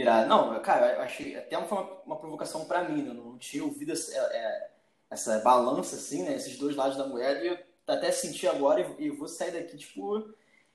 Irado. 0.00 0.28
Não, 0.28 0.60
cara, 0.60 0.94
eu 0.94 1.00
achei 1.02 1.36
até 1.36 1.56
uma, 1.56 1.82
uma 2.06 2.16
provocação 2.16 2.64
para 2.64 2.84
mim, 2.84 3.02
né? 3.02 3.12
não 3.12 3.38
tinha 3.38 3.64
ouvido 3.64 3.92
essa, 3.92 4.12
é, 4.14 4.36
é, 4.36 4.70
essa, 5.10 5.38
balança, 5.40 5.96
assim, 5.96 6.22
né? 6.22 6.34
Esses 6.34 6.58
dois 6.58 6.76
lados 6.76 6.96
da 6.96 7.06
moeda, 7.06 7.40
e 7.42 7.48
eu 7.48 7.58
até 7.86 8.10
senti 8.12 8.46
agora 8.46 8.80
e, 8.80 9.06
e 9.06 9.10
vou 9.10 9.28
sair 9.28 9.52
daqui, 9.52 9.76
tipo, 9.76 10.32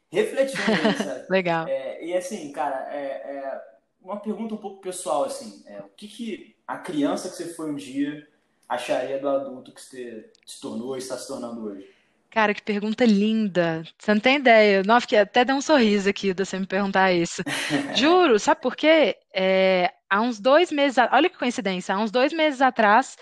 refletindo, 0.09 0.63
sabe? 1.03 1.25
Legal. 1.29 1.67
É, 1.67 2.03
e 2.05 2.15
assim, 2.15 2.51
cara, 2.51 2.93
é, 2.93 3.05
é, 3.05 3.61
uma 4.01 4.19
pergunta 4.19 4.53
um 4.53 4.59
pouco 4.59 4.81
pessoal, 4.81 5.23
assim, 5.23 5.63
é, 5.65 5.79
o 5.79 5.89
que, 5.95 6.07
que 6.07 6.55
a 6.67 6.77
criança 6.77 7.29
que 7.29 7.35
você 7.35 7.53
foi 7.53 7.71
um 7.71 7.75
dia 7.75 8.27
acharia 8.67 9.19
do 9.19 9.29
adulto 9.29 9.71
que 9.71 9.81
você 9.81 10.31
se 10.45 10.59
tornou 10.59 10.95
e 10.95 10.99
está 10.99 11.17
se 11.17 11.27
tornando 11.27 11.65
hoje? 11.65 11.94
Cara, 12.29 12.53
que 12.53 12.61
pergunta 12.61 13.05
linda. 13.05 13.83
Você 13.97 14.13
não 14.13 14.19
tem 14.19 14.37
ideia. 14.37 14.83
Nossa, 14.83 15.07
que 15.07 15.15
até 15.15 15.45
deu 15.45 15.55
um 15.55 15.61
sorriso 15.61 16.09
aqui 16.09 16.33
de 16.33 16.45
você 16.45 16.59
me 16.59 16.67
perguntar 16.67 17.13
isso. 17.13 17.41
Juro, 17.95 18.37
sabe 18.39 18.61
por 18.61 18.75
quê? 18.75 19.15
É, 19.33 19.91
há 20.09 20.21
uns 20.21 20.39
dois 20.39 20.71
meses, 20.71 20.97
olha 21.11 21.29
que 21.29 21.37
coincidência, 21.37 21.95
há 21.95 21.99
uns 21.99 22.11
dois 22.11 22.33
meses 22.33 22.61
atrás, 22.61 23.15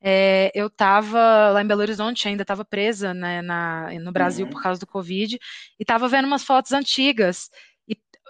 é, 0.00 0.52
eu 0.54 0.68
estava 0.68 1.50
lá 1.50 1.62
em 1.62 1.66
Belo 1.66 1.80
Horizonte, 1.80 2.28
ainda 2.28 2.42
estava 2.42 2.64
presa 2.64 3.12
né, 3.12 3.42
na, 3.42 3.90
no 4.00 4.12
Brasil 4.12 4.46
uhum. 4.46 4.52
por 4.52 4.62
causa 4.62 4.78
do 4.78 4.86
Covid, 4.86 5.36
e 5.36 5.82
estava 5.82 6.06
vendo 6.08 6.26
umas 6.26 6.44
fotos 6.44 6.72
antigas 6.72 7.50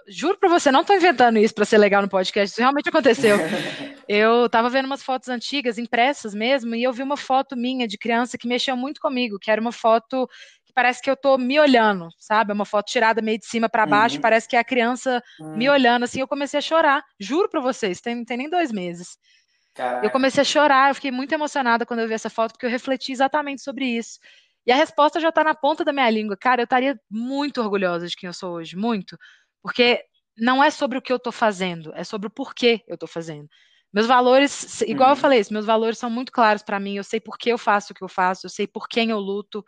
juro 0.09 0.37
pra 0.37 0.49
você, 0.49 0.71
não 0.71 0.83
tô 0.83 0.93
inventando 0.93 1.37
isso 1.37 1.53
pra 1.53 1.65
ser 1.65 1.77
legal 1.77 2.01
no 2.01 2.09
podcast, 2.09 2.51
isso 2.51 2.61
realmente 2.61 2.89
aconteceu. 2.89 3.37
eu 4.07 4.49
tava 4.49 4.69
vendo 4.69 4.85
umas 4.85 5.03
fotos 5.03 5.29
antigas, 5.29 5.77
impressas 5.77 6.33
mesmo, 6.33 6.75
e 6.75 6.83
eu 6.83 6.91
vi 6.91 7.03
uma 7.03 7.17
foto 7.17 7.55
minha 7.55 7.87
de 7.87 7.97
criança 7.97 8.37
que 8.37 8.47
mexeu 8.47 8.75
muito 8.75 8.99
comigo, 8.99 9.39
que 9.39 9.51
era 9.51 9.61
uma 9.61 9.71
foto 9.71 10.27
que 10.65 10.73
parece 10.73 11.01
que 11.01 11.09
eu 11.09 11.15
tô 11.15 11.37
me 11.37 11.59
olhando, 11.59 12.09
sabe? 12.17 12.51
É 12.51 12.53
uma 12.53 12.65
foto 12.65 12.87
tirada 12.87 13.21
meio 13.21 13.39
de 13.39 13.45
cima 13.45 13.69
para 13.69 13.85
baixo, 13.85 14.15
uhum. 14.15 14.21
parece 14.21 14.47
que 14.47 14.55
é 14.55 14.59
a 14.59 14.63
criança 14.63 15.23
uhum. 15.39 15.57
me 15.57 15.69
olhando, 15.69 16.03
assim, 16.03 16.19
eu 16.21 16.27
comecei 16.27 16.57
a 16.57 16.61
chorar, 16.61 17.03
juro 17.19 17.49
pra 17.49 17.61
vocês, 17.61 18.01
tem, 18.01 18.23
tem 18.25 18.37
nem 18.37 18.49
dois 18.49 18.71
meses. 18.71 19.17
Caraca. 19.73 20.05
Eu 20.05 20.09
comecei 20.09 20.41
a 20.41 20.45
chorar, 20.45 20.89
eu 20.89 20.95
fiquei 20.95 21.11
muito 21.11 21.31
emocionada 21.31 21.85
quando 21.85 21.99
eu 21.99 22.07
vi 22.07 22.13
essa 22.13 22.29
foto, 22.29 22.51
porque 22.51 22.65
eu 22.65 22.69
refleti 22.69 23.11
exatamente 23.11 23.61
sobre 23.61 23.85
isso. 23.85 24.19
E 24.65 24.71
a 24.71 24.75
resposta 24.75 25.19
já 25.19 25.31
tá 25.31 25.43
na 25.43 25.55
ponta 25.55 25.83
da 25.83 25.93
minha 25.93 26.09
língua. 26.09 26.37
Cara, 26.37 26.61
eu 26.61 26.65
estaria 26.65 26.99
muito 27.09 27.61
orgulhosa 27.61 28.07
de 28.07 28.15
quem 28.15 28.27
eu 28.27 28.33
sou 28.33 28.55
hoje, 28.55 28.75
muito. 28.75 29.17
Porque 29.61 30.03
não 30.37 30.63
é 30.63 30.71
sobre 30.71 30.97
o 30.97 31.01
que 31.01 31.11
eu 31.11 31.17
estou 31.17 31.33
fazendo, 31.33 31.91
é 31.95 32.03
sobre 32.03 32.27
o 32.27 32.31
porquê 32.31 32.83
eu 32.87 32.95
estou 32.95 33.09
fazendo. 33.09 33.49
Meus 33.91 34.05
valores, 34.05 34.81
igual 34.81 35.09
uhum. 35.09 35.15
eu 35.15 35.19
falei, 35.19 35.41
meus 35.51 35.65
valores 35.65 35.97
são 35.97 36.09
muito 36.09 36.31
claros 36.31 36.61
para 36.61 36.79
mim. 36.79 36.95
Eu 36.95 37.03
sei 37.03 37.19
por 37.19 37.37
que 37.37 37.49
eu 37.49 37.57
faço 37.57 37.91
o 37.91 37.95
que 37.95 38.03
eu 38.03 38.09
faço, 38.09 38.45
eu 38.45 38.49
sei 38.49 38.67
por 38.67 38.87
quem 38.87 39.09
eu 39.09 39.19
luto, 39.19 39.65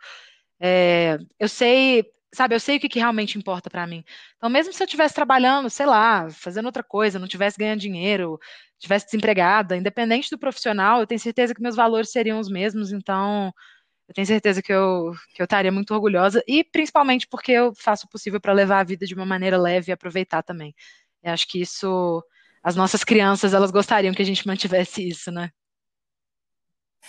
é, 0.60 1.18
eu 1.40 1.48
sei, 1.48 2.04
sabe, 2.32 2.54
eu 2.54 2.60
sei 2.60 2.76
o 2.76 2.80
que, 2.80 2.88
que 2.88 3.00
realmente 3.00 3.36
importa 3.36 3.68
para 3.68 3.86
mim. 3.86 4.04
Então, 4.36 4.48
mesmo 4.48 4.72
se 4.72 4.80
eu 4.82 4.84
estivesse 4.84 5.14
trabalhando, 5.14 5.68
sei 5.68 5.86
lá, 5.86 6.30
fazendo 6.30 6.66
outra 6.66 6.84
coisa, 6.84 7.18
não 7.18 7.26
estivesse 7.26 7.58
ganhando 7.58 7.80
dinheiro, 7.80 8.38
estivesse 8.78 9.06
desempregada, 9.06 9.76
independente 9.76 10.30
do 10.30 10.38
profissional, 10.38 11.00
eu 11.00 11.06
tenho 11.06 11.20
certeza 11.20 11.54
que 11.54 11.60
meus 11.60 11.74
valores 11.76 12.12
seriam 12.12 12.38
os 12.38 12.48
mesmos. 12.48 12.92
Então, 12.92 13.52
eu 14.12 14.14
tenho 14.14 14.26
certeza 14.26 14.60
que 14.60 14.72
eu, 14.72 15.14
que 15.34 15.40
eu 15.40 15.44
estaria 15.44 15.72
muito 15.72 15.94
orgulhosa, 15.94 16.44
e 16.46 16.62
principalmente 16.62 17.26
porque 17.26 17.50
eu 17.50 17.74
faço 17.74 18.04
o 18.04 18.08
possível 18.10 18.38
para 18.38 18.52
levar 18.52 18.80
a 18.80 18.84
vida 18.84 19.06
de 19.06 19.14
uma 19.14 19.24
maneira 19.24 19.56
leve 19.56 19.90
e 19.90 19.92
aproveitar 19.92 20.42
também. 20.42 20.74
Eu 21.22 21.32
acho 21.32 21.48
que 21.48 21.62
isso, 21.62 22.22
as 22.62 22.76
nossas 22.76 23.02
crianças, 23.02 23.54
elas 23.54 23.70
gostariam 23.70 24.12
que 24.12 24.20
a 24.20 24.26
gente 24.26 24.46
mantivesse 24.46 25.08
isso, 25.08 25.32
né? 25.32 25.50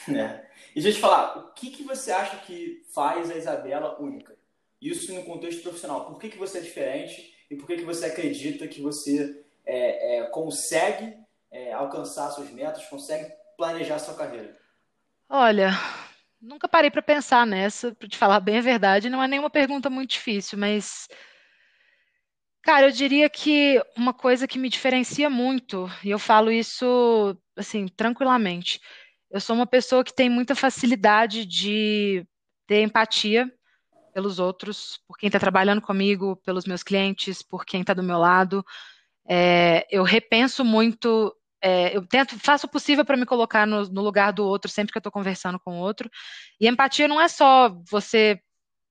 É. 0.08 0.46
E 0.74 0.82
deixa 0.82 0.90
eu 0.90 0.94
te 0.94 1.00
falar, 1.02 1.38
o 1.38 1.52
que, 1.52 1.72
que 1.72 1.84
você 1.84 2.10
acha 2.10 2.38
que 2.38 2.82
faz 2.94 3.30
a 3.30 3.36
Isabela 3.36 4.02
única? 4.02 4.34
Isso 4.82 5.14
no 5.14 5.24
contexto 5.24 5.62
profissional. 5.62 6.06
Por 6.06 6.18
que, 6.18 6.30
que 6.30 6.38
você 6.38 6.60
é 6.60 6.62
diferente 6.62 7.36
e 7.52 7.56
por 7.58 7.68
que, 7.68 7.76
que 7.76 7.86
você 7.86 8.06
acredita 8.06 8.68
que 8.68 8.82
você 8.82 9.44
é, 9.66 10.20
é, 10.20 10.24
consegue 10.28 11.18
é, 11.52 11.74
alcançar 11.74 12.32
suas 12.32 12.50
metas, 12.50 12.86
consegue 12.86 13.30
planejar 13.58 14.00
sua 14.00 14.16
carreira? 14.16 14.58
Olha, 15.30 15.72
Nunca 16.44 16.68
parei 16.68 16.92
para 16.92 17.02
pensar 17.02 17.48
nessa, 17.48 17.96
para 17.96 18.06
te 18.06 18.18
falar 18.18 18.42
bem 18.42 18.58
a 18.58 18.62
verdade. 18.62 19.10
Não 19.10 19.24
é 19.24 19.28
nenhuma 19.30 19.50
pergunta 19.50 19.90
muito 19.90 20.12
difícil, 20.12 20.60
mas. 20.60 21.08
Cara, 22.62 22.88
eu 22.88 22.92
diria 22.92 23.30
que 23.30 23.82
uma 23.96 24.14
coisa 24.14 24.46
que 24.46 24.60
me 24.60 24.68
diferencia 24.68 25.30
muito, 25.30 25.90
e 26.04 26.10
eu 26.10 26.20
falo 26.20 26.52
isso, 26.52 27.38
assim, 27.56 27.88
tranquilamente. 27.88 28.82
Eu 29.32 29.40
sou 29.40 29.56
uma 29.56 29.66
pessoa 29.66 30.04
que 30.04 30.14
tem 30.14 30.30
muita 30.30 30.54
facilidade 30.54 31.46
de 31.46 32.26
ter 32.68 32.82
empatia 32.82 33.50
pelos 34.14 34.38
outros, 34.38 35.00
por 35.08 35.18
quem 35.18 35.28
está 35.28 35.40
trabalhando 35.40 35.82
comigo, 35.82 36.36
pelos 36.46 36.66
meus 36.66 36.84
clientes, 36.84 37.42
por 37.42 37.66
quem 37.66 37.82
está 37.82 37.94
do 37.94 38.04
meu 38.04 38.18
lado. 38.18 38.66
É, 39.28 39.88
eu 39.90 40.04
repenso 40.04 40.64
muito 40.66 41.34
é, 41.66 41.96
eu 41.96 42.06
tento, 42.06 42.38
faço 42.38 42.68
o 42.68 42.70
possível 42.70 43.06
para 43.06 43.16
me 43.16 43.26
colocar 43.26 43.66
no, 43.66 43.88
no, 43.88 44.02
lugar 44.02 44.34
do 44.34 44.46
outro 44.46 44.70
sempre 44.70 44.92
que 44.92 44.98
eu 44.98 45.00
estou 45.00 45.12
conversando 45.12 45.58
com 45.58 45.80
o 45.80 45.82
outro. 45.82 46.12
E 46.60 46.68
empatia 46.68 47.08
não 47.08 47.22
é 47.22 47.30
só 47.30 47.70
você, 47.90 48.38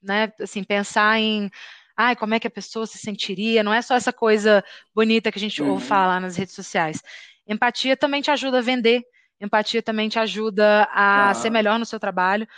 né, 0.03 0.33
assim, 0.41 0.65
pensar 0.65 1.21
em, 1.21 1.51
ai, 1.95 2.17
como 2.17 2.33
é 2.33 2.41
que 2.41 2.47
a 2.47 2.51
pessoa 2.51 2.87
se 2.87 2.97
sentiria, 2.97 3.63
não 3.63 3.75
é 3.75 3.83
só 3.83 3.95
essa 3.95 4.11
coisa 4.11 4.65
bonita 4.95 5.31
que 5.31 5.37
a 5.37 5.41
gente 5.41 5.61
uhum. 5.61 5.73
ouve 5.73 5.85
falar 5.85 6.19
nas 6.19 6.35
redes 6.35 6.55
sociais. 6.55 7.03
Empatia 7.47 7.95
também 7.95 8.23
te 8.23 8.31
ajuda 8.31 8.61
a 8.61 8.63
vender, 8.63 9.03
empatia 9.39 9.83
também 9.83 10.09
te 10.09 10.19
ajuda 10.19 10.89
a 10.91 11.29
uhum. 11.29 11.35
ser 11.35 11.51
melhor 11.51 11.79
no 11.79 11.85
seu 11.85 12.01
trabalho. 12.01 12.49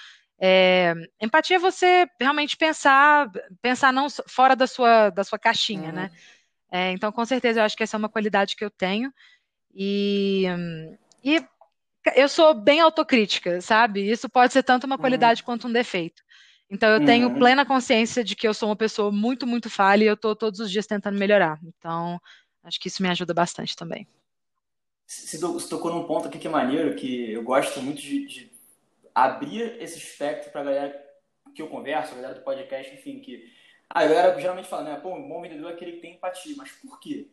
É, 0.41 0.95
empatia 1.21 1.57
é 1.57 1.59
você 1.59 2.07
realmente 2.21 2.57
pensar, 2.57 3.29
pensar 3.61 3.93
não 3.93 4.07
fora 4.29 4.55
da 4.55 4.69
sua, 4.69 5.11
da 5.11 5.25
sua 5.25 5.41
caixinha, 5.41 5.91
né? 5.91 6.03
uhum. 6.05 6.09
né? 6.09 6.11
É, 6.71 6.91
então, 6.91 7.13
com 7.13 7.25
certeza, 7.25 7.61
eu 7.61 7.65
acho 7.65 7.77
que 7.77 7.85
essa 7.85 7.97
é 7.97 7.99
uma 7.99 8.09
qualidade 8.09 8.57
que 8.57 8.65
eu 8.65 8.71
tenho. 8.71 9.13
E, 9.75 10.45
e 11.23 11.45
eu 12.15 12.29
sou 12.29 12.55
bem 12.55 12.81
autocrítica, 12.81 13.61
sabe? 13.61 14.09
Isso 14.09 14.29
pode 14.29 14.53
ser 14.53 14.63
tanto 14.63 14.85
uma 14.85 14.99
qualidade 14.99 15.43
uhum. 15.43 15.47
quanto 15.47 15.69
um 15.69 15.73
defeito. 15.73 16.23
Então 16.71 16.89
eu 16.91 17.05
tenho 17.05 17.29
uhum. 17.29 17.39
plena 17.39 17.65
consciência 17.67 18.25
de 18.25 18.35
que 18.35 18.47
eu 18.47 18.55
sou 18.55 18.69
uma 18.69 18.77
pessoa 18.77 19.11
muito, 19.11 19.47
muito 19.47 19.69
falha 19.69 20.05
e 20.05 20.07
eu 20.07 20.15
estou 20.15 20.35
todos 20.35 20.61
os 20.61 20.71
dias 20.71 20.87
tentando 20.87 21.19
melhorar. 21.19 21.59
Então, 21.63 22.21
acho 22.63 22.81
que 22.81 22.89
isso 22.89 23.03
me 23.03 23.09
ajuda 23.09 23.35
bastante 23.35 23.77
também. 23.77 24.07
Você 25.07 25.39
tocou 25.39 25.93
num 25.93 26.05
ponto 26.05 26.29
aqui 26.29 26.39
que 26.39 26.47
é 26.47 26.51
maneiro, 26.51 26.95
que 26.95 27.33
eu 27.33 27.43
gosto 27.43 27.81
muito 27.83 28.01
de, 28.01 28.27
de 28.27 28.53
abrir 29.15 29.77
esse 29.81 29.99
espectro 29.99 30.51
para 30.51 30.63
a 30.63 30.65
galera 30.65 31.05
que 31.55 31.63
eu 31.63 31.69
converso, 31.69 32.13
a 32.13 32.17
galera 32.17 32.35
do 32.35 32.41
podcast, 32.41 32.93
enfim, 32.95 33.21
que 33.21 33.53
ah, 33.89 34.01
a 34.01 34.07
galera 34.07 34.41
geralmente 34.41 34.69
fala, 34.69 34.83
né, 34.83 34.97
pô, 34.97 35.15
um 35.15 35.29
bom 35.29 35.43
vendedor 35.43 35.71
é 35.71 35.75
aquele 35.75 35.93
que 35.93 36.01
tem 36.01 36.15
empatia, 36.15 36.55
mas 36.57 36.73
por 36.73 36.99
quê? 36.99 37.29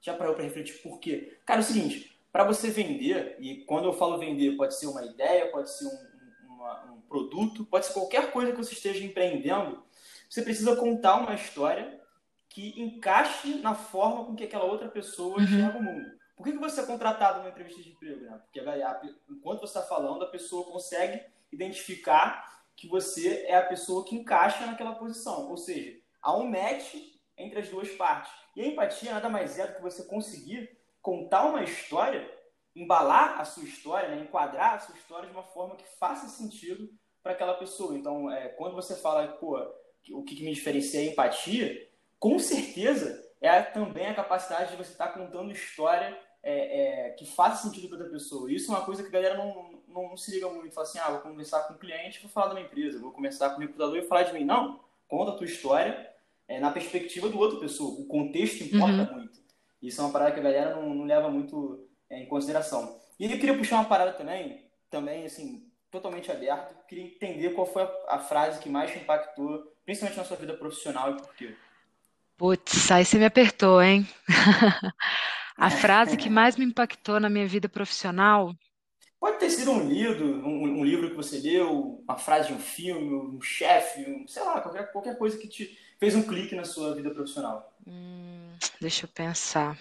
Já 0.00 0.14
parou 0.14 0.34
para 0.34 0.44
refletir 0.44 0.80
por 0.82 0.98
quê? 0.98 1.38
Cara, 1.44 1.60
é 1.60 1.62
o 1.62 1.66
seguinte, 1.66 2.16
para 2.32 2.44
você 2.44 2.70
vender, 2.70 3.36
e 3.40 3.64
quando 3.64 3.86
eu 3.86 3.92
falo 3.92 4.18
vender, 4.18 4.56
pode 4.56 4.74
ser 4.74 4.86
uma 4.86 5.04
ideia, 5.04 5.50
pode 5.50 5.70
ser 5.70 5.86
um, 5.86 6.54
uma, 6.54 6.92
um 6.92 7.00
produto, 7.02 7.64
pode 7.64 7.86
ser 7.86 7.94
qualquer 7.94 8.30
coisa 8.30 8.52
que 8.52 8.58
você 8.58 8.74
esteja 8.74 9.04
empreendendo, 9.04 9.82
você 10.28 10.42
precisa 10.42 10.76
contar 10.76 11.16
uma 11.16 11.34
história 11.34 12.00
que 12.48 12.80
encaixe 12.80 13.56
na 13.56 13.74
forma 13.74 14.24
com 14.24 14.34
que 14.34 14.44
aquela 14.44 14.64
outra 14.64 14.88
pessoa 14.88 15.36
uhum. 15.36 15.44
enxerga 15.44 15.78
o 15.78 15.82
mundo. 15.82 16.16
Por 16.36 16.44
que, 16.44 16.52
que 16.52 16.58
você 16.58 16.80
é 16.82 16.86
contratado 16.86 17.38
numa 17.38 17.48
entrevista 17.48 17.82
de 17.82 17.90
emprego? 17.90 18.24
Né? 18.26 18.38
Porque 18.38 18.60
enquanto 19.30 19.60
você 19.60 19.78
está 19.78 19.82
falando, 19.82 20.22
a 20.22 20.28
pessoa 20.28 20.70
consegue 20.70 21.24
identificar 21.50 22.62
que 22.76 22.86
você 22.86 23.46
é 23.46 23.56
a 23.56 23.64
pessoa 23.66 24.04
que 24.04 24.14
encaixa 24.14 24.66
naquela 24.66 24.94
posição. 24.94 25.48
Ou 25.48 25.56
seja, 25.56 25.98
há 26.20 26.36
um 26.36 26.46
match 26.46 26.94
entre 27.38 27.60
as 27.60 27.68
duas 27.68 27.90
partes. 27.92 28.32
E 28.56 28.62
a 28.62 28.66
empatia 28.66 29.12
nada 29.12 29.28
mais 29.28 29.58
é 29.58 29.66
do 29.66 29.74
que 29.74 29.82
você 29.82 30.02
conseguir 30.04 30.76
contar 31.02 31.44
uma 31.44 31.62
história, 31.62 32.28
embalar 32.74 33.38
a 33.38 33.44
sua 33.44 33.64
história, 33.64 34.08
né? 34.08 34.22
enquadrar 34.22 34.74
a 34.74 34.78
sua 34.78 34.96
história 34.96 35.28
de 35.28 35.34
uma 35.34 35.42
forma 35.42 35.76
que 35.76 35.84
faça 35.98 36.26
sentido 36.26 36.88
para 37.22 37.32
aquela 37.32 37.54
pessoa. 37.54 37.96
Então, 37.96 38.30
é, 38.30 38.48
quando 38.48 38.74
você 38.74 38.96
fala, 38.96 39.28
pô, 39.28 39.58
o 40.10 40.22
que, 40.24 40.34
que 40.34 40.44
me 40.44 40.54
diferencia 40.54 41.00
é 41.00 41.04
empatia, 41.04 41.86
com 42.18 42.38
certeza 42.38 43.22
é 43.42 43.60
também 43.60 44.06
a 44.06 44.14
capacidade 44.14 44.70
de 44.70 44.76
você 44.76 44.92
estar 44.92 45.08
tá 45.08 45.12
contando 45.12 45.52
história 45.52 46.18
é, 46.42 47.08
é, 47.08 47.10
que 47.10 47.26
faça 47.26 47.64
sentido 47.64 47.88
para 47.88 47.98
outra 47.98 48.12
pessoa. 48.12 48.50
Isso 48.50 48.72
é 48.72 48.74
uma 48.74 48.86
coisa 48.86 49.02
que 49.02 49.08
a 49.08 49.12
galera 49.12 49.36
não, 49.36 49.82
não, 49.86 50.08
não 50.08 50.16
se 50.16 50.30
liga 50.30 50.48
muito. 50.48 50.72
Fala 50.72 50.86
assim, 50.86 50.98
ah, 50.98 51.10
vou 51.10 51.20
conversar 51.20 51.64
com 51.64 51.74
o 51.74 51.78
cliente, 51.78 52.22
vou 52.22 52.30
falar 52.30 52.48
da 52.48 52.54
minha 52.54 52.66
empresa. 52.66 52.98
Vou 52.98 53.12
conversar 53.12 53.50
com 53.50 53.56
o 53.56 53.60
recrutador 53.60 53.98
e 53.98 54.06
falar 54.06 54.22
de 54.22 54.32
mim. 54.32 54.44
Não, 54.44 54.80
conta 55.06 55.32
a 55.32 55.36
tua 55.36 55.46
história 55.46 56.15
é, 56.48 56.60
na 56.60 56.70
perspectiva 56.70 57.28
do 57.28 57.38
outra 57.38 57.58
pessoa. 57.58 58.00
O 58.00 58.06
contexto 58.06 58.62
importa 58.62 59.10
uhum. 59.10 59.18
muito. 59.18 59.40
Isso 59.82 60.00
é 60.00 60.04
uma 60.04 60.12
parada 60.12 60.32
que 60.32 60.40
a 60.40 60.42
galera 60.42 60.76
não, 60.76 60.94
não 60.94 61.04
leva 61.04 61.28
muito 61.28 61.88
é, 62.08 62.22
em 62.22 62.26
consideração. 62.26 62.98
E 63.18 63.24
eu 63.30 63.38
queria 63.38 63.56
puxar 63.56 63.76
uma 63.76 63.84
parada 63.84 64.12
também, 64.12 64.68
também 64.90 65.24
assim, 65.24 65.66
totalmente 65.90 66.30
aberto. 66.30 66.74
Queria 66.86 67.04
entender 67.04 67.50
qual 67.50 67.66
foi 67.66 67.82
a, 67.82 68.16
a 68.16 68.18
frase 68.18 68.60
que 68.60 68.68
mais 68.68 68.90
te 68.90 68.98
impactou, 68.98 69.72
principalmente 69.84 70.18
na 70.18 70.24
sua 70.24 70.36
vida 70.36 70.54
profissional 70.54 71.12
e 71.12 71.16
por 71.16 71.34
quê. 71.34 71.54
Putz, 72.36 72.90
aí 72.90 73.04
você 73.04 73.18
me 73.18 73.24
apertou, 73.24 73.82
hein? 73.82 74.06
a 75.56 75.70
frase 75.70 76.16
que 76.16 76.28
mais 76.28 76.56
me 76.56 76.64
impactou 76.66 77.18
na 77.18 77.30
minha 77.30 77.46
vida 77.46 77.68
profissional. 77.68 78.54
Pode 79.18 79.38
ter 79.38 79.48
sido 79.48 79.70
um 79.70 79.88
livro, 79.88 80.46
um, 80.46 80.80
um 80.80 80.84
livro 80.84 81.08
que 81.08 81.16
você 81.16 81.38
leu, 81.38 82.02
uma 82.06 82.18
frase 82.18 82.48
de 82.48 82.54
um 82.54 82.58
filme, 82.58 83.14
um 83.14 83.40
chefe, 83.40 84.02
um, 84.02 84.28
sei 84.28 84.42
lá, 84.42 84.60
qualquer, 84.60 84.92
qualquer 84.92 85.16
coisa 85.16 85.38
que 85.38 85.48
te 85.48 85.76
fez 85.98 86.14
um 86.14 86.22
clique 86.26 86.54
na 86.54 86.64
sua 86.64 86.94
vida 86.94 87.10
profissional. 87.10 87.72
Hum, 87.86 88.56
deixa 88.80 89.04
eu 89.06 89.08
pensar. 89.08 89.78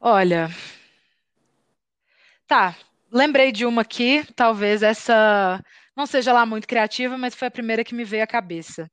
Olha, 0.00 0.48
tá, 2.46 2.76
lembrei 3.10 3.52
de 3.52 3.66
uma 3.66 3.82
aqui, 3.82 4.24
talvez 4.34 4.82
essa 4.82 5.62
não 5.96 6.06
seja 6.06 6.32
lá 6.32 6.44
muito 6.44 6.66
criativa, 6.68 7.16
mas 7.16 7.34
foi 7.34 7.48
a 7.48 7.50
primeira 7.50 7.84
que 7.84 7.94
me 7.94 8.04
veio 8.04 8.22
à 8.24 8.26
cabeça. 8.26 8.90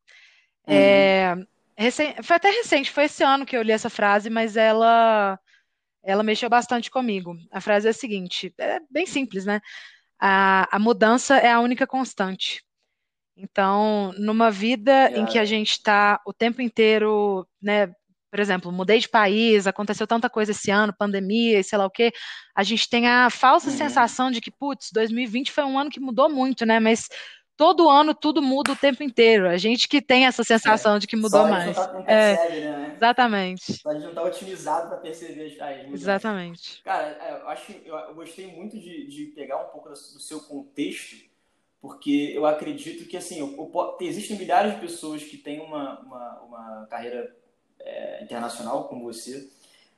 Uhum. 0.67 0.75
É, 0.75 1.35
recém, 1.77 2.15
foi 2.23 2.35
até 2.37 2.49
recente, 2.51 2.91
foi 2.91 3.05
esse 3.05 3.23
ano 3.23 3.45
que 3.45 3.55
eu 3.57 3.61
li 3.63 3.71
essa 3.71 3.89
frase, 3.89 4.29
mas 4.29 4.57
ela 4.57 5.39
ela 6.03 6.23
mexeu 6.23 6.49
bastante 6.49 6.91
comigo. 6.91 7.35
A 7.51 7.61
frase 7.61 7.87
é 7.87 7.91
a 7.91 7.93
seguinte, 7.93 8.53
é 8.59 8.79
bem 8.91 9.05
simples, 9.05 9.45
né? 9.45 9.61
A, 10.25 10.73
a 10.73 10.79
mudança 10.79 11.35
é 11.35 11.51
a 11.51 11.59
única 11.59 11.85
constante. 11.85 12.63
Então, 13.35 14.13
numa 14.17 14.49
vida 14.49 15.11
em 15.11 15.25
que 15.25 15.37
a 15.37 15.43
gente 15.43 15.71
está 15.71 16.21
o 16.25 16.31
tempo 16.31 16.61
inteiro, 16.61 17.45
né, 17.61 17.87
por 18.31 18.39
exemplo, 18.39 18.71
mudei 18.71 18.99
de 18.99 19.09
país, 19.09 19.67
aconteceu 19.67 20.07
tanta 20.07 20.29
coisa 20.29 20.51
esse 20.51 20.71
ano, 20.71 20.95
pandemia 20.97 21.59
e 21.59 21.63
sei 21.63 21.77
lá 21.77 21.85
o 21.85 21.89
quê, 21.89 22.13
a 22.55 22.63
gente 22.63 22.89
tem 22.89 23.05
a 23.05 23.29
falsa 23.29 23.69
uhum. 23.69 23.75
sensação 23.75 24.31
de 24.31 24.39
que, 24.39 24.49
putz, 24.49 24.91
2020 24.93 25.51
foi 25.51 25.65
um 25.65 25.77
ano 25.77 25.89
que 25.89 25.99
mudou 25.99 26.29
muito, 26.29 26.65
né? 26.65 26.79
Mas 26.79 27.09
todo 27.55 27.89
ano 27.89 28.13
tudo 28.13 28.41
muda 28.41 28.71
o 28.71 28.75
tempo 28.75 29.03
inteiro. 29.03 29.47
A 29.47 29.57
gente 29.57 29.87
que 29.87 30.01
tem 30.01 30.25
essa 30.25 30.43
sensação 30.43 30.95
é. 30.95 30.99
de 30.99 31.07
que 31.07 31.15
mudou 31.15 31.47
mais. 31.47 31.75
Não 31.75 32.03
percebe, 32.03 32.57
é, 32.57 32.71
né? 32.71 32.93
Exatamente. 32.95 33.81
A 33.85 33.93
gente 33.93 34.03
não 34.03 34.13
tá 34.13 34.23
otimizado 34.23 34.89
para 34.89 34.97
perceber 34.97 35.57
as 35.59 35.93
Exatamente. 35.93 36.81
Cara, 36.83 37.17
é, 37.21 37.41
eu 37.41 37.47
acho 37.49 37.71
eu 37.71 38.15
gostei 38.15 38.47
muito 38.47 38.79
de, 38.79 39.07
de 39.07 39.25
pegar 39.27 39.57
um 39.57 39.69
pouco 39.69 39.89
do 39.89 39.95
seu 39.95 40.39
contexto, 40.41 41.15
porque 41.81 42.31
eu 42.33 42.45
acredito 42.45 43.07
que 43.07 43.17
assim, 43.17 43.39
eu, 43.39 43.53
eu, 43.57 43.97
existem 44.01 44.37
milhares 44.37 44.73
de 44.73 44.81
pessoas 44.81 45.23
que 45.23 45.37
têm 45.37 45.59
uma, 45.59 45.99
uma, 45.99 46.41
uma 46.41 46.87
carreira 46.89 47.35
é, 47.79 48.23
internacional 48.23 48.87
como 48.87 49.03
você, 49.03 49.49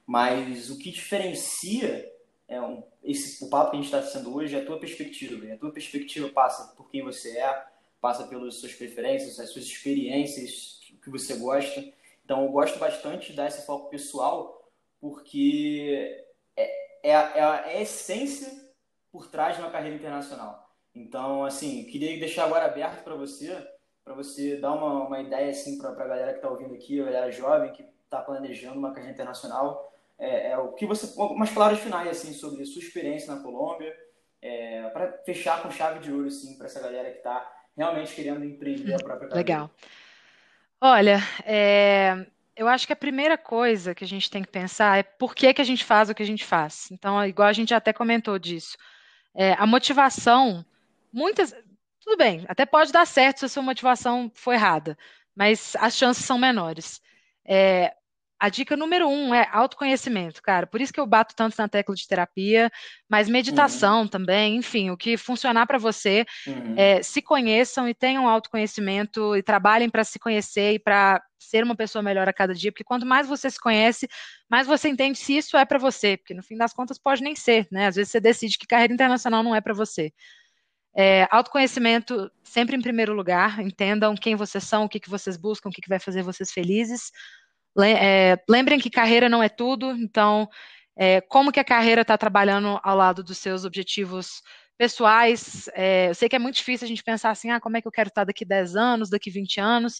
mas 0.05 0.69
o 0.69 0.77
que 0.77 0.91
diferencia 0.91 2.11
é 2.47 2.61
um, 2.61 2.83
esse, 3.05 3.43
o 3.43 3.49
papo 3.49 3.71
que 3.71 3.77
a 3.77 3.81
gente 3.81 3.93
está 3.93 4.01
sendo 4.01 4.35
hoje 4.35 4.55
é 4.55 4.61
a 4.61 4.65
tua 4.65 4.79
perspectiva. 4.79 5.53
A 5.53 5.57
tua 5.57 5.71
perspectiva 5.71 6.29
passa 6.29 6.75
por 6.75 6.89
quem 6.89 7.03
você 7.03 7.37
é, 7.37 7.65
passa 8.01 8.25
pelas 8.27 8.55
suas 8.55 8.73
preferências, 8.73 9.39
as 9.39 9.49
suas 9.49 9.65
experiências, 9.65 10.81
o 10.93 11.01
que 11.01 11.09
você 11.09 11.35
gosta. 11.35 11.83
Então, 12.23 12.43
eu 12.43 12.51
gosto 12.51 12.79
bastante 12.79 13.31
de 13.31 13.37
dar 13.37 13.47
esse 13.47 13.65
foco 13.65 13.89
pessoal, 13.89 14.69
porque 14.99 16.25
é, 16.55 17.09
é, 17.09 17.15
a, 17.15 17.37
é 17.37 17.41
a 17.43 17.81
essência 17.81 18.51
por 19.11 19.27
trás 19.27 19.55
de 19.55 19.61
uma 19.61 19.71
carreira 19.71 19.95
internacional. 19.95 20.75
Então, 20.93 21.43
assim, 21.45 21.83
queria 21.85 22.19
deixar 22.19 22.45
agora 22.45 22.65
aberto 22.65 23.03
para 23.03 23.15
você 23.15 23.55
para 24.05 24.13
você 24.13 24.57
dar 24.57 24.71
uma, 24.73 25.07
uma 25.07 25.19
ideia 25.19 25.49
assim 25.49 25.79
para 25.79 25.89
a 25.89 26.07
galera 26.07 26.31
que 26.31 26.37
está 26.37 26.47
ouvindo 26.47 26.75
aqui, 26.75 27.01
a 27.01 27.05
galera 27.05 27.31
jovem 27.31 27.71
que 27.71 27.83
está 28.03 28.21
planejando 28.21 28.77
uma 28.77 28.93
carreira 28.93 29.13
internacional, 29.13 29.91
é, 30.17 30.51
é, 30.51 30.58
o 30.58 30.73
que 30.73 30.86
você 30.86 31.13
umas 31.19 31.51
palavras 31.51 31.80
finais 31.80 32.08
assim 32.08 32.34
sobre 32.34 32.65
sua 32.65 32.82
experiência 32.82 33.34
na 33.34 33.41
Colômbia, 33.41 33.93
é, 34.41 34.89
para 34.89 35.12
fechar 35.25 35.62
com 35.62 35.71
chave 35.71 35.99
de 35.99 36.12
ouro 36.12 36.28
assim 36.28 36.58
para 36.58 36.67
essa 36.67 36.82
galera 36.82 37.12
que 37.12 37.17
está 37.17 37.51
realmente 37.75 38.13
querendo 38.13 38.43
empreender 38.45 38.93
a 38.93 38.97
própria 38.97 39.30
carreira. 39.30 39.36
Legal. 39.36 39.71
Olha, 40.80 41.19
é, 41.45 42.25
eu 42.56 42.67
acho 42.67 42.88
que 42.88 42.93
a 42.93 42.97
primeira 42.97 43.38
coisa 43.38 43.93
que 43.93 44.04
a 44.04 44.08
gente 44.08 44.30
tem 44.30 44.41
que 44.41 44.51
pensar 44.51 44.97
é 44.97 45.04
por 45.04 45.36
que, 45.36 45.54
que 45.54 45.62
a 45.62 45.65
gente 45.65 45.84
faz 45.84 46.10
o 46.10 46.15
que 46.15 46.23
a 46.23 46.25
gente 46.25 46.45
faz. 46.45 46.89
Então, 46.91 47.23
igual 47.25 47.47
a 47.47 47.54
gente 47.54 47.73
até 47.73 47.91
comentou 47.91 48.39
disso, 48.39 48.78
é, 49.34 49.54
a 49.54 49.65
motivação, 49.65 50.65
muitas, 51.12 51.54
tudo 51.99 52.17
bem, 52.17 52.45
até 52.47 52.65
pode 52.65 52.91
dar 52.91 53.06
certo 53.06 53.39
se 53.39 53.45
a 53.45 53.49
sua 53.49 53.63
motivação 53.63 54.32
for 54.34 54.54
errada, 54.54 54.97
mas 55.36 55.75
as 55.80 55.95
chances 55.95 56.23
são 56.23 56.38
menores. 56.38 57.01
É, 57.43 57.93
a 58.39 58.49
dica 58.49 58.75
número 58.75 59.07
um 59.07 59.33
é 59.33 59.47
autoconhecimento, 59.51 60.41
cara. 60.41 60.67
Por 60.67 60.81
isso 60.81 60.91
que 60.91 60.99
eu 60.99 61.07
bato 61.07 61.35
tanto 61.35 61.55
na 61.57 61.67
tecla 61.67 61.95
de 61.95 62.07
terapia, 62.07 62.69
mas 63.09 63.29
meditação 63.29 64.01
uhum. 64.01 64.07
também, 64.07 64.57
enfim, 64.57 64.89
o 64.89 64.97
que 64.97 65.17
funcionar 65.17 65.65
para 65.65 65.77
você. 65.77 66.25
Uhum. 66.45 66.75
É, 66.77 67.01
se 67.01 67.21
conheçam 67.21 67.87
e 67.87 67.93
tenham 67.93 68.27
autoconhecimento 68.27 69.35
e 69.35 69.41
trabalhem 69.41 69.89
para 69.89 70.03
se 70.03 70.19
conhecer 70.19 70.73
e 70.73 70.79
para 70.79 71.23
ser 71.39 71.63
uma 71.63 71.75
pessoa 71.75 72.01
melhor 72.01 72.27
a 72.27 72.33
cada 72.33 72.53
dia, 72.53 72.71
porque 72.71 72.83
quanto 72.83 73.05
mais 73.05 73.27
você 73.27 73.49
se 73.49 73.59
conhece, 73.59 74.07
mais 74.49 74.67
você 74.67 74.89
entende 74.89 75.17
se 75.17 75.37
isso 75.37 75.55
é 75.55 75.63
para 75.63 75.77
você, 75.77 76.17
porque 76.17 76.33
no 76.33 76.43
fim 76.43 76.57
das 76.57 76.73
contas 76.73 76.97
pode 76.97 77.21
nem 77.21 77.35
ser, 77.35 77.67
né? 77.71 77.87
Às 77.87 77.95
vezes 77.95 78.11
você 78.11 78.19
decide 78.19 78.57
que 78.57 78.67
carreira 78.67 78.93
internacional 78.93 79.43
não 79.43 79.55
é 79.55 79.61
para 79.61 79.73
você. 79.73 80.11
É, 80.97 81.27
autoconhecimento 81.29 82.31
sempre 82.41 82.75
em 82.75 82.81
primeiro 82.81 83.13
lugar, 83.13 83.59
entendam 83.59 84.15
quem 84.15 84.35
vocês 84.35 84.63
são, 84.63 84.85
o 84.85 84.89
que, 84.89 84.99
que 84.99 85.09
vocês 85.09 85.35
buscam, 85.35 85.69
o 85.69 85.71
que, 85.71 85.81
que 85.81 85.89
vai 85.89 85.99
fazer 85.99 86.23
vocês 86.23 86.51
felizes. 86.51 87.11
É, 87.83 88.38
lembrem 88.49 88.79
que 88.79 88.89
carreira 88.89 89.27
não 89.27 89.43
é 89.43 89.49
tudo, 89.49 89.91
então 89.91 90.47
é, 90.97 91.19
como 91.21 91.51
que 91.51 91.59
a 91.59 91.63
carreira 91.63 92.01
está 92.01 92.17
trabalhando 92.17 92.79
ao 92.83 92.95
lado 92.95 93.23
dos 93.23 93.38
seus 93.38 93.65
objetivos 93.65 94.41
pessoais. 94.77 95.69
É, 95.73 96.09
eu 96.09 96.15
sei 96.15 96.29
que 96.29 96.35
é 96.35 96.39
muito 96.39 96.55
difícil 96.55 96.85
a 96.85 96.88
gente 96.88 97.03
pensar 97.03 97.31
assim, 97.31 97.49
ah, 97.49 97.59
como 97.59 97.77
é 97.77 97.81
que 97.81 97.88
eu 97.88 97.91
quero 97.91 98.09
estar 98.09 98.23
daqui 98.23 98.45
10 98.45 98.75
anos, 98.75 99.09
daqui 99.09 99.29
20 99.29 99.59
anos, 99.59 99.99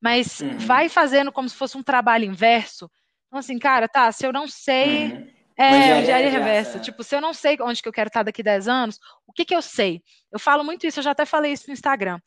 mas 0.00 0.40
uhum. 0.40 0.58
vai 0.58 0.88
fazendo 0.88 1.32
como 1.32 1.48
se 1.48 1.56
fosse 1.56 1.76
um 1.76 1.82
trabalho 1.82 2.24
inverso. 2.24 2.90
Então, 3.26 3.38
assim, 3.38 3.58
cara, 3.58 3.88
tá, 3.88 4.10
se 4.12 4.26
eu 4.26 4.32
não 4.32 4.46
sei. 4.46 5.12
Uhum. 5.12 5.36
É, 5.58 6.00
engenharia 6.02 6.28
reversa. 6.28 6.76
É. 6.76 6.80
Tipo, 6.80 7.02
se 7.02 7.16
eu 7.16 7.20
não 7.20 7.32
sei 7.32 7.56
onde 7.62 7.82
que 7.82 7.88
eu 7.88 7.92
quero 7.92 8.08
estar 8.08 8.22
daqui 8.22 8.42
10 8.42 8.68
anos, 8.68 9.00
o 9.26 9.32
que 9.32 9.42
que 9.42 9.54
eu 9.54 9.62
sei? 9.62 10.02
Eu 10.30 10.38
falo 10.38 10.62
muito 10.62 10.86
isso, 10.86 10.98
eu 10.98 11.04
já 11.04 11.12
até 11.12 11.24
falei 11.24 11.50
isso 11.52 11.64
no 11.68 11.72
Instagram. 11.72 12.20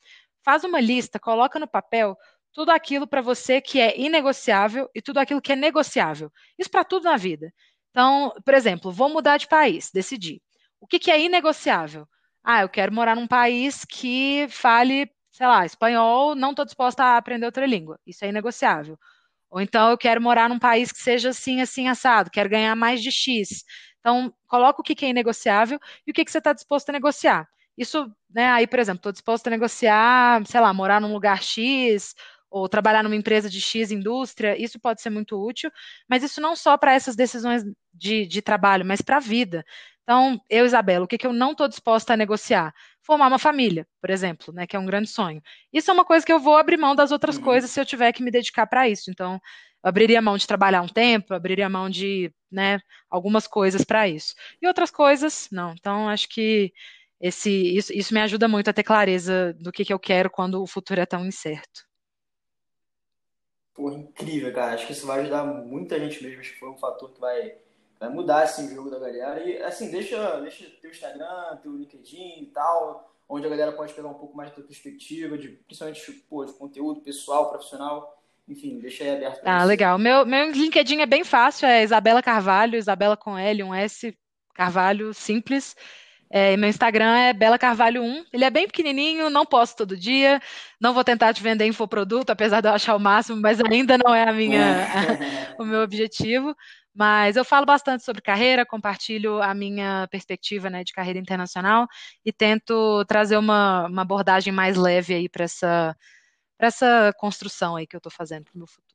Faz 0.44 0.64
uma 0.64 0.80
lista, 0.80 1.20
coloca 1.20 1.60
no 1.60 1.68
papel 1.68 2.18
tudo 2.54 2.72
aquilo 2.72 3.08
para 3.08 3.22
você 3.22 3.62
que 3.62 3.80
é 3.80 4.00
inegociável 4.00 4.90
e 4.96 5.02
tudo 5.02 5.20
aquilo 5.20 5.42
que 5.42 5.54
é 5.54 5.56
negociável. 5.56 6.32
Isso 6.58 6.70
para 6.70 6.84
tudo 6.84 7.04
na 7.06 7.18
vida. 7.18 7.54
Então, 7.92 8.34
por 8.46 8.54
exemplo, 8.54 8.92
vou 8.92 9.10
mudar 9.10 9.38
de 9.38 9.48
país, 9.48 9.92
decidi. 9.94 10.42
O 10.80 10.88
que, 10.88 11.00
que 11.00 11.12
é 11.12 11.20
inegociável? 11.22 12.08
Ah, 12.44 12.62
eu 12.62 12.70
quero 12.70 12.94
morar 12.94 13.16
num 13.16 13.28
país 13.28 13.84
que 13.86 14.48
fale, 14.50 15.10
sei 15.32 15.48
lá, 15.48 15.66
espanhol, 15.66 16.36
não 16.36 16.52
estou 16.52 16.66
disposta 16.66 17.04
a 17.04 17.18
aprender 17.18 17.46
outra 17.46 17.66
língua. 17.66 18.00
Isso 18.06 18.24
é 18.26 18.30
inegociável. 18.30 18.98
Ou 19.50 19.60
então 19.62 19.90
eu 19.90 19.98
quero 19.98 20.22
morar 20.22 20.48
num 20.50 20.60
país 20.60 20.92
que 20.92 21.00
seja 21.00 21.30
assim, 21.30 21.62
assim, 21.62 21.88
assado, 21.88 22.30
quero 22.32 22.50
ganhar 22.50 22.76
mais 22.76 23.02
de 23.02 23.12
X. 23.12 23.64
Então, 24.00 24.34
coloca 24.48 24.82
o 24.82 24.84
que, 24.84 24.96
que 24.96 25.06
é 25.06 25.10
inegociável 25.10 25.80
e 26.06 26.12
o 26.12 26.14
que, 26.14 26.24
que 26.24 26.32
você 26.32 26.38
está 26.38 26.54
disposto 26.54 26.90
a 26.90 26.94
negociar. 26.94 27.48
Isso, 27.78 28.12
né, 28.30 28.48
aí, 28.52 28.68
por 28.68 28.80
exemplo, 28.80 29.00
estou 29.00 29.12
disposto 29.12 29.48
a 29.48 29.50
negociar, 29.50 30.46
sei 30.46 30.60
lá, 30.60 30.74
morar 30.74 31.02
num 31.02 31.14
lugar 31.14 31.42
X, 31.42 32.14
ou 32.50 32.68
trabalhar 32.68 33.04
numa 33.04 33.16
empresa 33.16 33.50
de 33.50 33.62
X 33.62 33.92
indústria, 33.92 34.62
isso 34.62 34.80
pode 34.80 35.02
ser 35.02 35.10
muito 35.10 35.38
útil, 35.38 35.72
mas 36.08 36.24
isso 36.24 36.42
não 36.42 36.56
só 36.56 36.78
para 36.78 36.94
essas 36.94 37.16
decisões 37.16 37.64
de, 37.94 38.26
de 38.26 38.42
trabalho, 38.42 38.86
mas 38.86 39.02
para 39.02 39.18
a 39.18 39.20
vida. 39.20 39.64
Então, 40.04 40.42
eu, 40.50 40.66
Isabela, 40.66 41.06
o 41.06 41.08
que, 41.08 41.20
que 41.20 41.28
eu 41.28 41.34
não 41.34 41.52
estou 41.52 41.68
disposta 41.68 42.14
a 42.14 42.18
negociar? 42.18 42.74
Formar 43.04 43.28
uma 43.28 43.38
família, 43.38 43.88
por 44.02 44.10
exemplo, 44.10 44.52
né, 44.54 44.66
que 44.66 44.76
é 44.76 44.80
um 44.80 44.86
grande 44.86 45.08
sonho. 45.08 45.42
Isso 45.72 45.92
é 45.92 45.94
uma 45.94 46.04
coisa 46.04 46.26
que 46.26 46.34
eu 46.34 46.40
vou 46.40 46.58
abrir 46.58 46.78
mão 46.78 46.96
das 46.96 47.12
outras 47.12 47.38
uhum. 47.38 47.44
coisas 47.44 47.70
se 47.70 47.80
eu 47.80 47.86
tiver 47.86 48.12
que 48.12 48.24
me 48.24 48.32
dedicar 48.32 48.66
para 48.66 48.90
isso. 48.90 49.12
Então, 49.12 49.34
eu 49.84 49.90
abriria 49.90 50.22
mão 50.22 50.36
de 50.36 50.48
trabalhar 50.48 50.82
um 50.82 50.88
tempo, 50.88 51.34
abriria 51.34 51.70
mão 51.70 51.90
de 51.90 52.34
né, 52.52 52.80
algumas 53.10 53.48
coisas 53.48 53.84
para 53.84 54.08
isso. 54.08 54.34
E 54.60 54.68
outras 54.68 54.90
coisas, 54.90 55.48
não. 55.52 55.74
Então, 55.74 56.10
acho 56.10 56.28
que 56.28 56.74
esse, 57.22 57.52
isso, 57.52 57.94
isso 57.94 58.14
me 58.14 58.22
ajuda 58.22 58.48
muito 58.48 58.70
a 58.70 58.74
ter 58.74 58.84
clareza 58.84 59.54
do 59.60 59.72
que, 59.72 59.86
que 59.86 59.94
eu 59.94 60.00
quero 60.00 60.30
quando 60.30 60.62
o 60.62 60.68
futuro 60.68 61.02
é 61.02 61.06
tão 61.06 61.26
incerto. 61.26 61.89
Porra, 63.80 63.96
incrível, 63.96 64.54
cara. 64.54 64.74
Acho 64.74 64.86
que 64.86 64.92
isso 64.92 65.08
vai 65.08 65.22
ajudar 65.22 65.46
muita 65.46 65.98
gente 65.98 66.22
mesmo. 66.22 66.42
Acho 66.42 66.52
que 66.52 66.60
foi 66.60 66.70
um 66.70 66.78
fator 66.78 67.10
que 67.12 67.22
vai 67.22 67.56
vai 67.98 68.10
mudar 68.10 68.44
assim, 68.44 68.68
o 68.68 68.76
jogo 68.76 68.90
da 68.90 69.00
galera. 69.00 69.42
E 69.42 69.62
assim, 69.64 69.90
deixa, 69.90 70.42
deixa 70.42 70.66
teu 70.82 70.92
Instagram, 70.92 71.58
teu 71.64 71.72
LinkedIn 71.72 72.44
e 72.44 72.46
tal, 72.48 73.10
onde 73.28 73.46
a 73.48 73.50
galera 73.50 73.72
pode 73.72 73.94
pegar 73.94 74.10
um 74.10 74.16
pouco 74.16 74.36
mais 74.36 74.50
da 74.50 74.56
tua 74.56 74.66
perspectiva, 74.66 75.38
de, 75.38 75.48
principalmente 75.50 76.12
pô, 76.30 76.44
de 76.44 76.52
conteúdo 76.54 77.00
pessoal, 77.00 77.50
profissional. 77.50 78.22
Enfim, 78.50 78.80
deixa 78.80 79.06
aí 79.06 79.16
aberto. 79.16 79.42
Ah, 79.46 79.64
legal. 79.64 79.98
Meu, 79.98 80.26
meu 80.26 80.52
LinkedIn 80.52 81.00
é 81.00 81.06
bem 81.06 81.24
fácil, 81.24 81.66
é 81.66 81.82
Isabela 81.82 82.22
Carvalho, 82.22 82.78
Isabela 82.78 83.16
com 83.16 83.38
L, 83.38 83.64
um 83.64 83.74
S, 83.74 84.14
Carvalho, 84.54 85.14
simples. 85.14 85.74
É, 86.32 86.56
meu 86.58 86.70
Instagram 86.70 87.18
é 87.18 87.34
Bela 87.34 87.58
Carvalho 87.58 88.04
1. 88.04 88.26
Ele 88.32 88.46
é 88.46 88.50
bem 88.50 88.68
pequenininho, 88.68 89.30
não 89.30 89.46
posto 89.46 89.78
todo 89.78 89.98
dia. 89.98 90.40
Não 90.80 90.94
vou 90.94 91.04
tentar 91.04 91.34
te 91.34 91.42
vender 91.42 91.66
infoproduto, 91.66 92.32
apesar 92.32 92.62
de 92.62 92.68
eu 92.68 92.74
achar 92.74 92.96
o 92.96 93.00
máximo, 93.00 93.42
mas 93.42 93.60
ainda 93.60 93.98
não 93.98 94.14
é 94.14 94.24
a 94.30 94.34
minha, 94.34 94.62
o 95.60 95.66
meu 95.66 95.82
objetivo. 95.82 96.56
Mas 96.94 97.36
eu 97.36 97.46
falo 97.46 97.66
bastante 97.66 98.04
sobre 98.04 98.22
carreira, 98.22 98.66
compartilho 98.66 99.42
a 99.42 99.54
minha 99.54 100.08
perspectiva 100.12 100.70
né, 100.70 100.84
de 100.84 100.92
carreira 100.94 101.20
internacional 101.20 101.88
e 102.26 102.32
tento 102.34 103.06
trazer 103.06 103.38
uma, 103.38 103.88
uma 103.88 104.02
abordagem 104.02 104.52
mais 104.52 104.76
leve 104.76 105.14
aí 105.14 105.30
para 105.30 105.46
essa, 105.46 105.96
essa 106.60 107.14
construção 107.18 107.76
aí 107.76 107.88
que 107.88 107.96
eu 107.96 108.00
estou 108.00 108.12
fazendo 108.12 108.46
para 108.46 108.56
o 108.56 108.58
meu 108.58 108.68
futuro. 108.68 108.89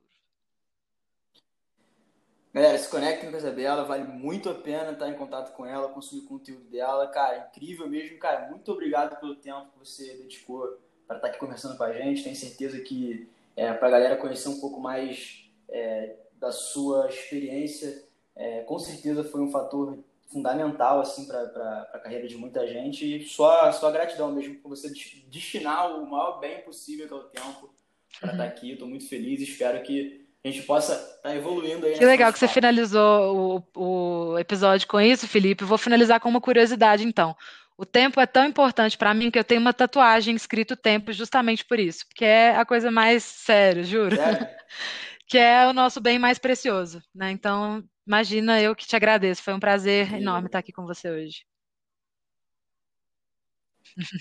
Galera, 2.54 2.78
se 2.78 2.88
conectem 2.88 3.28
com 3.28 3.34
a 3.34 3.38
Isabela, 3.40 3.82
vale 3.82 4.04
muito 4.04 4.48
a 4.48 4.54
pena 4.54 4.92
estar 4.92 5.08
em 5.08 5.14
contato 5.14 5.52
com 5.56 5.66
ela, 5.66 5.88
consumir 5.88 6.22
o 6.22 6.28
conteúdo 6.28 6.62
dela. 6.70 7.08
Cara, 7.08 7.48
incrível 7.48 7.88
mesmo. 7.88 8.16
Cara, 8.18 8.48
muito 8.48 8.70
obrigado 8.70 9.18
pelo 9.18 9.34
tempo 9.34 9.72
que 9.72 9.78
você 9.80 10.14
dedicou 10.14 10.78
para 11.04 11.16
estar 11.16 11.28
aqui 11.30 11.38
conversando 11.40 11.76
com 11.76 11.82
a 11.82 11.92
gente. 11.92 12.22
Tenho 12.22 12.36
certeza 12.36 12.78
que 12.78 13.28
é, 13.56 13.72
para 13.72 13.88
a 13.88 13.90
galera 13.90 14.16
conhecer 14.16 14.48
um 14.50 14.60
pouco 14.60 14.78
mais 14.78 15.50
é, 15.68 16.14
da 16.38 16.52
sua 16.52 17.08
experiência, 17.08 18.04
é, 18.36 18.60
com 18.60 18.78
certeza 18.78 19.24
foi 19.24 19.40
um 19.40 19.50
fator 19.50 19.98
fundamental 20.28 21.00
assim 21.00 21.26
para 21.26 21.88
a 21.92 21.98
carreira 21.98 22.28
de 22.28 22.36
muita 22.36 22.68
gente. 22.68 23.16
E 23.16 23.26
só, 23.26 23.72
só 23.72 23.90
gratidão 23.90 24.30
mesmo 24.30 24.54
por 24.60 24.68
você 24.68 24.92
destinar 25.26 25.98
o 25.98 26.06
maior 26.08 26.38
bem 26.38 26.60
possível 26.60 27.08
que 27.08 27.14
é 27.14 27.16
o 27.16 27.24
tempo 27.24 27.74
para 28.20 28.30
estar 28.30 28.44
aqui. 28.44 28.70
Estou 28.70 28.86
muito 28.86 29.08
feliz 29.08 29.40
e 29.40 29.44
espero 29.44 29.82
que 29.82 30.23
a 30.44 30.50
gente 30.50 30.62
possa 30.66 30.92
estar 30.92 31.30
tá 31.30 31.34
evoluindo 31.34 31.86
aí. 31.86 31.94
Que 31.94 32.04
legal 32.04 32.32
que 32.32 32.38
você 32.38 32.46
finalizou 32.46 33.64
o, 33.74 34.32
o 34.34 34.38
episódio 34.38 34.86
com 34.86 35.00
isso, 35.00 35.26
Felipe. 35.26 35.64
Vou 35.64 35.78
finalizar 35.78 36.20
com 36.20 36.28
uma 36.28 36.40
curiosidade, 36.40 37.04
então. 37.04 37.34
O 37.76 37.84
tempo 37.84 38.20
é 38.20 38.26
tão 38.26 38.44
importante 38.44 38.96
para 38.96 39.14
mim 39.14 39.30
que 39.30 39.38
eu 39.38 39.42
tenho 39.42 39.60
uma 39.60 39.72
tatuagem 39.72 40.36
escrito 40.36 40.76
tempo 40.76 41.12
justamente 41.12 41.64
por 41.64 41.80
isso, 41.80 42.06
porque 42.06 42.24
é 42.24 42.54
a 42.54 42.64
coisa 42.64 42.90
mais 42.90 43.24
séria, 43.24 43.82
juro. 43.82 44.14
Sério? 44.14 44.46
que 45.26 45.38
é 45.38 45.66
o 45.66 45.72
nosso 45.72 46.00
bem 46.00 46.18
mais 46.18 46.38
precioso, 46.38 47.02
né? 47.12 47.30
Então, 47.30 47.82
imagina, 48.06 48.60
eu 48.60 48.76
que 48.76 48.86
te 48.86 48.94
agradeço. 48.94 49.42
Foi 49.42 49.54
um 49.54 49.60
prazer 49.60 50.02
incrível. 50.02 50.22
enorme 50.22 50.46
estar 50.46 50.58
aqui 50.58 50.72
com 50.72 50.84
você 50.84 51.10
hoje. 51.10 51.44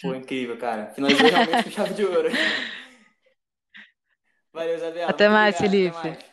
Foi 0.02 0.18
incrível, 0.18 0.58
cara. 0.58 0.92
Finalizou 0.94 1.30
realmente 1.30 1.64
com 1.64 1.72
chave 1.72 1.94
de 1.94 2.06
ouro. 2.06 2.30
Valeu, 4.54 4.76
Isabela. 4.76 5.10
Até 5.10 5.30
mais. 5.30 5.58
Felipe. 5.58 5.98
Até 5.98 6.10
mais. 6.10 6.33